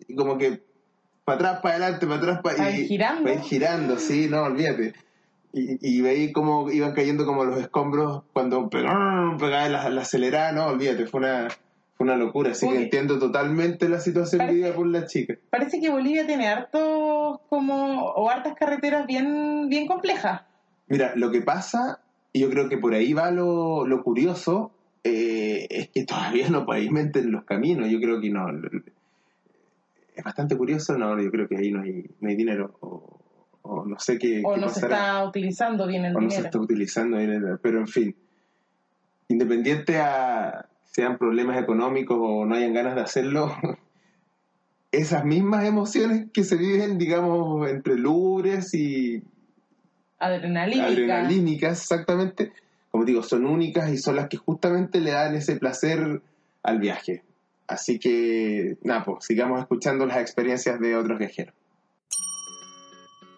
y 0.08 0.16
como 0.16 0.38
que 0.38 0.60
para 1.24 1.36
atrás, 1.36 1.60
para 1.62 1.74
adelante, 1.76 2.06
para 2.08 2.18
atrás, 2.18 2.40
para, 2.42 2.70
ir 2.72 2.86
girando. 2.88 3.22
Para 3.22 3.34
ir 3.36 3.42
girando, 3.42 3.96
sí, 3.96 4.26
no, 4.28 4.42
olvídate. 4.42 4.94
Y, 5.55 5.78
y 5.80 6.00
veí 6.00 6.32
cómo 6.32 6.70
iban 6.70 6.94
cayendo 6.94 7.26
como 7.26 7.44
los 7.44 7.61
escombros 7.61 8.22
cuando 8.32 8.70
pegaba 8.70 9.36
la, 9.68 9.90
la 9.90 10.00
acelerada, 10.00 10.53
no, 10.53 10.66
olvídate, 10.66 11.07
fue 11.07 11.20
una, 11.20 11.48
fue 11.94 12.05
una 12.05 12.16
locura. 12.16 12.53
Así 12.53 12.68
que 12.68 12.84
entiendo 12.84 13.18
totalmente 13.18 13.88
la 13.88 14.00
situación 14.00 14.46
vivida 14.48 14.74
por 14.74 14.86
la 14.86 15.07
chica. 15.07 15.34
Parece 15.50 15.78
que 15.80 15.90
Bolivia 15.90 16.26
tiene 16.26 16.48
hartos 16.48 17.40
como, 17.50 18.03
o 18.03 18.30
hartas 18.30 18.55
carreteras 18.55 19.07
bien, 19.07 19.68
bien 19.68 19.86
complejas. 19.86 20.42
Mira, 20.88 21.12
lo 21.16 21.30
que 21.30 21.42
pasa, 21.42 22.00
y 22.32 22.40
yo 22.40 22.50
creo 22.50 22.68
que 22.68 22.78
por 22.78 22.94
ahí 22.94 23.12
va 23.12 23.30
lo, 23.30 23.86
lo 23.86 24.03
curioso, 24.03 24.72
eh, 25.05 25.66
es 25.68 25.88
que 25.88 26.05
todavía 26.05 26.48
no 26.48 26.64
pavimenten 26.64 27.30
los 27.30 27.44
caminos. 27.44 27.88
Yo 27.90 28.00
creo 28.00 28.20
que 28.20 28.30
no. 28.30 28.46
Es 30.14 30.24
bastante 30.24 30.57
curioso, 30.57 30.96
no, 30.98 31.20
yo 31.20 31.30
creo 31.30 31.48
que 31.48 31.57
ahí 31.57 31.70
no 31.70 31.82
hay, 31.82 32.11
no 32.20 32.28
hay 32.28 32.36
dinero. 32.36 32.74
O, 32.80 33.21
o 33.62 33.84
no 33.84 33.98
sé 33.98 34.18
qué. 34.18 34.42
O 34.44 34.56
no 34.56 34.68
se 34.68 34.80
está 34.80 35.24
utilizando 35.24 35.86
bien 35.86 36.04
el 36.04 36.16
o 36.16 36.20
dinero. 36.20 36.36
no 36.36 36.42
se 36.42 36.46
está 36.46 36.58
utilizando 36.58 37.16
bien 37.18 37.30
el 37.30 37.58
Pero 37.60 37.78
en 37.78 37.88
fin, 37.88 38.16
independiente 39.28 39.98
a 39.98 40.66
sean 40.92 41.16
problemas 41.16 41.60
económicos 41.60 42.18
o 42.20 42.44
no 42.44 42.54
hayan 42.54 42.74
ganas 42.74 42.94
de 42.94 43.00
hacerlo, 43.00 43.56
esas 44.92 45.24
mismas 45.24 45.64
emociones 45.64 46.26
que 46.32 46.44
se 46.44 46.56
viven, 46.56 46.98
digamos, 46.98 47.68
entre 47.68 47.96
lubres 47.96 48.74
y. 48.74 49.22
Adrenalínicas. 50.18 50.92
Adrenalínicas, 50.92 51.80
exactamente. 51.80 52.52
Como 52.90 53.06
digo, 53.06 53.22
son 53.22 53.46
únicas 53.46 53.90
y 53.90 53.96
son 53.96 54.16
las 54.16 54.28
que 54.28 54.36
justamente 54.36 55.00
le 55.00 55.12
dan 55.12 55.34
ese 55.34 55.56
placer 55.56 56.20
al 56.62 56.78
viaje. 56.78 57.24
Así 57.66 57.98
que, 57.98 58.76
nada, 58.82 59.02
pues 59.04 59.24
sigamos 59.24 59.60
escuchando 59.60 60.04
las 60.04 60.18
experiencias 60.18 60.78
de 60.78 60.94
otros 60.94 61.18
viajeros. 61.18 61.54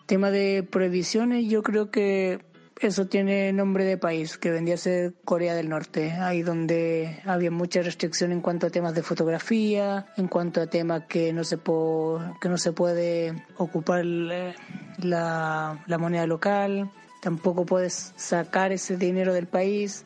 Tema 0.06 0.30
de 0.30 0.62
prohibiciones, 0.62 1.46
yo 1.46 1.62
creo 1.62 1.90
que 1.90 2.40
eso 2.80 3.06
tiene 3.06 3.52
nombre 3.52 3.84
de 3.84 3.96
país, 3.96 4.36
que 4.36 4.50
vendría 4.50 4.74
a 4.74 4.78
ser 4.78 5.14
Corea 5.24 5.54
del 5.54 5.68
Norte, 5.68 6.12
ahí 6.12 6.42
donde 6.42 7.20
había 7.24 7.50
mucha 7.50 7.80
restricción 7.82 8.32
en 8.32 8.40
cuanto 8.40 8.66
a 8.66 8.70
temas 8.70 8.94
de 8.94 9.02
fotografía, 9.02 10.06
en 10.16 10.28
cuanto 10.28 10.60
a 10.60 10.66
temas 10.66 11.04
que 11.08 11.32
no 11.32 11.44
se, 11.44 11.58
que 11.58 12.48
no 12.48 12.58
se 12.58 12.72
puede 12.72 13.42
ocupar 13.56 14.04
la, 14.04 15.82
la 15.86 15.98
moneda 15.98 16.26
local, 16.26 16.90
tampoco 17.22 17.64
puedes 17.64 18.12
sacar 18.16 18.72
ese 18.72 18.98
dinero 18.98 19.32
del 19.32 19.46
país. 19.46 20.04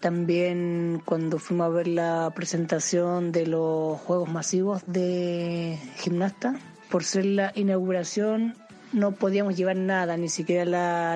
También 0.00 1.02
cuando 1.04 1.38
fuimos 1.38 1.66
a 1.66 1.70
ver 1.70 1.88
la 1.88 2.32
presentación 2.34 3.32
de 3.32 3.46
los 3.46 3.98
Juegos 4.00 4.30
Masivos 4.30 4.82
de 4.86 5.78
Gimnasta, 5.96 6.54
por 6.88 7.04
ser 7.04 7.26
la 7.26 7.52
inauguración 7.54 8.54
no 8.92 9.12
podíamos 9.12 9.56
llevar 9.56 9.76
nada, 9.76 10.16
ni 10.16 10.28
siquiera 10.28 10.64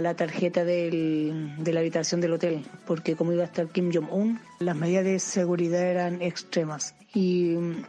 la, 0.01 0.15
tarjeta 0.15 0.65
del, 0.65 1.55
de 1.59 1.73
la 1.73 1.81
habitación 1.81 2.21
del 2.21 2.33
hotel, 2.33 2.65
porque 2.87 3.17
como 3.17 3.33
iba 3.33 3.43
a 3.43 3.47
estar 3.47 3.69
Kim 3.69 3.91
Jong-un, 3.93 4.41
las 4.59 4.77
medidas 4.77 5.05
de 5.05 5.19
seguridad 5.19 5.83
eran 5.83 6.23
extremas. 6.23 6.95
Y 7.15 7.57
mm, 7.57 7.83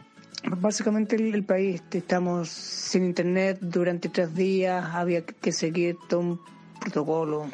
básicamente 0.60 1.16
el, 1.16 1.44
país, 1.44 1.82
estamos 1.90 2.48
sin 2.48 3.04
internet 3.04 3.58
durante 3.60 4.08
tres 4.08 4.34
días, 4.34 4.84
había 4.92 5.24
que 5.24 5.52
seguir 5.52 5.96
todo 6.08 6.20
un 6.20 6.40
protocolo, 6.80 7.46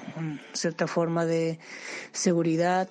cierta 0.52 0.86
forma 0.86 1.26
de 1.26 1.58
seguridad, 2.12 2.88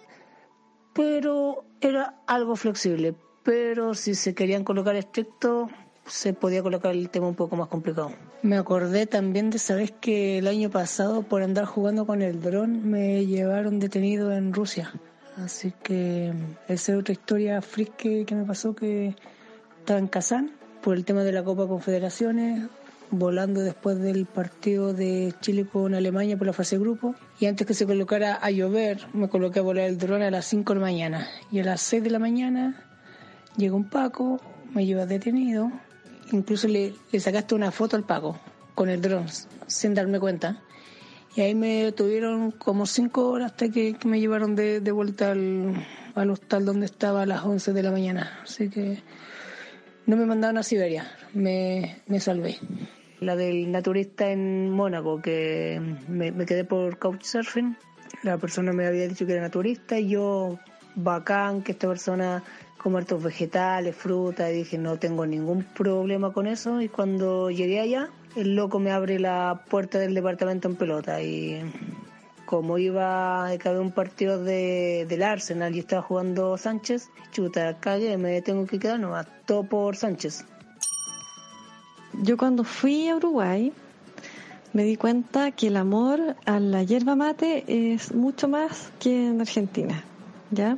pero 0.94 1.66
era 1.82 2.22
algo 2.28 2.56
flexible. 2.56 3.16
Pero 3.44 3.94
si 3.94 4.14
se 4.14 4.36
querían 4.36 4.64
colocar 4.64 4.96
estricto, 4.96 5.70
se 6.06 6.34
podía 6.34 6.62
colocar 6.62 6.92
el 6.92 7.10
tema 7.10 7.28
un 7.28 7.36
poco 7.36 7.56
más 7.56 7.70
complicado. 7.70 8.12
Me 8.44 8.58
acordé 8.58 9.08
también 9.08 9.50
de 9.50 9.58
saber 9.58 9.94
que 9.94 10.38
el 10.38 10.48
año 10.48 10.70
pasado 10.70 11.24
por 11.24 11.42
andar 11.42 11.66
jugando 11.66 12.06
con 12.06 12.22
el 12.22 12.40
dron 12.40 12.88
me 12.88 13.26
llevaron 13.26 13.80
detenido 13.80 14.32
en 14.32 14.54
Rusia. 14.54 14.94
Así 15.38 15.74
que 15.84 16.34
esa 16.68 16.92
es 16.92 16.98
otra 16.98 17.14
historia 17.14 17.62
freak 17.62 17.96
que, 17.96 18.36
me 18.36 18.46
pasó 18.46 18.76
que 18.76 19.16
estaba 19.80 20.00
en 20.00 20.08
Kazán 20.08 20.52
por 20.82 20.96
el 20.96 21.04
tema 21.04 21.24
de 21.24 21.32
la 21.32 21.44
Copa 21.44 21.68
Confederaciones, 21.68 22.70
volando 23.10 23.62
después 23.62 24.00
del 24.00 24.26
partido 24.28 24.94
de 24.94 25.34
Chile 25.42 25.66
con 25.66 25.96
Alemania 25.96 26.38
por 26.38 26.46
la 26.46 26.54
fase 26.54 26.78
grupo. 26.78 27.16
Y 27.40 27.48
antes 27.48 27.66
que 27.66 27.74
se 27.74 27.88
colocara 27.88 28.36
a 28.36 28.52
llover, 28.52 29.08
me 29.14 29.30
coloqué 29.30 29.60
a 29.60 29.64
volar 29.64 29.86
el 29.86 29.98
dron 29.98 30.22
a 30.22 30.30
las 30.30 30.46
5 30.46 30.74
de 30.74 30.80
la 30.80 30.86
mañana. 30.86 31.28
Y 31.52 31.60
a 31.60 31.64
las 31.64 31.82
6 31.82 32.04
de 32.04 32.10
la 32.12 32.20
mañana 32.20 32.84
llega 33.58 33.76
un 33.76 33.90
Paco, 33.90 34.40
me 34.74 34.86
lleva 34.86 35.08
detenido 35.08 35.72
incluso 36.32 36.68
le, 36.68 36.94
sacaste 37.20 37.56
una 37.56 37.72
foto 37.72 37.96
al 37.96 38.04
Paco 38.04 38.40
con 38.76 38.90
el 38.90 39.02
dron 39.02 39.26
sin 39.68 39.94
darme 39.94 40.20
cuenta. 40.20 40.62
Y 41.36 41.42
ahí 41.42 41.54
me 41.54 41.92
tuvieron 41.92 42.52
como 42.52 42.86
cinco 42.86 43.30
horas 43.30 43.52
hasta 43.52 43.70
que, 43.70 43.96
me 44.06 44.20
llevaron 44.20 44.56
de, 44.56 44.80
vuelta 44.92 45.32
al, 45.32 45.86
al, 46.16 46.32
hostal 46.32 46.66
donde 46.66 46.88
estaba 46.88 47.24
a 47.24 47.26
las 47.26 47.44
11 47.44 47.74
de 47.74 47.84
la 47.84 47.92
mañana. 47.92 48.40
Así 48.44 48.70
que 48.70 49.04
no 50.08 50.16
me 50.16 50.26
mandaron 50.26 50.58
a 50.58 50.64
Siberia, 50.64 51.12
me, 51.34 52.02
me 52.08 52.20
salvé. 52.20 52.58
La 53.20 53.36
del 53.36 53.72
naturista 53.72 54.32
en 54.32 54.72
Mónaco, 54.72 55.22
que 55.22 55.82
me, 56.08 56.32
me 56.32 56.46
quedé 56.46 56.64
por 56.64 56.98
couchsurfing. 56.98 57.78
La 58.24 58.38
persona 58.38 58.74
me 58.74 58.88
había 58.88 59.08
dicho 59.08 59.26
que 59.26 59.34
era 59.34 59.42
naturista 59.42 60.00
y 60.00 60.10
yo, 60.10 60.58
bacán, 60.96 61.62
que 61.62 61.74
esta 61.74 61.88
persona 61.88 62.44
como 62.88 63.00
hartos 63.00 63.22
vegetales, 63.22 63.98
frutas, 63.98 64.50
y 64.50 64.60
dije 64.60 64.78
no 64.78 64.98
tengo 64.98 65.26
ningún 65.26 65.64
problema 65.64 66.32
con 66.32 66.48
eso 66.48 66.80
y 66.80 66.88
cuando 66.88 67.52
llegué 67.52 67.82
allá 67.82 68.08
el 68.38 68.56
loco 68.56 68.80
me 68.80 68.92
abre 68.92 69.20
la 69.20 69.66
puerta 69.70 70.00
del 70.00 70.14
departamento 70.14 70.70
en 70.70 70.78
pelota 70.78 71.22
y 71.22 71.62
como 72.46 72.78
iba 72.78 73.50
de 73.50 73.58
cada 73.58 73.82
un 73.82 73.92
partido 73.92 74.42
de, 74.42 75.06
del 75.10 75.22
Arsenal 75.22 75.76
y 75.76 75.80
estaba 75.80 76.02
jugando 76.02 76.58
Sánchez, 76.58 77.10
chuta, 77.34 77.78
calle, 77.78 78.18
me 78.18 78.42
tengo 78.42 78.66
que 78.66 78.80
quedar 78.80 79.02
nomás, 79.02 79.28
todo 79.46 79.64
por 79.64 79.98
Sánchez. 79.98 80.46
Yo 82.24 82.38
cuando 82.38 82.64
fui 82.64 83.10
a 83.10 83.18
Uruguay 83.18 83.74
me 84.72 84.84
di 84.86 84.96
cuenta 84.96 85.52
que 85.52 85.68
el 85.68 85.76
amor 85.76 86.38
a 86.46 86.62
la 86.62 86.84
hierba 86.84 87.18
mate 87.18 87.66
es 87.68 88.14
mucho 88.14 88.48
más 88.48 88.94
que 88.98 89.28
en 89.28 89.42
Argentina, 89.42 90.06
¿ya? 90.52 90.78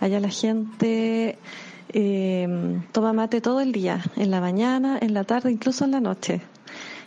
Allá 0.00 0.20
la 0.20 0.30
gente 0.30 1.38
eh, 1.90 2.80
toma 2.92 3.12
mate 3.12 3.40
todo 3.40 3.60
el 3.60 3.72
día, 3.72 4.02
en 4.16 4.30
la 4.30 4.40
mañana, 4.40 4.98
en 5.00 5.14
la 5.14 5.24
tarde, 5.24 5.50
incluso 5.50 5.84
en 5.84 5.92
la 5.92 6.00
noche. 6.00 6.40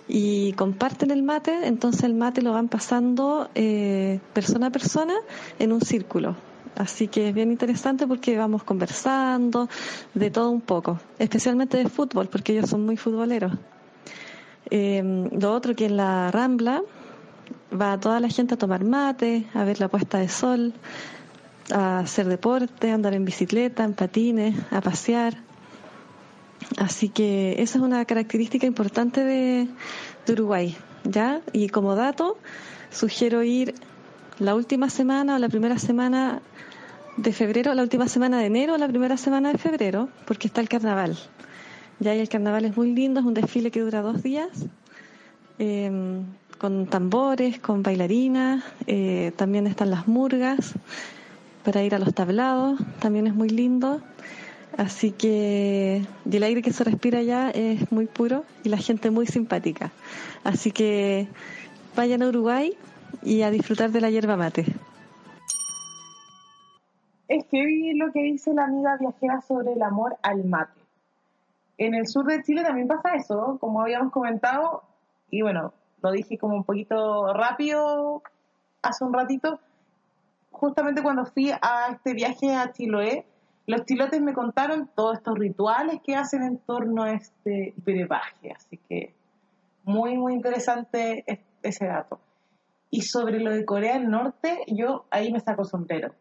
Y 0.07 0.53
comparten 0.53 1.11
el 1.11 1.23
mate, 1.23 1.67
entonces 1.67 2.03
el 2.03 2.15
mate 2.15 2.41
lo 2.41 2.51
van 2.51 2.67
pasando 2.67 3.49
eh, 3.55 4.19
persona 4.33 4.67
a 4.67 4.69
persona 4.71 5.13
en 5.59 5.71
un 5.71 5.81
círculo. 5.81 6.35
Así 6.75 7.07
que 7.07 7.29
es 7.29 7.33
bien 7.33 7.51
interesante 7.51 8.07
porque 8.07 8.37
vamos 8.37 8.63
conversando 8.63 9.69
de 10.13 10.31
todo 10.31 10.49
un 10.49 10.61
poco, 10.61 10.99
especialmente 11.19 11.77
de 11.77 11.87
fútbol, 11.87 12.27
porque 12.27 12.53
ellos 12.53 12.69
son 12.69 12.85
muy 12.85 12.97
futboleros. 12.97 13.53
Eh, 14.69 15.29
lo 15.31 15.53
otro 15.53 15.75
que 15.75 15.85
en 15.85 15.97
la 15.97 16.31
Rambla 16.31 16.81
va 17.79 17.99
toda 17.99 18.19
la 18.19 18.29
gente 18.29 18.55
a 18.55 18.57
tomar 18.57 18.83
mate, 18.83 19.45
a 19.53 19.63
ver 19.63 19.79
la 19.79 19.89
puesta 19.89 20.17
de 20.17 20.29
sol, 20.29 20.73
a 21.71 21.99
hacer 21.99 22.27
deporte, 22.27 22.91
a 22.91 22.95
andar 22.95 23.13
en 23.13 23.25
bicicleta, 23.25 23.83
en 23.83 23.93
patines, 23.93 24.55
a 24.71 24.81
pasear. 24.81 25.37
Así 26.77 27.09
que 27.09 27.61
esa 27.61 27.77
es 27.77 27.83
una 27.83 28.05
característica 28.05 28.65
importante 28.65 29.23
de, 29.23 29.67
Uruguay, 30.29 30.77
¿ya? 31.03 31.41
Y 31.51 31.69
como 31.69 31.95
dato, 31.95 32.37
sugiero 32.89 33.43
ir 33.43 33.73
la 34.39 34.55
última 34.55 34.89
semana 34.89 35.35
o 35.35 35.39
la 35.39 35.49
primera 35.49 35.77
semana 35.77 36.41
de 37.17 37.33
febrero, 37.33 37.73
la 37.73 37.81
última 37.81 38.07
semana 38.07 38.39
de 38.39 38.45
enero 38.45 38.75
o 38.75 38.77
la 38.77 38.87
primera 38.87 39.17
semana 39.17 39.51
de 39.51 39.57
febrero, 39.57 40.09
porque 40.25 40.47
está 40.47 40.61
el 40.61 40.69
carnaval. 40.69 41.17
Ya 41.99 42.15
y 42.15 42.19
el 42.19 42.29
carnaval 42.29 42.65
es 42.65 42.77
muy 42.77 42.93
lindo, 42.93 43.19
es 43.19 43.25
un 43.25 43.33
desfile 43.33 43.71
que 43.71 43.81
dura 43.81 44.01
dos 44.01 44.23
días, 44.23 44.49
em, 45.59 46.23
con 46.57 46.87
tambores, 46.87 47.59
con 47.59 47.83
bailarinas, 47.83 48.63
eh, 48.87 49.33
también 49.35 49.67
están 49.67 49.89
las 49.89 50.07
murgas 50.07 50.73
para 51.63 51.83
ir 51.83 51.95
a 51.95 51.99
los 51.99 52.13
tablados, 52.13 52.79
también 52.99 53.27
es 53.27 53.33
muy 53.33 53.49
lindo. 53.49 54.01
Así 54.77 55.11
que 55.11 56.01
y 56.25 56.35
el 56.35 56.43
aire 56.43 56.61
que 56.61 56.71
se 56.71 56.83
respira 56.83 57.19
allá 57.19 57.49
es 57.51 57.91
muy 57.91 58.05
puro 58.05 58.45
y 58.63 58.69
la 58.69 58.77
gente 58.77 59.11
muy 59.11 59.27
simpática. 59.27 59.91
Así 60.43 60.71
que 60.71 61.27
vayan 61.95 62.23
a 62.23 62.29
Uruguay 62.29 62.73
y 63.21 63.41
a 63.41 63.51
disfrutar 63.51 63.91
de 63.91 64.01
la 64.01 64.09
hierba 64.09 64.37
mate. 64.37 64.65
Es 67.27 67.45
que 67.45 67.65
vi 67.65 67.93
lo 67.93 68.11
que 68.11 68.23
dice 68.23 68.53
la 68.53 68.65
amiga 68.65 68.97
viajera 68.97 69.41
sobre 69.41 69.73
el 69.73 69.81
amor 69.81 70.17
al 70.21 70.45
mate. 70.45 70.79
En 71.77 71.95
el 71.95 72.07
sur 72.07 72.25
de 72.25 72.43
Chile 72.43 72.63
también 72.63 72.87
pasa 72.87 73.15
eso, 73.15 73.57
como 73.59 73.81
habíamos 73.81 74.11
comentado, 74.11 74.83
y 75.29 75.41
bueno, 75.41 75.73
lo 76.01 76.11
dije 76.11 76.37
como 76.37 76.55
un 76.55 76.63
poquito 76.63 77.33
rápido 77.33 78.21
hace 78.81 79.03
un 79.03 79.13
ratito, 79.13 79.59
justamente 80.61 81.01
cuando 81.01 81.25
fui 81.25 81.51
a 81.51 81.87
este 81.91 82.13
viaje 82.13 82.53
a 82.53 82.71
Chiloé, 82.71 83.25
los 83.65 83.83
chilotes 83.85 84.21
me 84.21 84.33
contaron 84.33 84.91
todos 84.95 85.17
estos 85.17 85.33
rituales 85.37 86.01
que 86.05 86.15
hacen 86.15 86.43
en 86.43 86.59
torno 86.59 87.03
a 87.03 87.13
este 87.13 87.73
brebaje. 87.77 88.51
Así 88.55 88.77
que 88.77 89.15
muy, 89.83 90.17
muy 90.17 90.33
interesante 90.33 91.25
ese 91.63 91.85
dato. 91.87 92.19
Y 92.91 93.01
sobre 93.01 93.39
lo 93.39 93.51
de 93.51 93.65
Corea 93.65 93.93
del 93.95 94.09
Norte, 94.09 94.59
yo 94.67 95.05
ahí 95.09 95.31
me 95.31 95.39
saco 95.39 95.63
sombrero. 95.63 96.13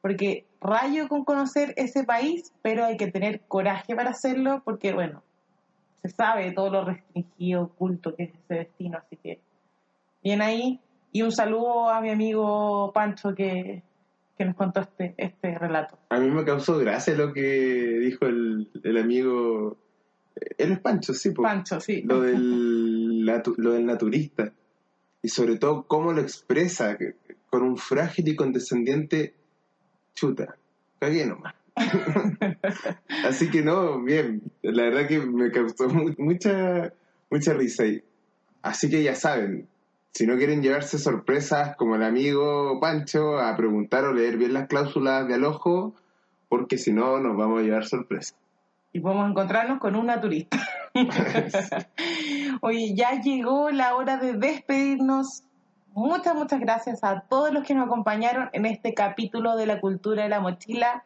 Porque 0.00 0.46
rayo 0.60 1.06
con 1.08 1.24
conocer 1.24 1.74
ese 1.76 2.04
país, 2.04 2.54
pero 2.62 2.86
hay 2.86 2.96
que 2.96 3.10
tener 3.10 3.42
coraje 3.48 3.94
para 3.94 4.10
hacerlo, 4.10 4.62
porque 4.64 4.94
bueno, 4.94 5.22
se 6.00 6.08
sabe 6.08 6.52
todo 6.52 6.70
lo 6.70 6.84
restringido, 6.86 7.64
oculto 7.64 8.14
que 8.14 8.24
es 8.24 8.34
ese 8.34 8.54
destino. 8.54 8.96
Así 8.96 9.16
que 9.16 9.40
bien 10.22 10.40
ahí, 10.40 10.80
y 11.14 11.22
un 11.22 11.30
saludo 11.30 11.88
a 11.90 12.00
mi 12.00 12.10
amigo 12.10 12.90
Pancho 12.92 13.36
que, 13.36 13.84
nos 14.40 14.56
contó 14.56 14.80
este, 14.80 15.14
este 15.16 15.56
relato. 15.56 15.96
A 16.08 16.18
mí 16.18 16.28
me 16.28 16.44
causó 16.44 16.76
gracia 16.78 17.14
lo 17.14 17.32
que 17.32 17.40
dijo 17.40 18.26
el, 18.26 18.68
amigo. 19.00 19.76
Él 20.58 20.72
es 20.72 20.80
Pancho, 20.80 21.14
sí. 21.14 21.30
Pancho, 21.30 21.78
sí. 21.78 22.02
Lo 22.02 22.20
del, 22.20 23.24
lo 23.58 23.72
del 23.72 23.86
naturista. 23.86 24.52
Y 25.22 25.28
sobre 25.28 25.56
todo 25.56 25.86
cómo 25.86 26.12
lo 26.12 26.20
expresa 26.20 26.98
con 27.48 27.62
un 27.62 27.76
frágil 27.76 28.26
y 28.26 28.34
condescendiente 28.34 29.34
chuta. 30.14 30.56
Cagué 30.98 31.26
nomás. 31.26 31.54
Así 33.24 33.52
que 33.52 33.62
no, 33.62 34.02
bien. 34.02 34.42
La 34.62 34.82
verdad 34.82 35.06
que 35.06 35.20
me 35.20 35.52
causó 35.52 35.88
mucha, 35.88 36.92
mucha 37.30 37.54
risa. 37.54 37.84
ahí. 37.84 38.02
Así 38.62 38.90
que 38.90 39.00
ya 39.04 39.14
saben, 39.14 39.68
si 40.14 40.28
no 40.28 40.36
quieren 40.36 40.62
llevarse 40.62 40.96
sorpresas 40.96 41.76
como 41.76 41.96
el 41.96 42.04
amigo 42.04 42.78
Pancho, 42.80 43.40
a 43.40 43.56
preguntar 43.56 44.04
o 44.04 44.12
leer 44.12 44.36
bien 44.36 44.52
las 44.52 44.68
cláusulas 44.68 45.26
de 45.26 45.34
alojo, 45.34 45.92
porque 46.48 46.78
si 46.78 46.92
no 46.92 47.18
nos 47.18 47.36
vamos 47.36 47.60
a 47.60 47.62
llevar 47.64 47.84
sorpresas. 47.84 48.36
Y 48.92 49.00
podemos 49.00 49.28
encontrarnos 49.28 49.80
con 49.80 49.96
una 49.96 50.20
turista. 50.20 50.56
Oye, 52.60 52.94
ya 52.94 53.20
llegó 53.20 53.70
la 53.70 53.96
hora 53.96 54.16
de 54.16 54.34
despedirnos. 54.34 55.42
Muchas, 55.94 56.36
muchas 56.36 56.60
gracias 56.60 57.02
a 57.02 57.22
todos 57.22 57.52
los 57.52 57.64
que 57.64 57.74
nos 57.74 57.86
acompañaron 57.86 58.50
en 58.52 58.66
este 58.66 58.94
capítulo 58.94 59.56
de 59.56 59.66
la 59.66 59.80
cultura 59.80 60.22
de 60.22 60.28
la 60.28 60.38
mochila. 60.38 61.02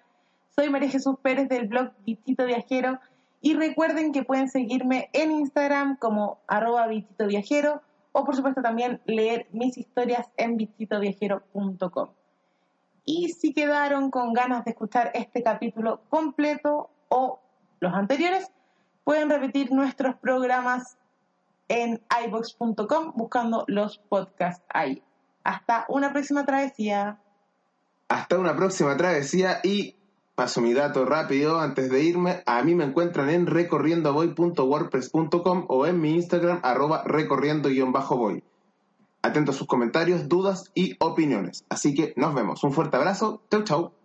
Soy 0.55 0.69
María 0.69 0.91
Jesús 0.91 1.17
Pérez 1.23 1.49
del 1.49 1.67
blog 1.67 1.93
Bichito 2.05 2.45
Viajero 2.45 3.01
y 3.41 3.55
recuerden 3.55 4.13
que 4.13 4.23
pueden 4.23 4.51
seguirme 4.51 5.09
en 5.15 5.33
Instagram 5.33 5.97
como 5.97 6.41
arroba 6.47 6.87
Bichito 6.89 7.27
Viajero 7.27 7.81
o 8.19 8.25
por 8.25 8.35
supuesto 8.35 8.61
también 8.62 9.01
leer 9.07 9.47
mis 9.53 9.79
historias 9.79 10.27
en 10.37 10.57
visitoviajero.com. 10.57 12.09
Y 13.05 13.29
si 13.29 13.55
quedaron 13.55 14.11
con 14.11 14.33
ganas 14.33 14.64
de 14.64 14.73
escuchar 14.73 15.12
este 15.14 15.45
capítulo 15.45 16.01
completo 16.09 16.91
o 17.09 17.41
los 17.79 17.95
anteriores, 17.95 18.51
pueden 19.05 19.31
repetir 19.31 19.71
nuestros 19.71 20.16
programas 20.16 20.99
en 21.69 22.03
ibox.com 22.27 23.12
buscando 23.14 23.64
los 23.69 23.99
podcasts 23.99 24.64
ahí. 24.69 25.01
Hasta 25.45 25.87
una 25.89 26.12
próxima 26.12 26.45
travesía. 26.45 27.21
Hasta 28.09 28.37
una 28.37 28.57
próxima 28.57 28.97
travesía 28.97 29.61
y 29.62 29.95
paso 30.39 30.61
mi 30.61 30.72
dato 30.72 31.05
rápido 31.05 31.59
antes 31.59 31.91
de 31.91 32.05
irme. 32.05 32.45
A 32.47 32.62
mí 32.62 32.76
me 32.76 32.84
encuentran 32.84 33.28
en 33.28 33.49
recorriendovoy.wordpress.com 33.49 35.64
o 35.66 35.84
en 35.84 36.01
mi 36.01 36.14
Instagram 36.14 36.61
arroba 36.62 37.03
recorriendo-voy. 37.05 38.45
Atento 39.20 39.51
a 39.51 39.55
sus 39.55 39.66
comentarios, 39.66 40.28
dudas 40.28 40.70
y 40.76 40.95
opiniones. 41.01 41.64
Así 41.68 41.93
que 41.93 42.12
nos 42.14 42.36
vemos. 42.36 42.62
Un 42.62 42.72
fuerte 42.72 42.97
abrazo. 42.97 43.43
Chau, 43.51 43.64
chau. 43.64 43.97